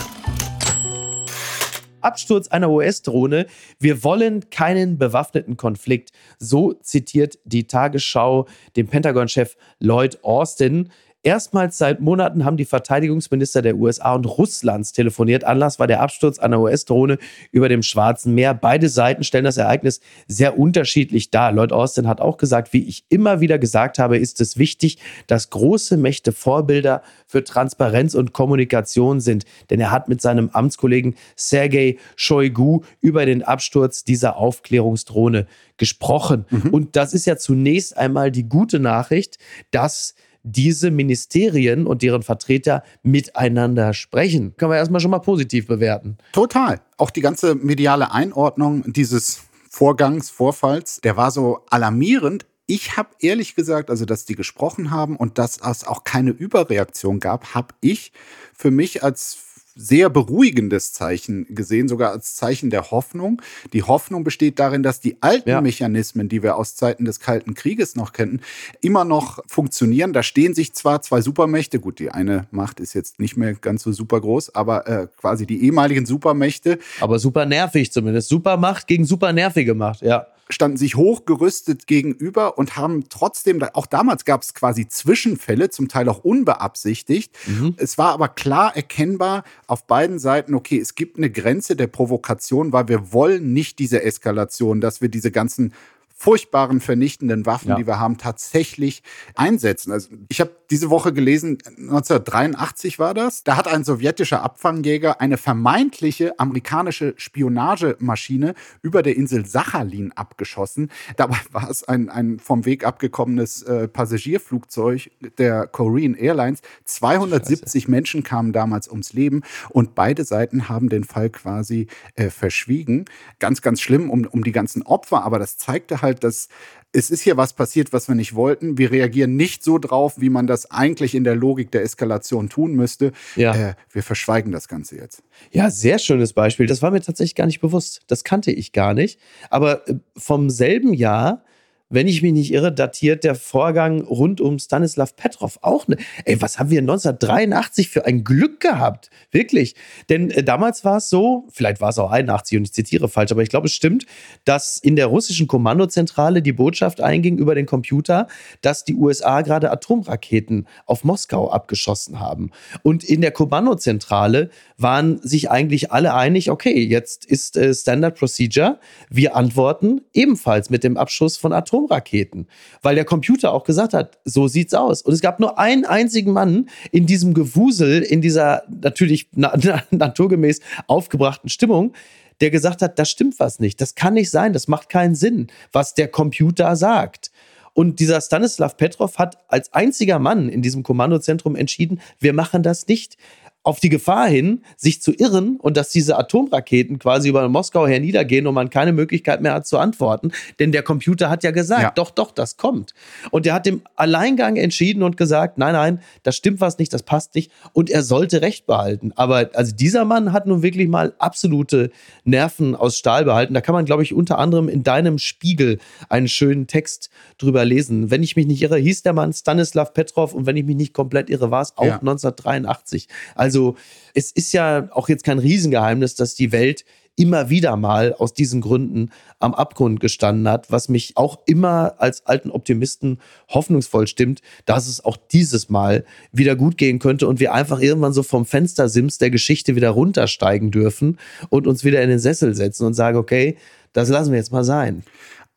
Absturz 2.01 2.49
einer 2.49 2.71
US-Drohne. 2.71 3.47
Wir 3.79 4.03
wollen 4.05 4.51
keinen 4.51 4.99
bewaffneten 4.99 5.57
Konflikt. 5.57 6.11
So 6.39 6.73
zitiert 6.73 7.39
die 7.45 7.67
Tagesschau 7.67 8.47
den 8.77 8.89
Pentagon-Chef 8.89 9.57
Lloyd 9.79 10.23
Austin. 10.25 10.91
Erstmals 11.23 11.77
seit 11.77 12.01
Monaten 12.01 12.47
haben 12.47 12.57
die 12.57 12.65
Verteidigungsminister 12.65 13.61
der 13.61 13.77
USA 13.77 14.15
und 14.15 14.25
Russlands 14.25 14.93
telefoniert. 14.93 15.45
Anlass 15.45 15.79
war 15.79 15.87
der 15.87 16.01
Absturz 16.01 16.39
einer 16.39 16.59
US-Drohne 16.61 17.19
über 17.53 17.69
dem 17.69 17.83
Schwarzen 17.83 18.35
Meer. 18.35 18.55
Beide 18.55 18.89
Seiten 18.89 19.23
stellen 19.23 19.45
das 19.45 19.59
Ereignis 19.59 20.01
sehr 20.29 20.59
unterschiedlich 20.59 21.31
dar. 21.31 21.53
Lloyd 21.53 21.73
Austin 21.73 22.09
hat 22.09 22.23
auch 22.23 22.39
gesagt, 22.39 22.73
wie 22.73 22.85
ich 22.89 23.05
immer 23.11 23.41
wieder 23.41 23.59
gesagt 23.59 23.99
habe, 23.99 24.17
ist 24.17 24.41
es 24.41 24.57
wichtig, 24.57 24.97
dass 25.27 25.51
große 25.51 25.99
Mächte 25.99 26.33
Vorbilder 26.33 27.03
für 27.27 27.45
Transparenz 27.45 28.15
und 28.15 28.33
Kommunikation 28.33 29.21
sind. 29.21 29.45
Denn 29.69 29.79
er 29.79 29.91
hat 29.91 30.09
mit 30.09 30.23
seinem 30.23 30.49
Amtskollegen 30.49 31.17
Sergei 31.37 31.99
Shoigu 32.17 32.81
über 33.03 33.27
den 33.27 33.43
Absturz 33.43 34.05
dieser 34.05 34.39
Aufklärungsdrohne 34.39 35.47
gesprochen. 35.77 36.47
Mhm. 36.49 36.71
Und 36.71 36.97
das 36.97 37.13
ist 37.13 37.27
ja 37.27 37.37
zunächst 37.37 37.95
einmal 37.95 38.31
die 38.31 38.49
gute 38.49 38.81
Nachricht, 38.81 39.37
dass 39.71 40.15
diese 40.43 40.91
Ministerien 40.91 41.87
und 41.87 42.03
deren 42.03 42.23
Vertreter 42.23 42.83
miteinander 43.03 43.95
sprechen. 43.95 44.57
Können 44.57 44.73
wir 44.73 44.79
erstmal 44.79 45.01
schon 45.01 45.11
mal 45.11 45.19
positiv 45.19 45.67
bewerten. 45.67 46.19
Total. 46.33 46.81
Auch 46.97 47.11
die 47.11 47.21
ganze 47.21 47.55
mediale 47.55 48.13
Einordnung 48.13 48.85
dieses 48.93 49.43
Vorgangs, 49.69 50.31
Vorfalls, 50.31 51.01
der 51.01 51.17
war 51.17 51.31
so 51.31 51.61
alarmierend. 51.71 52.47
Ich 52.67 52.97
habe 52.97 53.11
ehrlich 53.21 53.55
gesagt, 53.55 53.91
also 53.91 54.05
dass 54.05 54.25
die 54.25 54.35
gesprochen 54.35 54.91
haben 54.91 55.17
und 55.17 55.39
dass 55.39 55.59
es 55.59 55.87
auch 55.87 56.05
keine 56.05 56.31
Überreaktion 56.31 57.21
gab, 57.21 57.55
habe 57.55 57.75
ich 57.81 58.13
für 58.55 58.71
mich 58.71 59.03
als 59.03 59.39
sehr 59.75 60.11
beruhigendes 60.11 60.93
Zeichen 60.93 61.47
gesehen, 61.55 61.89
sogar 61.89 62.13
als 62.13 62.35
Zeichen 62.35 62.71
der 62.71 62.91
Hoffnung. 62.91 63.41
Die 63.73 63.83
Hoffnung 63.83 64.25
besteht 64.25 64.59
darin, 64.59 64.83
dass 64.83 65.01
die 65.01 65.17
alten 65.21 65.49
ja. 65.49 65.61
Mechanismen, 65.61 66.29
die 66.29 66.43
wir 66.43 66.57
aus 66.57 66.77
Zeiten 66.77 67.05
des 67.05 67.21
Kalten 67.21 67.55
Krieges 67.55 67.97
noch 67.97 68.13
kennen, 68.13 68.41
immer 68.81 69.05
noch 69.05 69.41
funktionieren. 69.47 70.13
Da 70.13 70.23
stehen 70.23 70.55
sich 70.55 70.73
zwar 70.73 71.03
zwei 71.03 71.21
Supermächte, 71.21 71.81
gut, 71.81 71.99
die 71.99 72.11
eine 72.11 72.47
Macht 72.51 72.81
ist 72.81 72.95
jetzt 72.95 73.19
nicht 73.19 73.37
mehr 73.37 73.55
ganz 73.55 73.83
so 73.83 73.93
super 73.93 74.21
groß, 74.21 74.55
aber 74.55 74.87
äh, 74.87 75.07
quasi 75.17 75.47
die 75.47 75.65
ehemaligen 75.65 76.07
Supermächte. 76.07 76.79
Aber 77.01 77.19
super 77.19 77.47
nervig 77.47 77.93
zumindest. 77.93 78.29
Supermacht 78.29 78.87
gegen 78.87 79.05
super 79.05 79.33
nervige 79.33 79.75
Macht, 79.75 80.03
ja 80.03 80.27
standen 80.53 80.77
sich 80.77 80.97
hochgerüstet 80.97 81.87
gegenüber 81.87 82.59
und 82.59 82.77
haben 82.77 83.09
trotzdem, 83.09 83.63
auch 83.75 83.87
damals 83.87 84.25
gab 84.25 84.43
es 84.43 84.55
quasi 84.55 84.89
Zwischenfälle, 84.89 85.71
zum 85.71 85.89
Teil 85.89 86.09
auch 86.09 86.25
unbeabsichtigt. 86.25 87.33
Mhm. 87.47 87.75
Es 87.77 87.99
war 87.99 88.13
aber 88.13 88.29
klar 88.29 88.77
erkennbar 88.77 89.45
auf 89.67 89.87
beiden 89.87 90.19
Seiten, 90.19 90.55
okay, 90.55 90.79
es 90.79 90.95
gibt 90.95 91.19
eine 91.19 91.31
Grenze 91.31 91.77
der 91.77 91.87
Provokation, 91.87 92.73
weil 92.73 92.89
wir 92.89 93.13
wollen 93.13 93.53
nicht 93.53 93.79
diese 93.79 94.03
Eskalation, 94.03 94.81
dass 94.81 95.01
wir 95.01 95.09
diese 95.09 95.31
ganzen 95.31 95.73
furchtbaren 96.21 96.81
vernichtenden 96.81 97.47
Waffen, 97.47 97.71
ja. 97.71 97.77
die 97.77 97.87
wir 97.87 97.99
haben, 97.99 98.19
tatsächlich 98.19 99.03
einsetzen. 99.37 99.91
Also 99.91 100.11
ich 100.29 100.39
habe 100.43 100.51
diese 100.71 100.91
Woche 100.91 101.15
gelesen, 101.15 101.57
1983 101.67 102.99
war 102.99 103.15
das, 103.15 103.43
da 103.43 103.57
hat 103.57 103.67
ein 103.67 103.85
sowjetischer 103.85 104.43
Abfangjäger 104.43 105.23
eine 105.23 105.39
vermeintliche 105.39 106.39
amerikanische 106.39 107.15
Spionagemaschine 107.17 108.55
über 108.83 109.03
der 109.03 109.17
Insel 109.17 109.47
Sachalin 109.47 110.13
abgeschossen. 110.13 110.91
Dabei 111.17 111.39
war 111.53 111.71
es 111.71 111.85
ein, 111.85 112.11
ein 112.11 112.39
vom 112.39 112.67
Weg 112.67 112.85
abgekommenes 112.85 113.63
äh, 113.63 113.89
Passagierflugzeug 113.89 115.11
der 115.39 115.69
Korean 115.69 116.15
Airlines. 116.15 116.61
270 116.85 117.85
Scheiße. 117.85 117.91
Menschen 117.91 118.23
kamen 118.25 118.53
damals 118.53 118.89
ums 118.89 119.15
Leben 119.15 119.41
und 119.71 119.95
beide 119.95 120.25
Seiten 120.25 120.69
haben 120.69 120.91
den 120.91 121.05
Fall 121.05 121.31
quasi 121.31 121.87
äh, 122.17 122.29
verschwiegen. 122.29 123.07
Ganz, 123.39 123.63
ganz 123.63 123.81
schlimm 123.81 124.11
um, 124.11 124.27
um 124.27 124.45
die 124.45 124.53
ganzen 124.53 124.83
Opfer, 124.83 125.25
aber 125.25 125.39
das 125.39 125.57
zeigte 125.57 126.03
halt, 126.03 126.10
halt, 126.11 126.25
dass 126.25 126.49
es 126.93 127.11
ist 127.11 127.21
hier 127.21 127.37
was 127.37 127.53
passiert, 127.53 127.93
was 127.93 128.09
wir 128.09 128.17
nicht 128.17 128.35
wollten. 128.35 128.77
Wir 128.77 128.91
reagieren 128.91 129.37
nicht 129.37 129.63
so 129.63 129.79
drauf, 129.79 130.15
wie 130.17 130.29
man 130.29 130.47
das 130.47 130.71
eigentlich 130.71 131.15
in 131.15 131.23
der 131.23 131.37
Logik 131.37 131.71
der 131.71 131.83
Eskalation 131.83 132.49
tun 132.49 132.75
müsste. 132.75 133.13
Ja. 133.37 133.55
Äh, 133.55 133.75
wir 133.91 134.03
verschweigen 134.03 134.51
das 134.51 134.67
Ganze 134.67 134.97
jetzt. 134.97 135.23
Ja, 135.53 135.71
sehr 135.71 135.99
schönes 136.01 136.33
Beispiel. 136.33 136.67
Das 136.67 136.83
war 136.83 136.91
mir 136.91 137.01
tatsächlich 137.01 137.37
gar 137.37 137.47
nicht 137.47 137.61
bewusst. 137.61 138.01
Das 138.09 138.25
kannte 138.25 138.51
ich 138.51 138.73
gar 138.73 138.95
nicht. 138.95 139.21
Aber 139.51 139.89
äh, 139.89 139.95
vom 140.17 140.51
selben 140.51 140.93
Jahr 140.93 141.45
wenn 141.91 142.07
ich 142.07 142.23
mich 142.23 142.33
nicht 142.33 142.53
irre, 142.53 142.73
datiert 142.73 143.25
der 143.25 143.35
Vorgang 143.35 144.01
rund 144.03 144.41
um 144.41 144.59
Stanislav 144.59 145.17
Petrov 145.17 145.59
auch. 145.63 145.89
Ne, 145.89 145.97
ey, 146.25 146.41
was 146.41 146.59
haben 146.59 146.71
wir 146.71 146.79
1983 146.79 147.91
für 147.91 148.07
ein 148.07 148.23
Glück 148.25 148.61
gehabt? 148.61 149.11
Wirklich. 149.33 149.75
Denn 150.09 150.31
äh, 150.31 150.45
damals 150.45 150.85
war 150.85 150.99
es 150.99 151.11
so, 151.11 151.47
vielleicht 151.51 151.81
war 151.81 151.91
es 151.91 151.99
auch 151.99 152.11
81 152.11 152.59
und 152.59 152.65
ich 152.65 152.73
zitiere 152.73 153.09
falsch, 153.09 153.33
aber 153.33 153.43
ich 153.43 153.49
glaube, 153.49 153.67
es 153.67 153.73
stimmt, 153.73 154.07
dass 154.45 154.79
in 154.79 154.95
der 154.97 155.07
russischen 155.07 155.49
Kommandozentrale 155.49 156.43
die 156.43 156.53
Botschaft 156.53 157.01
einging 157.01 157.39
über 157.39 157.57
den 157.57 157.67
Computer, 157.67 158.29
dass 158.63 158.85
die 158.85 158.95
USA 158.95 159.43
gerade 159.43 159.71
Atomraketen 159.71 160.67
auf 160.87 161.03
Moskau 161.03 161.51
abgeschossen 161.51 162.21
haben. 162.21 162.53
Und 162.83 163.03
in 163.03 163.21
der 163.21 163.33
Kommandozentrale 163.33 164.51
waren 164.79 165.21
sich 165.23 165.51
eigentlich 165.51 165.91
alle 165.91 166.15
einig, 166.15 166.51
okay, 166.51 166.85
jetzt 166.85 167.25
ist 167.25 167.57
äh, 167.57 167.75
Standard 167.75 168.17
Procedure, 168.17 168.79
wir 169.09 169.35
antworten 169.35 170.03
ebenfalls 170.15 170.71
mit 170.71 170.85
dem 170.85 170.97
Abschuss 170.97 171.37
von 171.37 171.53
Atomraketen. 171.53 171.80
Atomraketen, 171.81 172.47
weil 172.83 172.95
der 172.95 173.05
Computer 173.05 173.53
auch 173.53 173.65
gesagt 173.65 173.95
hat, 173.95 174.19
so 174.25 174.49
sieht's 174.49 174.75
aus. 174.75 175.03
Und 175.03 175.13
es 175.13 175.21
gab 175.21 175.41
nur 175.41 175.59
einen 175.59 175.85
einzigen 175.85 176.33
Mann 176.33 176.69
in 176.93 177.07
diesem 177.07 177.35
Gewusel, 177.35 178.03
in 178.03 178.21
dieser 178.21 178.65
natürlich 178.69 179.29
na 179.35 179.53
naturgemäß 179.91 180.61
aufgebrachten 180.87 181.49
Stimmung, 181.49 181.93
der 182.41 182.51
gesagt 182.51 182.83
hat, 182.83 182.99
das 182.99 183.11
stimmt 183.11 183.39
was 183.39 183.61
nicht, 183.61 183.81
das 183.81 183.95
kann 183.95 184.15
nicht 184.15 184.31
sein, 184.31 184.53
das 184.53 184.67
macht 184.67 184.89
keinen 184.89 185.15
Sinn, 185.15 185.49
was 185.73 185.95
der 185.95 186.09
Computer 186.09 186.75
sagt. 186.77 187.31
Und 187.73 188.01
dieser 188.01 188.21
Stanislav 188.21 188.77
Petrov 188.77 189.19
hat 189.19 189.39
als 189.49 189.73
einziger 189.73 190.19
Mann 190.19 190.49
in 190.49 190.61
diesem 190.61 190.83
Kommandozentrum 190.83 191.55
entschieden, 191.55 192.01
wir 192.19 192.33
machen 192.33 192.63
das 192.63 192.87
nicht 192.89 193.17
auf 193.63 193.79
die 193.79 193.91
Gefahr 193.91 194.27
hin, 194.29 194.63
sich 194.77 195.03
zu 195.03 195.13
irren 195.13 195.57
und 195.57 195.77
dass 195.77 195.91
diese 195.91 196.19
Atomraketen 196.19 196.99
quasi 196.99 197.29
über 197.29 197.47
Moskau 197.49 197.87
herniedergehen 197.87 198.47
und 198.47 198.55
man 198.55 198.71
keine 198.71 198.93
Möglichkeit 198.93 199.43
mehr 199.43 199.53
hat 199.53 199.67
zu 199.67 199.77
antworten. 199.77 200.33
Denn 200.59 200.73
der 200.73 200.83
Computer 200.83 201.29
hat 201.29 201.45
ja 201.45 201.51
gesagt, 201.51 201.83
ja. 201.83 201.91
doch, 201.91 202.11
doch, 202.11 202.31
das 202.31 202.57
kommt. 202.57 202.95
Und 203.31 203.47
er 203.47 203.53
hat 203.53 203.67
im 203.67 203.83
Alleingang 203.97 204.57
entschieden 204.57 205.03
und 205.03 205.19
gesagt, 205.19 205.59
nein, 205.59 205.75
nein, 205.75 206.01
das 206.23 206.37
stimmt 206.37 206.63
was 206.63 206.79
nicht, 206.79 206.93
das 206.95 207.03
passt 207.03 207.35
nicht. 207.35 207.53
Und 207.75 207.91
er 207.91 208.03
sollte 208.03 208.41
Recht 208.41 208.65
behalten. 208.67 209.13
Aber 209.17 209.51
also 209.53 209.75
dieser 209.75 210.07
Mann 210.07 210.33
hat 210.33 210.47
nun 210.47 210.63
wirklich 210.63 210.89
mal 210.89 211.13
absolute 211.19 211.91
Nerven 212.25 212.75
aus 212.75 212.97
Stahl 212.97 213.27
behalten. 213.27 213.53
Da 213.53 213.61
kann 213.61 213.75
man, 213.75 213.85
glaube 213.85 214.03
ich, 214.03 214.15
unter 214.15 214.39
anderem 214.39 214.71
in 214.71 214.85
deinem 214.85 215.19
Spiegel 215.19 215.79
einen 216.09 216.29
schönen 216.29 216.67
Text 216.67 217.11
drüber 217.37 217.67
lesen. 217.67 218.11
Wenn 218.11 218.23
ich 218.23 218.37
mich 218.37 218.47
nicht 218.47 218.63
irre, 218.63 218.79
hieß 218.79 219.03
der 219.03 219.13
Mann 219.13 219.35
Stanislav 219.35 219.93
Petrov 219.93 220.33
und 220.33 220.47
wenn 220.47 220.57
ich 220.57 220.65
mich 220.65 220.77
nicht 220.77 220.95
komplett 220.95 221.29
irre, 221.29 221.51
war 221.51 221.61
es 221.61 221.77
auch 221.77 221.85
ja. 221.85 221.99
1983. 221.99 223.07
Also 223.35 223.50
also 223.51 223.75
es 224.15 224.31
ist 224.31 224.53
ja 224.53 224.89
auch 224.93 225.09
jetzt 225.09 225.25
kein 225.25 225.41
Riesengeheimnis, 225.41 226.15
dass 226.15 226.37
die 226.37 226.53
Welt 226.53 226.85
immer 227.17 227.51
wieder 227.51 227.77
mal 227.77 228.15
aus 228.15 228.33
diesen 228.33 228.61
Gründen 228.61 229.11
am 229.41 229.55
Abgrund 229.55 229.99
gestanden 229.99 230.49
hat, 230.49 230.71
was 230.71 230.89
mich 230.89 231.17
auch 231.17 231.41
immer 231.47 231.97
als 231.99 232.25
alten 232.27 232.53
Optimisten 232.53 233.19
hoffnungsvoll 233.49 234.07
stimmt, 234.07 234.41
dass 234.67 234.87
es 234.87 235.05
auch 235.05 235.17
dieses 235.17 235.69
Mal 235.69 236.05
wieder 236.31 236.55
gut 236.55 236.79
gehen 236.79 237.01
könnte 237.01 237.27
und 237.27 237.41
wir 237.41 237.53
einfach 237.53 237.81
irgendwann 237.81 238.13
so 238.13 238.23
vom 238.23 238.47
Fenstersims 238.47 239.19
der 239.19 239.31
Geschichte 239.31 239.75
wieder 239.75 239.91
runtersteigen 239.91 240.71
dürfen 240.71 241.19
und 241.49 241.67
uns 241.67 241.85
wieder 241.85 242.01
in 242.03 242.09
den 242.09 242.21
Sessel 242.21 242.55
setzen 242.55 242.87
und 242.87 242.95
sagen, 242.95 243.19
okay, 243.19 243.57
das 243.93 244.09
lassen 244.09 244.31
wir 244.31 244.39
jetzt 244.39 244.53
mal 244.53 244.65
sein. 244.65 245.03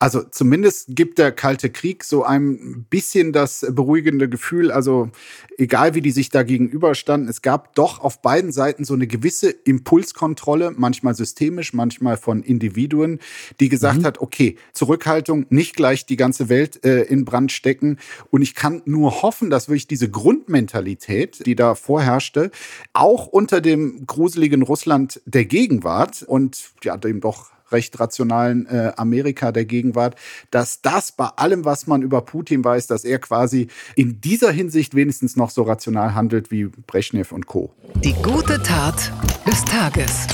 Also 0.04 0.22
zumindest 0.22 0.88
gibt 0.90 1.18
der 1.18 1.32
Kalte 1.32 1.70
Krieg 1.70 2.04
so 2.04 2.26
ein 2.26 2.86
bisschen 2.90 3.32
das 3.32 3.66
beruhigende 3.70 4.28
Gefühl, 4.28 4.70
also 4.70 5.10
egal 5.58 5.96
wie 5.96 6.02
die 6.02 6.12
sich 6.12 6.28
da 6.28 6.44
gegenüberstanden, 6.44 7.30
es 7.30 7.42
gab 7.42 7.74
doch 7.76 8.02
auf 8.02 8.22
beiden 8.22 8.52
Seiten 8.52 8.84
so 8.84 8.96
eine 8.96 9.08
gewisse 9.08 9.50
Impulskontrolle, 9.50 10.74
manchmal 10.76 11.16
systemisch, 11.16 11.72
manchmal 11.72 12.18
von 12.18 12.44
Individuen, 12.44 13.20
die 13.62 13.70
gesagt 13.70 14.00
mhm. 14.00 14.06
hat, 14.06 14.20
okay, 14.20 14.58
Zurückhaltung, 14.74 15.46
nicht 15.48 15.74
gleich 15.74 16.06
die 16.06 16.18
ganze 16.18 16.50
Welt 16.50 16.84
äh, 16.84 17.04
in 17.04 17.24
Brand 17.24 17.54
stecken. 17.54 17.98
Und 18.30 18.42
ich 18.42 18.56
kann 18.56 18.82
nur 18.84 19.22
hoffen, 19.22 19.50
dass 19.50 19.70
wirklich 19.70 19.88
diese 19.88 20.10
Grundmentalität, 20.10 21.46
die 21.46 21.56
da 21.56 21.76
vorherrschte, 21.76 22.52
auch 22.92 23.28
unter 23.28 23.62
dem 23.62 24.06
gruseligen 24.06 24.64
Russland 24.64 25.22
der 25.26 25.46
Gegenwart 25.46 26.24
und 26.24 26.72
ja, 26.84 26.98
dem 26.98 27.22
doch 27.22 27.53
recht 27.72 28.00
rationalen 28.00 28.66
äh, 28.68 28.92
Amerika 28.98 29.52
der 29.52 29.66
Gegenwart, 29.66 30.16
dass 30.52 30.82
das 30.82 31.12
bei 31.12 31.28
allem, 31.36 31.66
was 31.66 31.88
man 31.88 32.02
über 32.02 32.22
Putin 32.22 32.64
weiß, 32.64 32.88
dass 32.88 33.04
er 33.04 33.20
quasi 33.20 33.68
in 33.96 34.22
dieser 34.22 34.52
Hinsicht 34.52 34.96
wenigstens 34.96 35.36
noch 35.36 35.50
so 35.50 35.64
rational 35.64 36.14
handelt 36.16 36.52
wie 36.52 36.66
Brezhnev 36.66 37.34
und 37.34 37.46
Co. 37.46 37.74
Die 38.04 38.14
gute 38.14 38.62
Tat 38.62 39.12
des 39.46 39.64
Tages. 39.66 40.28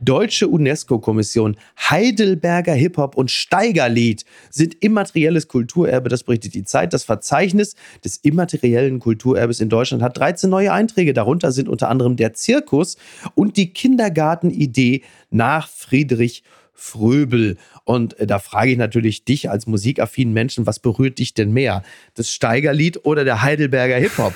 Deutsche 0.00 0.48
UNESCO-Kommission, 0.48 1.56
Heidelberger 1.78 2.72
Hip-Hop 2.72 3.16
und 3.16 3.30
Steigerlied 3.30 4.24
sind 4.50 4.76
immaterielles 4.82 5.48
Kulturerbe. 5.48 6.08
Das 6.08 6.22
berichtet 6.22 6.54
die 6.54 6.64
Zeit. 6.64 6.92
Das 6.92 7.04
Verzeichnis 7.04 7.76
des 8.04 8.16
immateriellen 8.18 8.98
Kulturerbes 8.98 9.60
in 9.60 9.68
Deutschland 9.68 10.02
hat 10.02 10.16
13 10.18 10.48
neue 10.48 10.72
Einträge. 10.72 11.12
Darunter 11.12 11.52
sind 11.52 11.68
unter 11.68 11.88
anderem 11.88 12.16
der 12.16 12.32
Zirkus 12.32 12.96
und 13.34 13.56
die 13.56 13.72
Kindergartenidee 13.72 15.02
nach 15.30 15.68
Friedrich 15.68 16.42
Fröbel. 16.72 17.58
Und 17.84 18.18
äh, 18.18 18.26
da 18.26 18.38
frage 18.38 18.72
ich 18.72 18.78
natürlich 18.78 19.24
dich 19.24 19.50
als 19.50 19.66
musikaffinen 19.66 20.32
Menschen, 20.32 20.66
was 20.66 20.78
berührt 20.78 21.18
dich 21.18 21.34
denn 21.34 21.52
mehr? 21.52 21.82
Das 22.14 22.30
Steigerlied 22.30 23.04
oder 23.04 23.24
der 23.24 23.42
Heidelberger 23.42 23.96
Hip-Hop? 23.96 24.32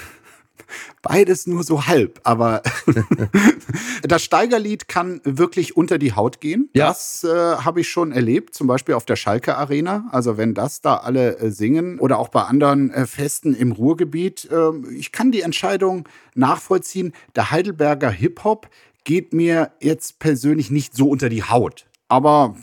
Beides 1.03 1.47
nur 1.47 1.63
so 1.63 1.87
halb, 1.87 2.21
aber 2.25 2.63
das 4.03 4.23
Steigerlied 4.23 4.89
kann 4.89 5.21
wirklich 5.25 5.77
unter 5.77 5.99
die 5.99 6.15
Haut 6.15 6.41
gehen. 6.41 6.71
Ja. 6.73 6.89
Das 6.89 7.25
äh, 7.25 7.29
habe 7.29 7.81
ich 7.81 7.89
schon 7.89 8.13
erlebt, 8.13 8.55
zum 8.55 8.67
Beispiel 8.67 8.95
auf 8.95 9.05
der 9.05 9.17
Schalke 9.17 9.57
Arena. 9.57 10.09
Also 10.11 10.37
wenn 10.37 10.55
das 10.55 10.81
da 10.81 10.97
alle 10.97 11.39
äh, 11.39 11.51
singen 11.51 11.99
oder 11.99 12.19
auch 12.19 12.29
bei 12.29 12.43
anderen 12.43 12.91
äh, 12.91 13.07
Festen 13.07 13.55
im 13.55 13.73
Ruhrgebiet. 13.73 14.49
Ähm, 14.51 14.87
ich 14.97 15.13
kann 15.13 15.31
die 15.31 15.43
Entscheidung 15.43 16.09
nachvollziehen. 16.35 17.13
Der 17.37 17.51
Heidelberger 17.51 18.11
Hip-Hop 18.11 18.69
geht 19.05 19.35
mir 19.35 19.73
jetzt 19.81 20.19
persönlich 20.19 20.71
nicht 20.71 20.97
so 20.97 21.09
unter 21.09 21.29
die 21.29 21.43
Haut 21.43 21.87
aber 22.09 22.55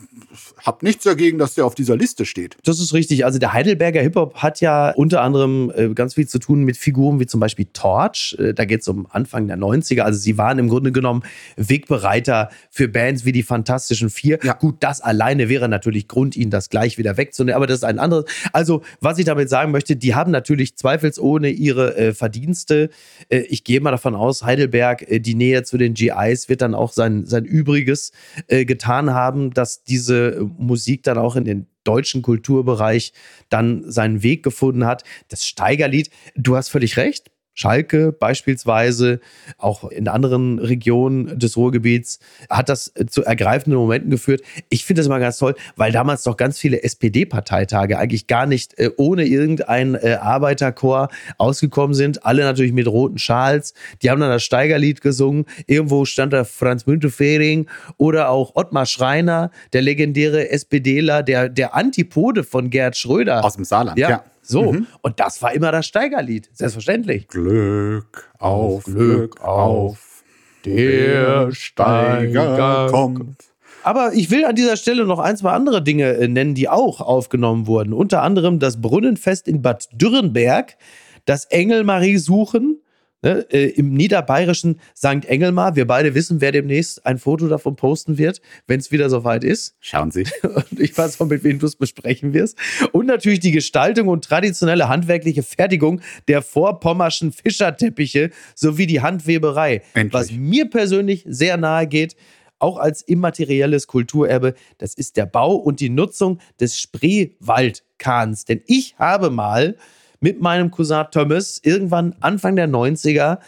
habe 0.64 0.84
nichts 0.84 1.04
dagegen, 1.04 1.38
dass 1.38 1.54
der 1.54 1.64
auf 1.64 1.74
dieser 1.74 1.96
Liste 1.96 2.26
steht. 2.26 2.56
Das 2.64 2.78
ist 2.78 2.92
richtig. 2.92 3.24
Also 3.24 3.38
der 3.38 3.52
Heidelberger 3.52 4.00
Hip-Hop 4.00 4.36
hat 4.36 4.60
ja 4.60 4.90
unter 4.90 5.22
anderem 5.22 5.72
äh, 5.74 5.88
ganz 5.88 6.14
viel 6.14 6.28
zu 6.28 6.38
tun 6.38 6.62
mit 6.64 6.76
Figuren 6.76 7.18
wie 7.20 7.26
zum 7.26 7.40
Beispiel 7.40 7.66
Torch. 7.72 8.36
Äh, 8.38 8.54
da 8.54 8.64
geht 8.64 8.82
es 8.82 8.88
um 8.88 9.06
Anfang 9.10 9.48
der 9.48 9.56
90er. 9.56 10.02
Also 10.02 10.18
sie 10.18 10.38
waren 10.38 10.58
im 10.58 10.68
Grunde 10.68 10.92
genommen 10.92 11.22
Wegbereiter 11.56 12.50
für 12.70 12.88
Bands 12.88 13.24
wie 13.24 13.32
die 13.32 13.42
Fantastischen 13.42 14.10
Vier. 14.10 14.38
Ja. 14.42 14.54
Gut, 14.54 14.76
das 14.80 15.00
alleine 15.00 15.48
wäre 15.48 15.68
natürlich 15.68 16.08
Grund, 16.08 16.36
ihnen 16.36 16.50
das 16.50 16.68
gleich 16.70 16.98
wieder 16.98 17.16
wegzunehmen. 17.16 17.56
Aber 17.56 17.66
das 17.66 17.78
ist 17.78 17.84
ein 17.84 17.98
anderes. 17.98 18.24
Also 18.52 18.82
was 19.00 19.18
ich 19.18 19.24
damit 19.24 19.48
sagen 19.48 19.72
möchte, 19.72 19.96
die 19.96 20.14
haben 20.14 20.30
natürlich 20.30 20.76
zweifelsohne 20.76 21.50
ihre 21.50 21.96
äh, 21.96 22.14
Verdienste. 22.14 22.90
Äh, 23.28 23.40
ich 23.40 23.64
gehe 23.64 23.80
mal 23.80 23.90
davon 23.90 24.14
aus, 24.14 24.42
Heidelberg, 24.42 25.02
äh, 25.10 25.20
die 25.20 25.34
Nähe 25.34 25.62
zu 25.62 25.78
den 25.78 25.94
GIs 25.94 26.48
wird 26.48 26.62
dann 26.62 26.74
auch 26.74 26.92
sein, 26.92 27.24
sein 27.26 27.44
Übriges 27.44 28.12
äh, 28.46 28.64
getan 28.64 29.12
haben 29.12 29.22
haben, 29.22 29.52
dass 29.52 29.82
diese 29.84 30.21
Musik 30.58 31.02
dann 31.02 31.18
auch 31.18 31.36
in 31.36 31.44
den 31.44 31.66
deutschen 31.84 32.22
Kulturbereich 32.22 33.12
dann 33.48 33.90
seinen 33.90 34.22
Weg 34.22 34.42
gefunden 34.42 34.86
hat. 34.86 35.04
Das 35.28 35.46
Steigerlied, 35.46 36.10
du 36.36 36.56
hast 36.56 36.68
völlig 36.68 36.96
recht. 36.96 37.30
Schalke 37.54 38.12
beispielsweise, 38.12 39.20
auch 39.58 39.90
in 39.90 40.08
anderen 40.08 40.58
Regionen 40.58 41.38
des 41.38 41.56
Ruhrgebiets, 41.56 42.18
hat 42.48 42.68
das 42.68 42.92
zu 43.08 43.24
ergreifenden 43.24 43.78
Momenten 43.78 44.10
geführt. 44.10 44.42
Ich 44.68 44.84
finde 44.84 45.00
das 45.00 45.06
immer 45.06 45.20
ganz 45.20 45.38
toll, 45.38 45.54
weil 45.76 45.92
damals 45.92 46.22
doch 46.22 46.36
ganz 46.36 46.58
viele 46.58 46.82
SPD-Parteitage 46.82 47.98
eigentlich 47.98 48.26
gar 48.26 48.46
nicht 48.46 48.78
äh, 48.78 48.90
ohne 48.96 49.24
irgendein 49.24 49.94
äh, 49.94 50.18
Arbeiterchor 50.20 51.08
ausgekommen 51.38 51.94
sind. 51.94 52.24
Alle 52.24 52.42
natürlich 52.42 52.72
mit 52.72 52.88
roten 52.88 53.18
Schals. 53.18 53.74
Die 54.02 54.10
haben 54.10 54.20
dann 54.20 54.30
das 54.30 54.42
Steigerlied 54.42 55.00
gesungen. 55.00 55.44
Irgendwo 55.66 56.04
stand 56.04 56.32
da 56.32 56.44
Franz 56.44 56.86
Müntefering 56.86 57.68
oder 57.98 58.30
auch 58.30 58.52
Ottmar 58.54 58.86
Schreiner, 58.86 59.50
der 59.72 59.82
legendäre 59.82 60.50
SPDler, 60.50 61.22
der, 61.22 61.48
der 61.48 61.74
Antipode 61.74 62.44
von 62.44 62.70
Gerd 62.70 62.96
Schröder. 62.96 63.44
Aus 63.44 63.56
dem 63.56 63.64
Saarland, 63.64 63.98
ja. 63.98 64.10
ja. 64.10 64.24
So, 64.52 64.72
mhm. 64.74 64.86
und 65.00 65.18
das 65.18 65.40
war 65.40 65.54
immer 65.54 65.72
das 65.72 65.86
Steigerlied, 65.86 66.50
selbstverständlich. 66.52 67.26
Glück 67.26 68.30
auf, 68.38 68.84
Glück 68.84 69.40
auf, 69.40 70.22
der 70.66 71.50
Steiger 71.52 72.88
kommt. 72.90 73.36
Aber 73.82 74.12
ich 74.12 74.30
will 74.30 74.44
an 74.44 74.54
dieser 74.54 74.76
Stelle 74.76 75.06
noch 75.06 75.18
ein, 75.18 75.38
zwei 75.38 75.52
andere 75.52 75.82
Dinge 75.82 76.12
äh, 76.12 76.28
nennen, 76.28 76.54
die 76.54 76.68
auch 76.68 77.00
aufgenommen 77.00 77.66
wurden. 77.66 77.94
Unter 77.94 78.22
anderem 78.22 78.58
das 78.58 78.80
Brunnenfest 78.80 79.48
in 79.48 79.62
Bad 79.62 79.88
Dürrenberg, 79.92 80.76
das 81.24 81.46
Engelmarie 81.46 82.18
suchen, 82.18 82.81
Ne, 83.24 83.46
äh, 83.52 83.68
Im 83.68 83.94
niederbayerischen 83.94 84.80
St. 84.96 85.24
Engelmar. 85.26 85.76
Wir 85.76 85.86
beide 85.86 86.16
wissen, 86.16 86.40
wer 86.40 86.50
demnächst 86.50 87.06
ein 87.06 87.18
Foto 87.18 87.46
davon 87.46 87.76
posten 87.76 88.18
wird, 88.18 88.40
wenn 88.66 88.80
es 88.80 88.90
wieder 88.90 89.08
soweit 89.08 89.44
ist. 89.44 89.76
Schauen 89.78 90.10
Sie. 90.10 90.24
Und 90.42 90.80
ich 90.80 90.98
weiß 90.98 91.20
auch, 91.20 91.26
mit 91.26 91.44
wem 91.44 91.60
du 91.60 91.66
es 91.66 91.76
besprechen 91.76 92.34
wirst. 92.34 92.58
Und 92.90 93.06
natürlich 93.06 93.38
die 93.38 93.52
Gestaltung 93.52 94.08
und 94.08 94.24
traditionelle 94.24 94.88
handwerkliche 94.88 95.44
Fertigung 95.44 96.00
der 96.26 96.42
vorpommerschen 96.42 97.30
Fischerteppiche 97.30 98.30
sowie 98.56 98.86
die 98.86 99.02
Handweberei. 99.02 99.82
Endlich. 99.94 100.12
Was 100.12 100.32
mir 100.32 100.68
persönlich 100.68 101.24
sehr 101.24 101.56
nahe 101.56 101.86
geht, 101.86 102.16
auch 102.58 102.76
als 102.76 103.02
immaterielles 103.02 103.86
Kulturerbe, 103.86 104.54
das 104.78 104.94
ist 104.94 105.16
der 105.16 105.26
Bau 105.26 105.54
und 105.54 105.78
die 105.78 105.90
Nutzung 105.90 106.40
des 106.58 106.78
Spreewaldkahns. 106.78 108.46
Denn 108.46 108.62
ich 108.66 108.96
habe 108.98 109.30
mal 109.30 109.76
mit 110.22 110.40
meinem 110.40 110.70
Cousin 110.70 111.04
Thomas 111.10 111.60
irgendwann 111.62 112.14
Anfang 112.20 112.56
der 112.56 112.68
90er, 112.68 113.38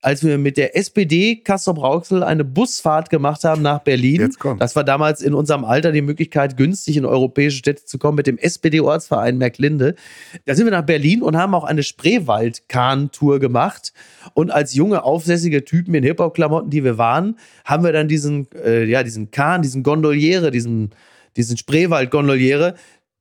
als 0.00 0.22
wir 0.24 0.38
mit 0.38 0.56
der 0.56 0.76
SPD 0.76 1.36
Kassel 1.36 1.74
Brauxel 1.74 2.22
eine 2.22 2.44
Busfahrt 2.44 3.10
gemacht 3.10 3.42
haben 3.42 3.62
nach 3.62 3.80
Berlin. 3.80 4.20
Jetzt 4.20 4.38
kommt. 4.38 4.62
Das 4.62 4.76
war 4.76 4.84
damals 4.84 5.22
in 5.22 5.34
unserem 5.34 5.64
Alter 5.64 5.90
die 5.90 6.02
Möglichkeit, 6.02 6.56
günstig 6.56 6.96
in 6.96 7.04
europäische 7.04 7.58
Städte 7.58 7.84
zu 7.84 7.98
kommen 7.98 8.16
mit 8.16 8.28
dem 8.28 8.38
SPD-Ortsverein 8.38 9.38
Merklinde. 9.38 9.96
Da 10.44 10.54
sind 10.54 10.66
wir 10.66 10.70
nach 10.70 10.86
Berlin 10.86 11.22
und 11.22 11.36
haben 11.36 11.54
auch 11.54 11.64
eine 11.64 11.82
Spreewald-Kahn-Tour 11.82 13.40
gemacht. 13.40 13.92
Und 14.34 14.52
als 14.52 14.74
junge, 14.74 15.02
aufsässige 15.02 15.64
Typen 15.64 15.94
in 15.94 16.04
Hip-Hop-Klamotten, 16.04 16.70
die 16.70 16.84
wir 16.84 16.96
waren, 16.96 17.36
haben 17.64 17.82
wir 17.82 17.92
dann 17.92 18.06
diesen, 18.06 18.46
äh, 18.52 18.84
ja, 18.84 19.02
diesen 19.02 19.32
Kahn, 19.32 19.62
diesen 19.62 19.82
Gondoliere, 19.82 20.52
diesen, 20.52 20.90
diesen 21.36 21.56
Spreewald-Gondoliere 21.56 22.74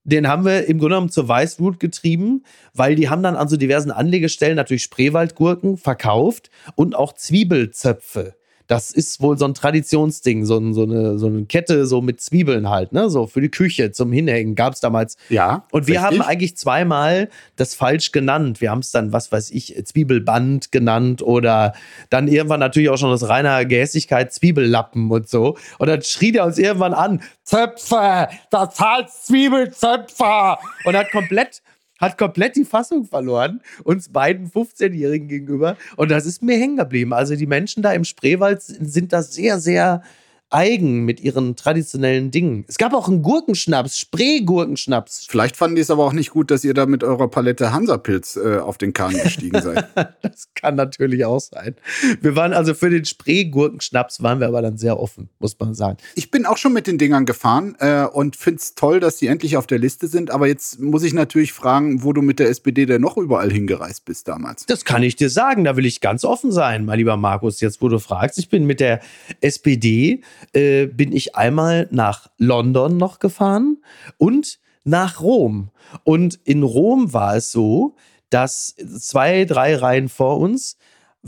Den 0.07 0.29
haben 0.29 0.45
wir 0.45 0.67
im 0.67 0.79
Grunde 0.79 0.95
genommen 0.95 1.09
zur 1.09 1.27
Weißwut 1.27 1.81
getrieben, 1.81 2.45
weil 2.73 2.95
die 2.95 3.09
haben 3.09 3.21
dann 3.23 3.35
an 3.35 3.49
so 3.49 3.57
diversen 3.57 3.91
Anlegestellen 3.91 4.55
natürlich 4.55 4.83
Spreewaldgurken 4.83 5.75
verkauft 5.75 6.49
und 6.75 6.95
auch 6.95 7.11
Zwiebelzöpfe. 7.11 8.36
Das 8.67 8.91
ist 8.91 9.21
wohl 9.21 9.37
so 9.37 9.45
ein 9.45 9.53
Traditionsding, 9.53 10.45
so, 10.45 10.57
ein, 10.57 10.73
so, 10.73 10.83
eine, 10.83 11.17
so 11.17 11.27
eine 11.27 11.45
Kette 11.45 11.85
so 11.85 12.01
mit 12.01 12.21
Zwiebeln 12.21 12.69
halt, 12.69 12.91
ne? 12.91 13.09
So 13.09 13.27
für 13.27 13.41
die 13.41 13.49
Küche 13.49 13.91
zum 13.91 14.11
Hinhängen 14.11 14.55
gab 14.55 14.73
es 14.73 14.79
damals. 14.79 15.17
Ja. 15.29 15.65
Und 15.71 15.87
wir 15.87 16.01
richtig. 16.01 16.19
haben 16.19 16.21
eigentlich 16.21 16.57
zweimal 16.57 17.29
das 17.55 17.75
falsch 17.75 18.11
genannt. 18.11 18.61
Wir 18.61 18.71
haben 18.71 18.79
es 18.79 18.91
dann, 18.91 19.13
was 19.13 19.31
weiß 19.31 19.51
ich, 19.51 19.81
Zwiebelband 19.85 20.71
genannt 20.71 21.21
oder 21.21 21.73
dann 22.09 22.27
irgendwann 22.27 22.59
natürlich 22.59 22.89
auch 22.89 22.97
schon 22.97 23.11
das 23.11 23.27
reiner 23.27 23.65
Gehässigkeit 23.65 24.33
Zwiebellappen 24.33 25.09
und 25.11 25.29
so. 25.29 25.57
Und 25.79 25.87
dann 25.87 26.01
schrie 26.01 26.31
der 26.31 26.45
uns 26.45 26.57
irgendwann 26.57 26.93
an, 26.93 27.21
Zöpfe, 27.43 28.27
das 28.49 28.79
heißt 28.79 29.27
Zwiebelzöpfe. 29.27 30.57
Und 30.83 30.95
hat 30.95 31.11
komplett 31.11 31.61
hat 31.99 32.17
komplett 32.17 32.55
die 32.55 32.65
Fassung 32.65 33.05
verloren, 33.05 33.61
uns 33.83 34.09
beiden 34.09 34.49
15-Jährigen 34.49 35.27
gegenüber. 35.27 35.77
Und 35.95 36.11
das 36.11 36.25
ist 36.25 36.41
mir 36.43 36.57
hängen 36.57 36.77
geblieben. 36.77 37.13
Also 37.13 37.35
die 37.35 37.47
Menschen 37.47 37.83
da 37.83 37.91
im 37.93 38.03
Spreewald 38.03 38.61
sind 38.61 39.13
da 39.13 39.21
sehr, 39.21 39.59
sehr 39.59 40.03
eigen 40.49 41.03
mit 41.03 41.19
ihren 41.19 41.55
traditionellen 41.55 42.31
Dingen. 42.31 42.65
Es 42.67 42.77
gab 42.77 42.93
auch 42.93 43.07
einen 43.07 43.21
Gurkenschnaps, 43.21 43.97
Spreegurkenschnaps. 43.97 45.27
Vielleicht 45.29 45.57
fanden 45.57 45.75
die 45.75 45.81
es 45.81 45.89
aber 45.89 46.05
auch 46.05 46.13
nicht 46.13 46.29
gut, 46.29 46.51
dass 46.51 46.63
ihr 46.63 46.73
da 46.73 46.85
mit 46.85 47.03
eurer 47.03 47.27
Palette 47.27 47.73
Hansapilz 47.73 48.37
äh, 48.37 48.59
auf 48.59 48.77
den 48.77 48.93
Kahn 48.93 49.13
gestiegen 49.13 49.61
seid. 49.61 49.87
das 50.21 50.49
kann 50.55 50.75
natürlich 50.75 51.25
auch 51.25 51.39
sein. 51.39 51.75
Wir 52.21 52.35
waren 52.35 52.53
also 52.53 52.73
für 52.73 52.89
den 52.89 53.03
Spreegurkenschnaps 53.03 54.23
waren 54.23 54.39
wir 54.39 54.47
aber 54.47 54.61
dann 54.61 54.77
sehr 54.77 54.99
offen, 54.99 55.29
muss 55.39 55.57
man 55.59 55.73
sagen. 55.73 55.97
Ich 56.15 56.31
bin 56.31 56.45
auch 56.45 56.57
schon 56.57 56.73
mit 56.73 56.87
den 56.87 56.97
Dingern 56.97 57.25
gefahren 57.25 57.75
äh, 57.79 58.05
und 58.05 58.35
finde 58.35 58.59
es 58.61 58.75
toll, 58.75 58.99
dass 58.99 59.17
die 59.17 59.27
endlich 59.27 59.57
auf 59.57 59.67
der 59.67 59.79
Liste 59.79 60.07
sind. 60.07 60.31
Aber 60.31 60.47
jetzt 60.47 60.79
muss 60.79 61.03
ich 61.03 61.13
natürlich 61.13 61.51
fragen, 61.51 62.03
wo 62.03 62.13
du 62.13 62.21
mit 62.21 62.39
der 62.39 62.49
SPD 62.49 62.85
denn 62.85 63.01
noch 63.01 63.17
überall 63.17 63.51
hingereist 63.51 64.05
bist 64.05 64.27
damals. 64.27 64.65
Das 64.65 64.85
kann 64.85 65.03
ich 65.03 65.17
dir 65.17 65.29
sagen, 65.29 65.65
da 65.65 65.75
will 65.75 65.85
ich 65.85 65.99
ganz 65.99 66.23
offen 66.23 66.51
sein, 66.51 66.85
mein 66.85 66.99
lieber 66.99 67.17
Markus, 67.17 67.59
jetzt 67.59 67.81
wo 67.81 67.89
du 67.89 67.99
fragst. 67.99 68.37
Ich 68.37 68.49
bin 68.49 68.65
mit 68.65 68.79
der 68.79 69.01
SPD 69.41 70.21
äh, 70.53 70.87
bin 70.87 71.11
ich 71.11 71.35
einmal 71.35 71.87
nach 71.91 72.29
London 72.37 72.97
noch 72.97 73.19
gefahren 73.19 73.77
und 74.17 74.59
nach 74.83 75.21
Rom. 75.21 75.69
Und 76.03 76.39
in 76.45 76.63
Rom 76.63 77.13
war 77.13 77.35
es 77.35 77.51
so, 77.51 77.95
dass 78.29 78.75
zwei, 78.99 79.45
drei 79.45 79.75
Reihen 79.75 80.09
vor 80.09 80.39
uns 80.39 80.77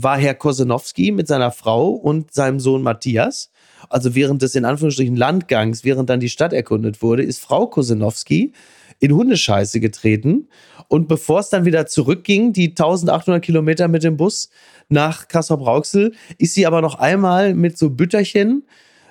war 0.02 0.18
Herr 0.18 0.34
Kosenowski 0.34 1.12
mit 1.12 1.28
seiner 1.28 1.50
Frau 1.50 1.90
und 1.90 2.32
seinem 2.32 2.60
Sohn 2.60 2.82
Matthias. 2.82 3.50
Also 3.88 4.14
während 4.14 4.42
des 4.42 4.54
in 4.54 4.64
Anführungsstrichen 4.64 5.16
Landgangs, 5.16 5.84
während 5.84 6.08
dann 6.08 6.20
die 6.20 6.28
Stadt 6.28 6.52
erkundet 6.52 7.02
wurde, 7.02 7.22
ist 7.22 7.40
Frau 7.40 7.66
Kosenowski 7.66 8.52
in 8.98 9.12
Hundescheiße 9.12 9.80
getreten. 9.80 10.48
Und 10.88 11.08
bevor 11.08 11.40
es 11.40 11.50
dann 11.50 11.64
wieder 11.64 11.86
zurückging, 11.86 12.52
die 12.52 12.70
1800 12.70 13.42
Kilometer 13.42 13.88
mit 13.88 14.02
dem 14.02 14.16
Bus 14.16 14.50
nach 14.88 15.28
Kassel-Brauxel, 15.28 16.14
ist 16.38 16.54
sie 16.54 16.66
aber 16.66 16.80
noch 16.82 16.96
einmal 16.96 17.54
mit 17.54 17.78
so 17.78 17.90
Bütterchen 17.90 18.64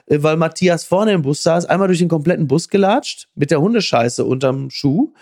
weil 0.09 0.37
Matthias 0.37 0.83
vorne 0.83 1.13
im 1.13 1.21
Bus 1.21 1.43
saß, 1.43 1.65
einmal 1.65 1.87
durch 1.87 1.99
den 1.99 2.07
kompletten 2.09 2.47
Bus 2.47 2.69
gelatscht 2.69 3.27
mit 3.35 3.51
der 3.51 3.61
Hundescheiße 3.61 4.25
unterm 4.25 4.69
Schuh. 4.69 5.13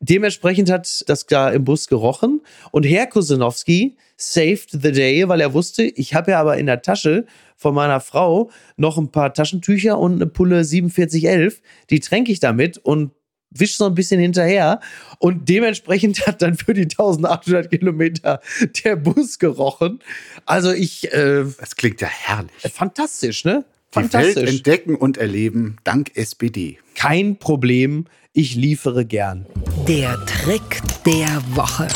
Dementsprechend 0.00 0.70
hat 0.70 1.04
das 1.08 1.26
da 1.26 1.50
im 1.50 1.64
Bus 1.64 1.88
gerochen 1.88 2.42
und 2.70 2.84
Herr 2.84 3.06
Kosinowski 3.06 3.96
saved 4.16 4.70
the 4.70 4.92
day, 4.92 5.26
weil 5.28 5.40
er 5.40 5.54
wusste, 5.54 5.84
ich 5.84 6.14
habe 6.14 6.32
ja 6.32 6.40
aber 6.40 6.58
in 6.58 6.66
der 6.66 6.82
Tasche 6.82 7.26
von 7.56 7.74
meiner 7.74 8.00
Frau 8.00 8.50
noch 8.76 8.98
ein 8.98 9.10
paar 9.10 9.32
Taschentücher 9.32 9.98
und 9.98 10.14
eine 10.16 10.26
Pulle 10.26 10.64
4711, 10.64 11.62
die 11.90 12.00
tränke 12.00 12.30
ich 12.30 12.40
damit 12.40 12.76
und 12.78 13.12
wisch 13.50 13.76
so 13.76 13.86
ein 13.86 13.94
bisschen 13.94 14.20
hinterher 14.20 14.80
und 15.18 15.48
dementsprechend 15.48 16.26
hat 16.26 16.42
dann 16.42 16.56
für 16.56 16.74
die 16.74 16.82
1800 16.82 17.70
Kilometer 17.70 18.40
der 18.84 18.96
Bus 18.96 19.38
gerochen. 19.38 20.00
Also 20.44 20.72
ich, 20.72 21.10
äh, 21.12 21.44
Das 21.58 21.76
klingt 21.76 22.00
ja 22.02 22.08
herrlich. 22.08 22.52
fantastisch, 22.72 23.44
ne? 23.44 23.64
Die 23.94 24.00
Welt 24.00 24.10
Fantastisch. 24.12 24.50
entdecken 24.50 24.94
und 24.94 25.16
erleben 25.16 25.76
dank 25.84 26.12
SPD. 26.16 26.78
Kein 26.94 27.38
Problem, 27.38 28.06
ich 28.32 28.54
liefere 28.54 29.04
gern. 29.06 29.46
Der 29.88 30.18
Trick 30.26 30.82
der 31.06 31.42
Woche. 31.54 31.88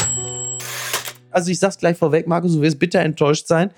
Also 1.30 1.50
ich 1.50 1.58
sag's 1.58 1.78
gleich 1.78 1.96
vorweg, 1.96 2.26
Markus, 2.26 2.54
du 2.54 2.62
wirst 2.62 2.78
bitter 2.78 3.00
enttäuscht 3.00 3.46
sein. 3.46 3.70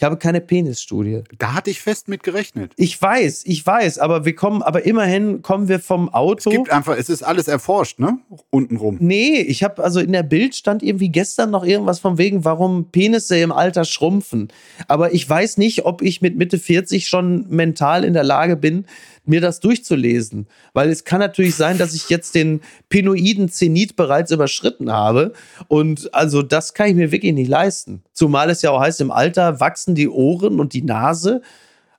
Ich 0.00 0.04
habe 0.04 0.16
keine 0.16 0.40
Penisstudie. 0.40 1.24
Da 1.36 1.52
hatte 1.52 1.68
ich 1.68 1.82
fest 1.82 2.08
mit 2.08 2.22
gerechnet. 2.22 2.72
Ich 2.76 3.00
weiß, 3.00 3.42
ich 3.44 3.66
weiß, 3.66 3.98
aber 3.98 4.24
wir 4.24 4.34
kommen, 4.34 4.62
aber 4.62 4.86
immerhin 4.86 5.42
kommen 5.42 5.68
wir 5.68 5.78
vom 5.78 6.08
Auto. 6.08 6.48
Es 6.48 6.56
gibt 6.56 6.72
einfach, 6.72 6.96
es 6.96 7.10
ist 7.10 7.22
alles 7.22 7.48
erforscht, 7.48 7.98
ne? 7.98 8.18
Untenrum. 8.48 8.96
Nee, 8.98 9.42
ich 9.42 9.62
habe 9.62 9.84
also 9.84 10.00
in 10.00 10.12
der 10.12 10.22
Bild 10.22 10.54
stand 10.54 10.82
irgendwie 10.82 11.10
gestern 11.10 11.50
noch 11.50 11.66
irgendwas 11.66 11.98
von 11.98 12.16
wegen, 12.16 12.46
warum 12.46 12.86
Penisse 12.90 13.36
im 13.40 13.52
Alter 13.52 13.84
schrumpfen. 13.84 14.48
Aber 14.88 15.12
ich 15.12 15.28
weiß 15.28 15.58
nicht, 15.58 15.84
ob 15.84 16.00
ich 16.00 16.22
mit 16.22 16.34
Mitte 16.34 16.58
40 16.58 17.06
schon 17.06 17.44
mental 17.50 18.02
in 18.02 18.14
der 18.14 18.24
Lage 18.24 18.56
bin, 18.56 18.86
mir 19.30 19.40
das 19.40 19.60
durchzulesen. 19.60 20.46
Weil 20.74 20.90
es 20.90 21.04
kann 21.04 21.20
natürlich 21.20 21.54
sein, 21.54 21.78
dass 21.78 21.94
ich 21.94 22.10
jetzt 22.10 22.34
den 22.34 22.60
penoiden 22.90 23.48
Zenit 23.48 23.96
bereits 23.96 24.30
überschritten 24.30 24.92
habe. 24.92 25.32
Und 25.68 26.12
also 26.12 26.42
das 26.42 26.74
kann 26.74 26.88
ich 26.88 26.94
mir 26.94 27.12
wirklich 27.12 27.32
nicht 27.32 27.48
leisten. 27.48 28.02
Zumal 28.12 28.50
es 28.50 28.60
ja 28.60 28.72
auch 28.72 28.80
heißt, 28.80 29.00
im 29.00 29.10
Alter 29.10 29.60
wachsen 29.60 29.94
die 29.94 30.08
Ohren 30.08 30.60
und 30.60 30.74
die 30.74 30.82
Nase. 30.82 31.40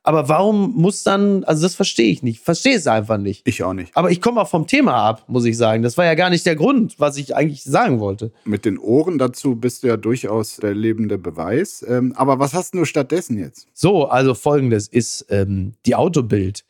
Aber 0.03 0.29
warum 0.29 0.73
muss 0.73 1.03
dann, 1.03 1.43
also 1.43 1.61
das 1.61 1.75
verstehe 1.75 2.11
ich 2.11 2.23
nicht. 2.23 2.41
Verstehe 2.41 2.75
es 2.75 2.87
einfach 2.87 3.17
nicht. 3.17 3.47
Ich 3.47 3.63
auch 3.63 3.73
nicht. 3.73 3.95
Aber 3.95 4.09
ich 4.09 4.19
komme 4.19 4.41
auch 4.41 4.49
vom 4.49 4.65
Thema 4.65 4.95
ab, 4.95 5.25
muss 5.27 5.45
ich 5.45 5.57
sagen. 5.57 5.83
Das 5.83 5.97
war 5.97 6.05
ja 6.05 6.15
gar 6.15 6.31
nicht 6.31 6.45
der 6.45 6.55
Grund, 6.55 6.99
was 6.99 7.17
ich 7.17 7.35
eigentlich 7.35 7.63
sagen 7.63 7.99
wollte. 7.99 8.31
Mit 8.43 8.65
den 8.65 8.79
Ohren 8.79 9.19
dazu 9.19 9.55
bist 9.55 9.83
du 9.83 9.87
ja 9.87 9.97
durchaus 9.97 10.57
der 10.57 10.73
lebende 10.73 11.19
Beweis. 11.19 11.85
Ähm, 11.87 12.13
aber 12.15 12.39
was 12.39 12.53
hast 12.53 12.73
du 12.73 12.83
stattdessen 12.85 13.37
jetzt? 13.37 13.67
So, 13.73 14.05
also 14.05 14.33
folgendes 14.33 14.87
ist 14.87 15.27
ähm, 15.29 15.73
die 15.85 15.95
Autobild. 15.95 16.63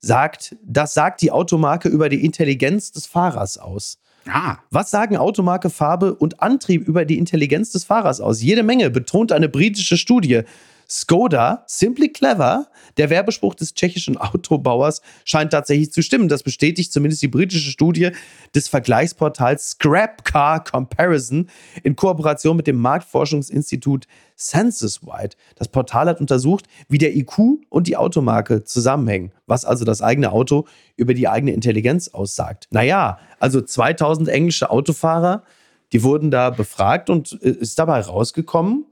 Sagt, 0.00 0.56
das 0.64 0.94
sagt 0.94 1.20
die 1.20 1.30
Automarke 1.30 1.88
über 1.88 2.08
die 2.08 2.24
Intelligenz 2.24 2.90
des 2.90 3.06
Fahrers 3.06 3.58
aus. 3.58 3.98
Ah, 4.28 4.58
Was 4.70 4.90
sagen 4.90 5.16
Automarke, 5.16 5.70
Farbe 5.70 6.14
und 6.14 6.42
Antrieb 6.42 6.86
über 6.86 7.04
die 7.04 7.18
Intelligenz 7.18 7.70
des 7.70 7.84
Fahrers 7.84 8.20
aus? 8.20 8.42
Jede 8.42 8.62
Menge, 8.62 8.90
betont 8.90 9.32
eine 9.32 9.48
britische 9.48 9.96
Studie. 9.96 10.42
Skoda, 10.90 11.62
simply 11.68 12.08
clever, 12.08 12.66
der 12.96 13.10
Werbespruch 13.10 13.54
des 13.54 13.74
tschechischen 13.74 14.16
Autobauers 14.16 15.02
scheint 15.24 15.52
tatsächlich 15.52 15.92
zu 15.92 16.02
stimmen. 16.02 16.28
Das 16.28 16.42
bestätigt 16.42 16.92
zumindest 16.92 17.22
die 17.22 17.28
britische 17.28 17.70
Studie 17.70 18.10
des 18.56 18.66
Vergleichsportals 18.66 19.70
Scrap 19.70 20.24
Car 20.24 20.64
Comparison 20.64 21.48
in 21.84 21.94
Kooperation 21.94 22.56
mit 22.56 22.66
dem 22.66 22.76
Marktforschungsinstitut 22.76 24.08
SensusWide. 24.34 25.36
Das 25.54 25.68
Portal 25.68 26.08
hat 26.08 26.20
untersucht, 26.20 26.66
wie 26.88 26.98
der 26.98 27.14
IQ 27.14 27.38
und 27.68 27.86
die 27.86 27.96
Automarke 27.96 28.64
zusammenhängen, 28.64 29.30
was 29.46 29.64
also 29.64 29.84
das 29.84 30.02
eigene 30.02 30.32
Auto 30.32 30.66
über 30.96 31.14
die 31.14 31.28
eigene 31.28 31.52
Intelligenz 31.52 32.08
aussagt. 32.08 32.66
Naja, 32.70 33.20
also 33.38 33.60
2000 33.60 34.28
englische 34.28 34.70
Autofahrer, 34.70 35.44
die 35.92 36.02
wurden 36.02 36.32
da 36.32 36.50
befragt 36.50 37.10
und 37.10 37.38
äh, 37.42 37.50
ist 37.50 37.78
dabei 37.78 38.00
rausgekommen, 38.00 38.86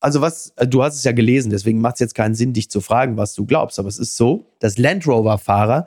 also 0.00 0.20
was, 0.20 0.52
äh, 0.56 0.66
du 0.66 0.82
hast 0.82 0.96
es 0.96 1.04
ja 1.04 1.12
gelesen, 1.12 1.50
deswegen 1.50 1.80
macht 1.80 1.94
es 1.94 2.00
jetzt 2.00 2.14
keinen 2.14 2.34
Sinn, 2.34 2.52
dich 2.52 2.70
zu 2.70 2.80
fragen, 2.80 3.16
was 3.16 3.34
du 3.34 3.46
glaubst, 3.46 3.78
aber 3.78 3.88
es 3.88 3.98
ist 3.98 4.16
so, 4.16 4.52
dass 4.60 4.78
Land 4.78 5.06
Rover-Fahrer 5.06 5.86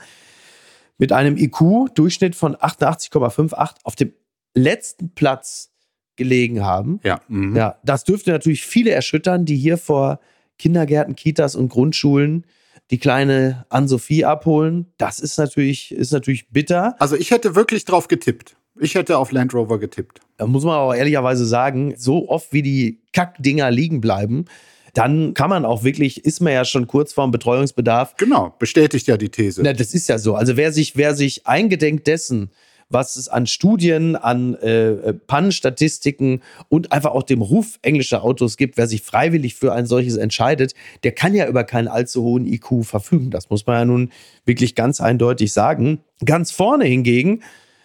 mit 0.97 1.11
einem 1.11 1.37
IQ-Durchschnitt 1.37 2.35
von 2.35 2.55
88,58 2.55 3.75
auf 3.83 3.95
dem 3.95 4.13
letzten 4.53 5.13
Platz 5.13 5.71
gelegen 6.15 6.63
haben. 6.63 6.99
ja. 7.03 7.21
Mhm. 7.27 7.55
Ja, 7.55 7.79
das 7.83 8.03
dürfte 8.03 8.31
natürlich 8.31 8.63
viele 8.63 8.91
erschüttern, 8.91 9.45
die 9.45 9.55
hier 9.55 9.77
vor 9.77 10.19
Kindergärten, 10.59 11.15
Kitas 11.15 11.55
und 11.55 11.69
Grundschulen 11.69 12.45
die 12.91 12.99
kleine 12.99 13.65
Ann-Sophie 13.69 14.25
abholen. 14.25 14.93
Das 14.97 15.19
ist 15.19 15.37
natürlich, 15.37 15.93
ist 15.93 16.11
natürlich 16.11 16.49
bitter. 16.49 16.95
Also 16.99 17.15
ich 17.15 17.31
hätte 17.31 17.55
wirklich 17.55 17.85
drauf 17.85 18.07
getippt. 18.09 18.57
Ich 18.79 18.95
hätte 18.95 19.17
auf 19.17 19.31
Land 19.31 19.53
Rover 19.53 19.79
getippt. 19.79 20.21
Da 20.37 20.47
muss 20.47 20.63
man 20.63 20.75
auch 20.75 20.93
ehrlicherweise 20.93 21.45
sagen, 21.45 21.93
so 21.97 22.29
oft 22.29 22.53
wie 22.53 22.61
die 22.61 23.01
Kackdinger 23.13 23.69
liegen 23.69 24.01
bleiben, 24.01 24.45
dann 24.93 25.33
kann 25.33 25.49
man 25.49 25.65
auch 25.65 25.83
wirklich, 25.83 26.25
ist 26.25 26.41
man 26.41 26.53
ja 26.53 26.65
schon 26.65 26.87
kurz 26.87 27.13
vorm 27.13 27.31
Betreuungsbedarf. 27.31 28.15
Genau, 28.17 28.53
bestätigt 28.59 29.07
ja 29.07 29.17
die 29.17 29.29
These. 29.29 29.61
Na, 29.63 29.73
das 29.73 29.93
ist 29.93 30.09
ja 30.09 30.17
so. 30.17 30.35
Also 30.35 30.57
wer 30.57 30.71
sich, 30.73 30.97
wer 30.97 31.15
sich 31.15 31.47
eingedenk 31.47 32.03
dessen, 32.03 32.51
was 32.89 33.15
es 33.15 33.29
an 33.29 33.47
Studien, 33.47 34.17
an 34.17 34.55
äh, 34.55 35.13
Pannenstatistiken 35.13 36.41
und 36.67 36.91
einfach 36.91 37.11
auch 37.11 37.23
dem 37.23 37.41
Ruf 37.41 37.79
englischer 37.81 38.23
Autos 38.23 38.57
gibt, 38.57 38.77
wer 38.77 38.87
sich 38.87 39.01
freiwillig 39.01 39.55
für 39.55 39.73
ein 39.73 39.85
solches 39.85 40.17
entscheidet, 40.17 40.73
der 41.03 41.13
kann 41.13 41.33
ja 41.33 41.47
über 41.47 41.63
keinen 41.63 41.87
allzu 41.87 42.21
hohen 42.21 42.45
IQ 42.45 42.83
verfügen. 42.83 43.31
Das 43.31 43.49
muss 43.49 43.65
man 43.65 43.75
ja 43.77 43.85
nun 43.85 44.11
wirklich 44.45 44.75
ganz 44.75 44.99
eindeutig 44.99 45.53
sagen. 45.53 45.99
Ganz 46.25 46.51
vorne 46.51 46.85
hingegen 46.85 47.41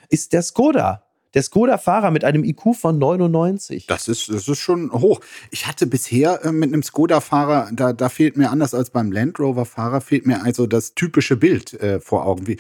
ist 0.09 0.33
der 0.33 0.43
Skoda. 0.43 1.03
Der 1.35 1.43
Skoda-Fahrer 1.43 2.11
mit 2.13 2.25
einem 2.25 2.45
IQ 2.45 2.75
von 2.75 2.99
99. 2.99 3.87
Das 3.89 4.09
ist, 4.09 4.31
das 4.31 4.49
ist 4.49 4.59
schon 4.59 4.91
hoch. 4.93 5.21
Ich 5.51 5.67
hatte 5.67 5.87
bisher 5.87 6.43
äh, 6.45 6.51
mit 6.51 6.73
einem 6.73 6.83
Skoda-Fahrer, 6.83 7.69
da, 7.73 7.93
da 7.93 8.09
fehlt 8.09 8.39
mir 8.39 8.51
anders 8.51 8.73
als 8.73 8.89
beim 8.89 9.13
Land 9.13 9.39
Rover-Fahrer, 9.39 10.01
fehlt 10.01 10.27
mir 10.27 10.43
also 10.43 10.67
das 10.67 10.95
typische 10.95 11.37
Bild 11.37 11.75
äh, 11.75 12.01
vor 12.01 12.25
Augen. 12.25 12.47
Wie, 12.47 12.57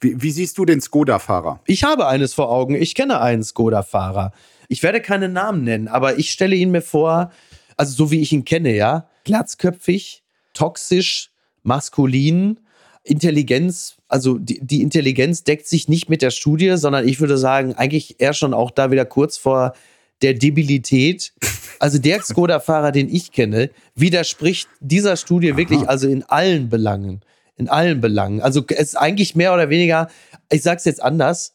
wie, 0.00 0.20
wie 0.20 0.30
siehst 0.30 0.58
du 0.58 0.66
den 0.66 0.82
Skoda-Fahrer? 0.82 1.60
Ich 1.64 1.84
habe 1.84 2.06
eines 2.06 2.34
vor 2.34 2.50
Augen. 2.50 2.74
Ich 2.74 2.94
kenne 2.94 3.20
einen 3.20 3.42
Skoda-Fahrer. 3.42 4.32
Ich 4.68 4.82
werde 4.82 5.00
keine 5.00 5.30
Namen 5.30 5.64
nennen, 5.64 5.88
aber 5.88 6.18
ich 6.18 6.30
stelle 6.30 6.54
ihn 6.54 6.70
mir 6.70 6.82
vor, 6.82 7.32
also 7.78 7.94
so 7.94 8.10
wie 8.10 8.20
ich 8.20 8.32
ihn 8.32 8.44
kenne, 8.44 8.76
ja, 8.76 9.08
glatzköpfig, 9.24 10.22
toxisch, 10.52 11.30
maskulin, 11.62 12.60
Intelligenz, 13.08 13.96
also 14.08 14.38
die, 14.38 14.60
die 14.60 14.82
Intelligenz 14.82 15.44
deckt 15.44 15.66
sich 15.66 15.88
nicht 15.88 16.08
mit 16.08 16.22
der 16.22 16.30
Studie, 16.30 16.76
sondern 16.76 17.06
ich 17.06 17.20
würde 17.20 17.38
sagen, 17.38 17.74
eigentlich 17.74 18.20
eher 18.20 18.34
schon 18.34 18.54
auch 18.54 18.70
da 18.70 18.90
wieder 18.90 19.04
kurz 19.04 19.36
vor 19.36 19.74
der 20.22 20.34
Debilität. 20.34 21.32
Also 21.80 21.98
der 21.98 22.22
Skoda-Fahrer, 22.22 22.90
den 22.90 23.08
ich 23.08 23.30
kenne, 23.30 23.70
widerspricht 23.94 24.68
dieser 24.80 25.16
Studie 25.16 25.52
Aha. 25.52 25.56
wirklich, 25.56 25.88
also 25.88 26.08
in 26.08 26.24
allen 26.24 26.68
Belangen. 26.68 27.20
In 27.56 27.68
allen 27.68 28.00
Belangen. 28.00 28.40
Also 28.40 28.64
es 28.68 28.80
ist 28.80 28.96
eigentlich 28.96 29.36
mehr 29.36 29.54
oder 29.54 29.70
weniger, 29.70 30.08
ich 30.50 30.62
sag's 30.62 30.84
jetzt 30.84 31.02
anders, 31.02 31.54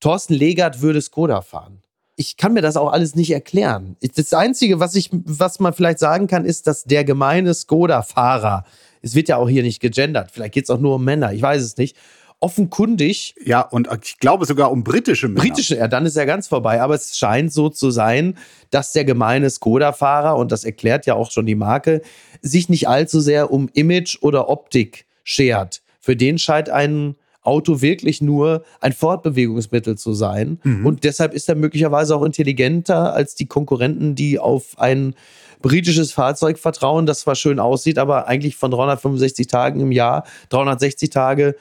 Thorsten 0.00 0.34
Legert 0.34 0.80
würde 0.80 1.00
Skoda 1.00 1.42
fahren. 1.42 1.82
Ich 2.16 2.36
kann 2.36 2.52
mir 2.52 2.60
das 2.60 2.76
auch 2.76 2.92
alles 2.92 3.14
nicht 3.14 3.30
erklären. 3.30 3.96
Das 4.14 4.32
Einzige, 4.34 4.80
was 4.80 4.94
ich, 4.94 5.10
was 5.12 5.60
man 5.60 5.72
vielleicht 5.72 5.98
sagen 5.98 6.26
kann, 6.26 6.44
ist, 6.44 6.66
dass 6.66 6.84
der 6.84 7.04
gemeine 7.04 7.54
Skoda-Fahrer, 7.54 8.64
es 9.02 9.14
wird 9.14 9.28
ja 9.28 9.36
auch 9.36 9.48
hier 9.48 9.62
nicht 9.62 9.80
gegendert, 9.80 10.30
vielleicht 10.32 10.54
geht 10.54 10.64
es 10.64 10.70
auch 10.70 10.80
nur 10.80 10.96
um 10.96 11.04
Männer, 11.04 11.32
ich 11.32 11.42
weiß 11.42 11.62
es 11.62 11.76
nicht. 11.76 11.96
Offenkundig. 12.40 13.36
Ja, 13.44 13.60
und 13.60 13.88
ich 14.02 14.18
glaube 14.18 14.46
sogar 14.46 14.72
um 14.72 14.82
britische 14.82 15.28
Männer. 15.28 15.42
Britische, 15.42 15.76
ja, 15.76 15.86
dann 15.86 16.06
ist 16.06 16.16
er 16.16 16.26
ganz 16.26 16.48
vorbei. 16.48 16.82
Aber 16.82 16.96
es 16.96 17.16
scheint 17.16 17.52
so 17.52 17.68
zu 17.68 17.92
sein, 17.92 18.36
dass 18.70 18.92
der 18.92 19.04
gemeine 19.04 19.48
Skoda-Fahrer, 19.48 20.36
und 20.36 20.50
das 20.50 20.64
erklärt 20.64 21.06
ja 21.06 21.14
auch 21.14 21.30
schon 21.30 21.46
die 21.46 21.54
Marke, 21.54 22.02
sich 22.40 22.68
nicht 22.68 22.88
allzu 22.88 23.20
sehr 23.20 23.52
um 23.52 23.68
Image 23.74 24.18
oder 24.22 24.48
Optik 24.48 25.06
schert. 25.22 25.82
Für 26.00 26.16
den 26.16 26.36
scheint 26.36 26.68
ein 26.68 27.14
Auto 27.42 27.80
wirklich 27.80 28.20
nur 28.20 28.64
ein 28.80 28.92
Fortbewegungsmittel 28.92 29.96
zu 29.96 30.12
sein. 30.12 30.58
Mhm. 30.64 30.84
Und 30.84 31.04
deshalb 31.04 31.34
ist 31.34 31.48
er 31.48 31.54
möglicherweise 31.54 32.16
auch 32.16 32.24
intelligenter 32.24 33.14
als 33.14 33.36
die 33.36 33.46
Konkurrenten, 33.46 34.16
die 34.16 34.40
auf 34.40 34.78
ein 34.78 35.14
britisches 35.62 36.12
Fahrzeug 36.12 36.58
vertrauen, 36.58 37.06
das 37.06 37.20
zwar 37.20 37.34
schön 37.34 37.58
aussieht, 37.58 37.98
aber 37.98 38.26
eigentlich 38.28 38.56
von 38.56 38.70
365 38.70 39.46
Tagen 39.46 39.80
im 39.80 39.92
Jahr, 39.92 40.24
360 40.50 41.10
Tage 41.10 41.56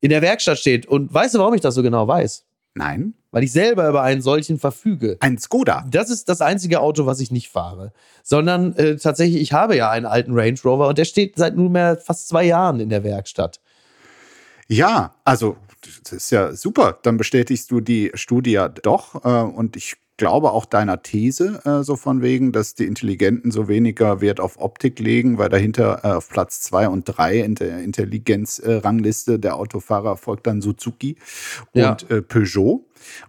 in 0.00 0.10
der 0.10 0.20
Werkstatt 0.20 0.58
steht. 0.58 0.86
Und 0.86 1.12
weißt 1.14 1.34
du, 1.34 1.38
warum 1.38 1.54
ich 1.54 1.60
das 1.60 1.74
so 1.74 1.82
genau 1.82 2.06
weiß? 2.06 2.44
Nein. 2.74 3.14
Weil 3.30 3.44
ich 3.44 3.52
selber 3.52 3.88
über 3.88 4.02
einen 4.02 4.22
solchen 4.22 4.58
verfüge. 4.58 5.16
Ein 5.20 5.38
Skoda. 5.38 5.86
Das 5.90 6.10
ist 6.10 6.28
das 6.28 6.40
einzige 6.40 6.80
Auto, 6.80 7.06
was 7.06 7.20
ich 7.20 7.30
nicht 7.30 7.48
fahre. 7.48 7.92
Sondern 8.22 8.76
äh, 8.76 8.96
tatsächlich, 8.96 9.40
ich 9.40 9.52
habe 9.52 9.76
ja 9.76 9.90
einen 9.90 10.06
alten 10.06 10.38
Range 10.38 10.58
Rover 10.64 10.88
und 10.88 10.98
der 10.98 11.04
steht 11.04 11.36
seit 11.36 11.56
nunmehr 11.56 11.96
fast 11.96 12.28
zwei 12.28 12.44
Jahren 12.44 12.80
in 12.80 12.90
der 12.90 13.02
Werkstatt. 13.02 13.60
Ja, 14.68 15.14
also 15.24 15.56
das 16.02 16.12
ist 16.12 16.30
ja 16.30 16.52
super. 16.52 16.98
Dann 17.02 17.16
bestätigst 17.16 17.70
du 17.70 17.80
die 17.80 18.10
Studie 18.14 18.60
doch. 18.82 19.24
Äh, 19.24 19.28
und 19.28 19.76
ich 19.76 19.96
glaube 20.16 20.52
auch 20.52 20.64
deiner 20.64 21.02
These, 21.02 21.60
äh, 21.64 21.82
so 21.82 21.96
von 21.96 22.22
wegen, 22.22 22.52
dass 22.52 22.74
die 22.74 22.84
Intelligenten 22.84 23.50
so 23.50 23.68
weniger 23.68 24.20
Wert 24.20 24.40
auf 24.40 24.60
Optik 24.60 24.98
legen, 25.00 25.38
weil 25.38 25.48
dahinter 25.48 26.00
äh, 26.04 26.08
auf 26.08 26.28
Platz 26.28 26.60
zwei 26.60 26.88
und 26.88 27.04
drei 27.04 27.40
in 27.40 27.54
der 27.54 27.78
Intelligenzrangliste 27.78 29.38
der 29.38 29.56
Autofahrer 29.56 30.16
folgt 30.16 30.46
dann 30.46 30.60
Suzuki 30.60 31.16
ja. 31.72 31.90
und 31.90 32.10
äh, 32.10 32.22
Peugeot. 32.22 32.84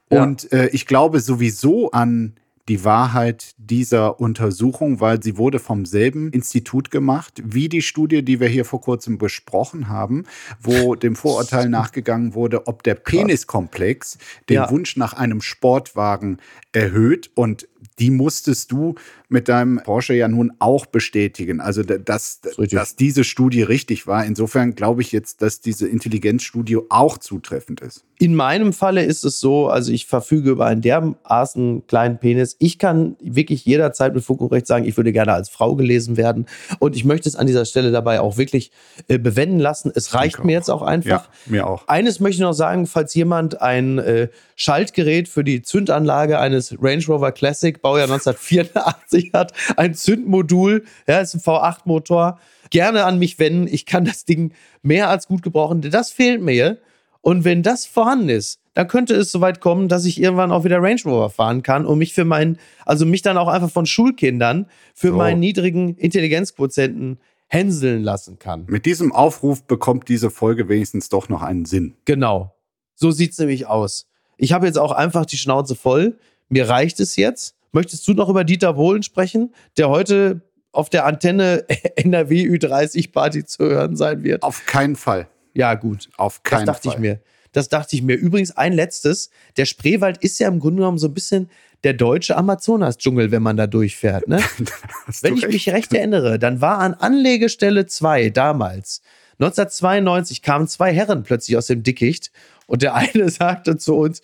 Und 0.10 0.52
ja. 0.52 0.60
Äh, 0.60 0.70
ich 0.70 0.86
glaube 0.86 1.20
sowieso 1.20 1.92
an 1.92 2.36
die 2.68 2.84
Wahrheit 2.84 3.54
dieser 3.58 4.20
Untersuchung, 4.20 5.00
weil 5.00 5.22
sie 5.22 5.38
wurde 5.38 5.60
vom 5.60 5.86
selben 5.86 6.32
Institut 6.32 6.90
gemacht 6.90 7.42
wie 7.46 7.70
die 7.70 7.82
Studie, 7.82 8.24
die 8.24 8.40
wir 8.40 8.48
hier 8.48 8.66
vor 8.66 8.82
kurzem 8.82 9.18
besprochen 9.18 9.88
haben, 9.88 10.24
wo 10.60 10.96
dem 10.96 11.16
Vorurteil 11.16 11.70
nachgegangen 11.70 12.34
wurde, 12.34 12.68
ob 12.68 12.84
der 12.84 12.96
Peniskomplex 12.96 14.18
den 14.50 14.56
ja. 14.56 14.72
Wunsch 14.72 14.98
nach 14.98 15.14
einem 15.14 15.42
Sportwagen 15.42 16.40
erhöht 16.72 17.30
und 17.36 17.68
die 18.00 18.12
musstest 18.12 18.72
du 18.72 18.96
mit 19.36 19.50
deinem 19.50 19.82
Porsche 19.84 20.14
ja 20.14 20.30
nun 20.30 20.54
auch 20.60 20.86
bestätigen. 20.86 21.60
Also, 21.60 21.84
dass, 21.84 22.40
dass 22.42 22.96
diese 22.96 23.26
Studie 23.26 23.64
richtig 23.64 24.08
war. 24.08 24.26
Insofern 24.26 24.76
glaube 24.76 25.02
ich 25.02 25.12
jetzt, 25.12 25.42
dass 25.42 25.60
diese 25.60 25.90
Intelligenzstudie 25.90 26.78
auch 26.88 27.18
zutreffend 27.18 27.82
ist. 27.82 28.06
In 28.18 28.34
meinem 28.34 28.72
Falle 28.72 29.04
ist 29.04 29.26
es 29.26 29.42
so, 29.42 29.68
also 29.68 29.92
ich 29.92 30.06
verfüge 30.06 30.52
über 30.52 30.68
einen 30.68 30.82
dermaßen 30.82 31.86
kleinen 31.86 32.18
Penis. 32.18 32.56
Ich 32.60 32.80
kann 32.80 33.18
wirklich 33.20 33.66
jederzeit 33.66 34.16
mit 34.16 34.24
Fug 34.24 34.40
und 34.40 34.54
Recht 34.54 34.68
sagen, 34.68 34.86
ich 34.86 34.96
würde 34.96 35.12
gerne 35.12 35.34
als 35.34 35.50
Frau 35.50 35.76
gelesen 35.76 36.16
werden. 36.16 36.46
Und 36.80 36.96
ich 36.96 37.04
möchte 37.04 37.28
es 37.28 37.36
an 37.36 37.46
dieser 37.46 37.66
Stelle 37.66 37.92
dabei 37.92 38.22
auch 38.22 38.38
wirklich 38.38 38.72
äh, 39.10 39.18
bewenden 39.18 39.60
lassen. 39.60 39.92
Es 39.94 40.14
reicht 40.14 40.46
mir 40.46 40.54
jetzt 40.54 40.70
auch 40.70 40.82
einfach. 40.82 41.10
Ja, 41.10 41.26
mir 41.46 41.68
auch. 41.68 41.90
Eines 41.90 42.22
möchte 42.22 42.36
ich 42.36 42.42
noch 42.42 42.54
sagen, 42.54 42.88
falls 42.88 43.14
jemand 43.16 43.62
ein 43.62 43.98
äh, 43.98 44.30
Schaltgerät 44.56 45.28
für 45.28 45.44
die 45.44 45.62
Zündanlage 45.62 46.40
eines 46.40 46.74
Range 46.82 47.04
Rover 47.06 47.34
Classic, 47.34 47.82
Baujahr 47.82 48.10
1984 48.10 49.25
hat, 49.34 49.54
ein 49.78 49.94
Zündmodul, 49.94 50.84
ja, 51.08 51.20
ist 51.20 51.34
ein 51.36 51.42
V8-Motor, 51.42 52.40
gerne 52.70 53.06
an 53.06 53.20
mich 53.20 53.40
wenden. 53.40 53.68
Ich 53.68 53.86
kann 53.86 54.06
das 54.06 54.26
Ding 54.26 54.54
mehr 54.82 55.10
als 55.10 55.28
gut 55.28 55.42
gebrauchen. 55.42 55.82
Das 55.82 56.12
fehlt 56.12 56.42
mir. 56.42 56.80
Und 57.22 57.44
wenn 57.44 57.64
das 57.64 57.86
vorhanden 57.86 58.30
ist, 58.30 58.60
dann 58.76 58.88
könnte 58.88 59.16
es 59.16 59.32
soweit 59.32 59.60
kommen, 59.60 59.88
dass 59.88 60.06
ich 60.06 60.22
irgendwann 60.22 60.52
auch 60.52 60.64
wieder 60.64 60.82
Range 60.82 61.02
Rover 61.06 61.30
fahren 61.30 61.64
kann 61.64 61.86
und 61.86 61.98
mich 61.98 62.14
für 62.14 62.26
meinen, 62.26 62.60
also 62.86 63.06
mich 63.06 63.24
dann 63.24 63.38
auch 63.38 63.48
einfach 63.48 63.72
von 63.72 63.86
Schulkindern 63.86 64.68
für 64.94 65.08
so. 65.08 65.16
meinen 65.16 65.40
niedrigen 65.40 65.96
Intelligenzquotienten 65.96 67.18
hänseln 67.48 68.04
lassen 68.04 68.38
kann. 68.38 68.66
Mit 68.68 68.86
diesem 68.86 69.12
Aufruf 69.12 69.64
bekommt 69.64 70.10
diese 70.10 70.30
Folge 70.30 70.68
wenigstens 70.68 71.10
doch 71.10 71.30
noch 71.30 71.42
einen 71.42 71.66
Sinn. 71.66 71.96
Genau. 72.06 72.54
So 72.96 73.12
sieht 73.12 73.32
es 73.32 73.40
nämlich 73.40 73.66
aus. 73.66 74.08
Ich 74.38 74.52
habe 74.52 74.66
jetzt 74.68 74.78
auch 74.78 74.92
einfach 74.92 75.26
die 75.26 75.38
Schnauze 75.38 75.76
voll. 75.76 76.18
Mir 76.50 76.70
reicht 76.70 77.00
es 77.00 77.16
jetzt. 77.16 77.55
Möchtest 77.76 78.08
du 78.08 78.14
noch 78.14 78.30
über 78.30 78.46
Dieter 78.46 78.78
Wohlen 78.78 79.04
sprechen, 79.04 79.54
der 79.76 79.90
heute 79.90 80.40
auf 80.72 80.88
der 80.90 81.06
Antenne 81.06 81.66
NRW 81.98 82.48
Ü30 82.48 83.12
Party 83.12 83.44
zu 83.44 83.66
hören 83.66 83.98
sein 83.98 84.24
wird? 84.24 84.44
Auf 84.44 84.66
keinen 84.66 84.96
Fall. 84.96 85.28
Ja, 85.54 85.74
gut. 85.74 86.08
Auf 86.16 86.42
keinen 86.44 86.60
Fall. 86.60 86.66
Das 86.68 86.76
dachte 86.76 86.88
Fall. 86.88 86.96
ich 86.96 87.00
mir. 87.02 87.20
Das 87.52 87.68
dachte 87.68 87.96
ich 87.98 88.02
mir. 88.02 88.16
Übrigens 88.16 88.56
ein 88.56 88.72
letztes. 88.72 89.30
Der 89.58 89.66
Spreewald 89.66 90.20
ist 90.20 90.40
ja 90.40 90.48
im 90.48 90.62
Grunde 90.62 90.78
genommen 90.78 90.98
so 90.98 91.08
ein 91.08 91.14
bisschen 91.14 91.50
der 91.84 91.92
deutsche 91.92 92.38
Amazonas-Dschungel, 92.38 93.32
wenn 93.32 93.44
man 93.44 93.58
da 93.58 93.68
durchfährt. 93.68 94.26
Ne? 94.30 94.42
wenn 95.22 95.36
ich 95.36 95.44
recht. 95.44 95.54
mich 95.54 95.70
recht 95.70 95.94
erinnere, 95.94 96.40
dann 96.40 96.62
war 96.62 96.78
an 96.78 96.94
Anlegestelle 96.94 97.88
2 97.88 98.30
damals, 98.30 99.02
1992, 99.40 100.42
kamen 100.42 100.70
zwei 100.70 100.94
Herren 100.94 101.24
plötzlich 101.24 101.58
aus 101.58 101.68
dem 101.68 101.84
Dickicht 101.84 102.32
und 102.68 102.84
der 102.84 102.96
eine 102.96 103.30
sagte 103.30 103.76
zu 103.76 103.96
uns, 103.98 104.22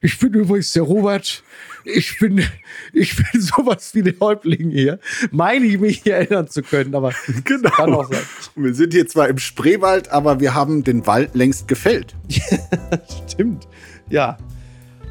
ich 0.00 0.18
bin 0.18 0.34
übrigens 0.34 0.72
der 0.72 0.82
Robert. 0.82 1.42
Ich 1.84 2.18
bin, 2.18 2.42
ich 2.92 3.16
bin 3.16 3.40
sowas 3.40 3.94
wie 3.94 4.02
der 4.02 4.14
Häuptling 4.20 4.70
hier. 4.70 4.98
Meine 5.30 5.66
ich 5.66 5.78
mich 5.78 6.02
hier 6.02 6.16
erinnern 6.16 6.48
zu 6.48 6.62
können, 6.62 6.94
aber 6.94 7.12
genau. 7.44 7.70
kann 7.70 7.94
auch 7.94 8.10
sein. 8.10 8.22
Wir 8.56 8.74
sind 8.74 8.92
hier 8.92 9.06
zwar 9.06 9.28
im 9.28 9.38
Spreewald, 9.38 10.10
aber 10.10 10.40
wir 10.40 10.54
haben 10.54 10.84
den 10.84 11.06
Wald 11.06 11.34
längst 11.34 11.68
gefällt. 11.68 12.14
Stimmt. 13.30 13.68
Ja. 14.08 14.38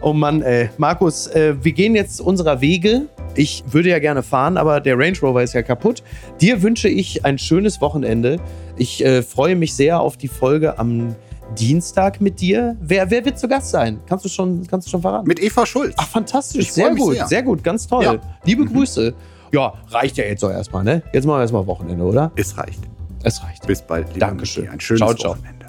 Oh 0.02 0.14
Mann, 0.14 0.42
ey. 0.42 0.70
Markus, 0.78 1.28
äh, 1.28 1.56
wir 1.64 1.72
gehen 1.72 1.96
jetzt 1.96 2.20
unserer 2.20 2.60
Wege. 2.60 3.08
Ich 3.36 3.64
würde 3.72 3.90
ja 3.90 4.00
gerne 4.00 4.22
fahren, 4.22 4.58
aber 4.58 4.82
der 4.82 4.98
Range 4.98 5.18
Rover 5.22 5.42
ist 5.42 5.54
ja 5.54 5.62
kaputt. 5.62 6.04
Dir 6.42 6.62
wünsche 6.62 6.90
ich 6.90 7.24
ein 7.24 7.38
schönes 7.38 7.82
Wochenende. 7.82 8.40
Ich 8.78 9.04
äh, 9.04 9.24
freue 9.24 9.56
mich 9.56 9.74
sehr 9.76 10.00
auf 10.00 10.18
die 10.18 10.28
Folge 10.28 10.78
am 10.78 11.16
Dienstag 11.58 12.22
mit 12.22 12.40
dir. 12.40 12.76
Wer, 12.82 13.10
wer 13.10 13.26
wird 13.26 13.40
zu 13.40 13.48
Gast 13.48 13.72
sein? 13.72 14.00
Kannst 14.08 14.26
du 14.26 14.30
schon, 14.30 14.66
kannst 14.68 14.88
du 14.88 14.92
schon 14.92 15.02
verraten? 15.02 15.28
Mit 15.28 15.42
Eva 15.42 15.66
Schulz. 15.66 15.94
Ach, 15.98 16.08
fantastisch. 16.08 16.72
Sehr 16.72 16.94
gut, 16.96 17.16
sehr. 17.16 17.28
sehr. 17.28 17.44
gut, 17.44 17.64
ganz 17.64 17.88
toll. 17.88 18.04
Ja. 18.04 18.16
Liebe 18.44 18.64
mhm. 18.64 18.74
Grüße. 18.74 19.14
Ja, 19.52 19.74
reicht 19.90 20.18
ja 20.18 20.26
jetzt 20.26 20.44
auch 20.44 20.50
erstmal, 20.50 20.84
ne? 20.84 21.04
Jetzt 21.14 21.26
machen 21.26 21.38
wir 21.38 21.42
erstmal 21.42 21.68
Wochenende, 21.68 22.04
oder? 22.04 22.32
Es 22.36 22.58
reicht. 22.58 22.80
Es 23.24 23.44
reicht. 23.44 23.66
Bis 23.68 23.82
bald. 23.82 24.08
Lieber 24.14 24.28
Dankeschön. 24.28 24.68
Ein 24.68 24.80
schönes 24.80 25.00
ciao, 25.00 25.14
ciao. 25.14 25.32
Wochenende. 25.34 25.64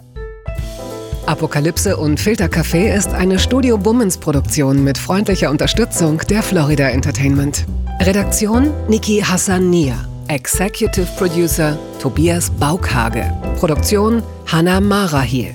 Apokalypse 1.27 1.97
und 1.97 2.21
Filtercafé 2.21 2.95
ist 2.95 3.09
eine 3.09 3.39
Studio 3.39 3.79
Bummens 3.79 4.19
Produktion 4.19 4.85
mit 4.85 4.99
freundlicher 4.99 5.51
Unterstützung 5.51 6.19
der 6.29 6.43
Florida 6.43 6.89
Entertainment. 6.89 7.65
Redaktion 8.01 8.71
Niki 8.89 9.21
Hassania. 9.21 9.95
Executive 10.29 11.07
Producer 11.17 11.79
Tobias 12.01 12.51
Baukhage. 12.51 13.33
Produktion 13.59 14.23
Hannah 14.47 14.81
Marahiel. 14.81 15.55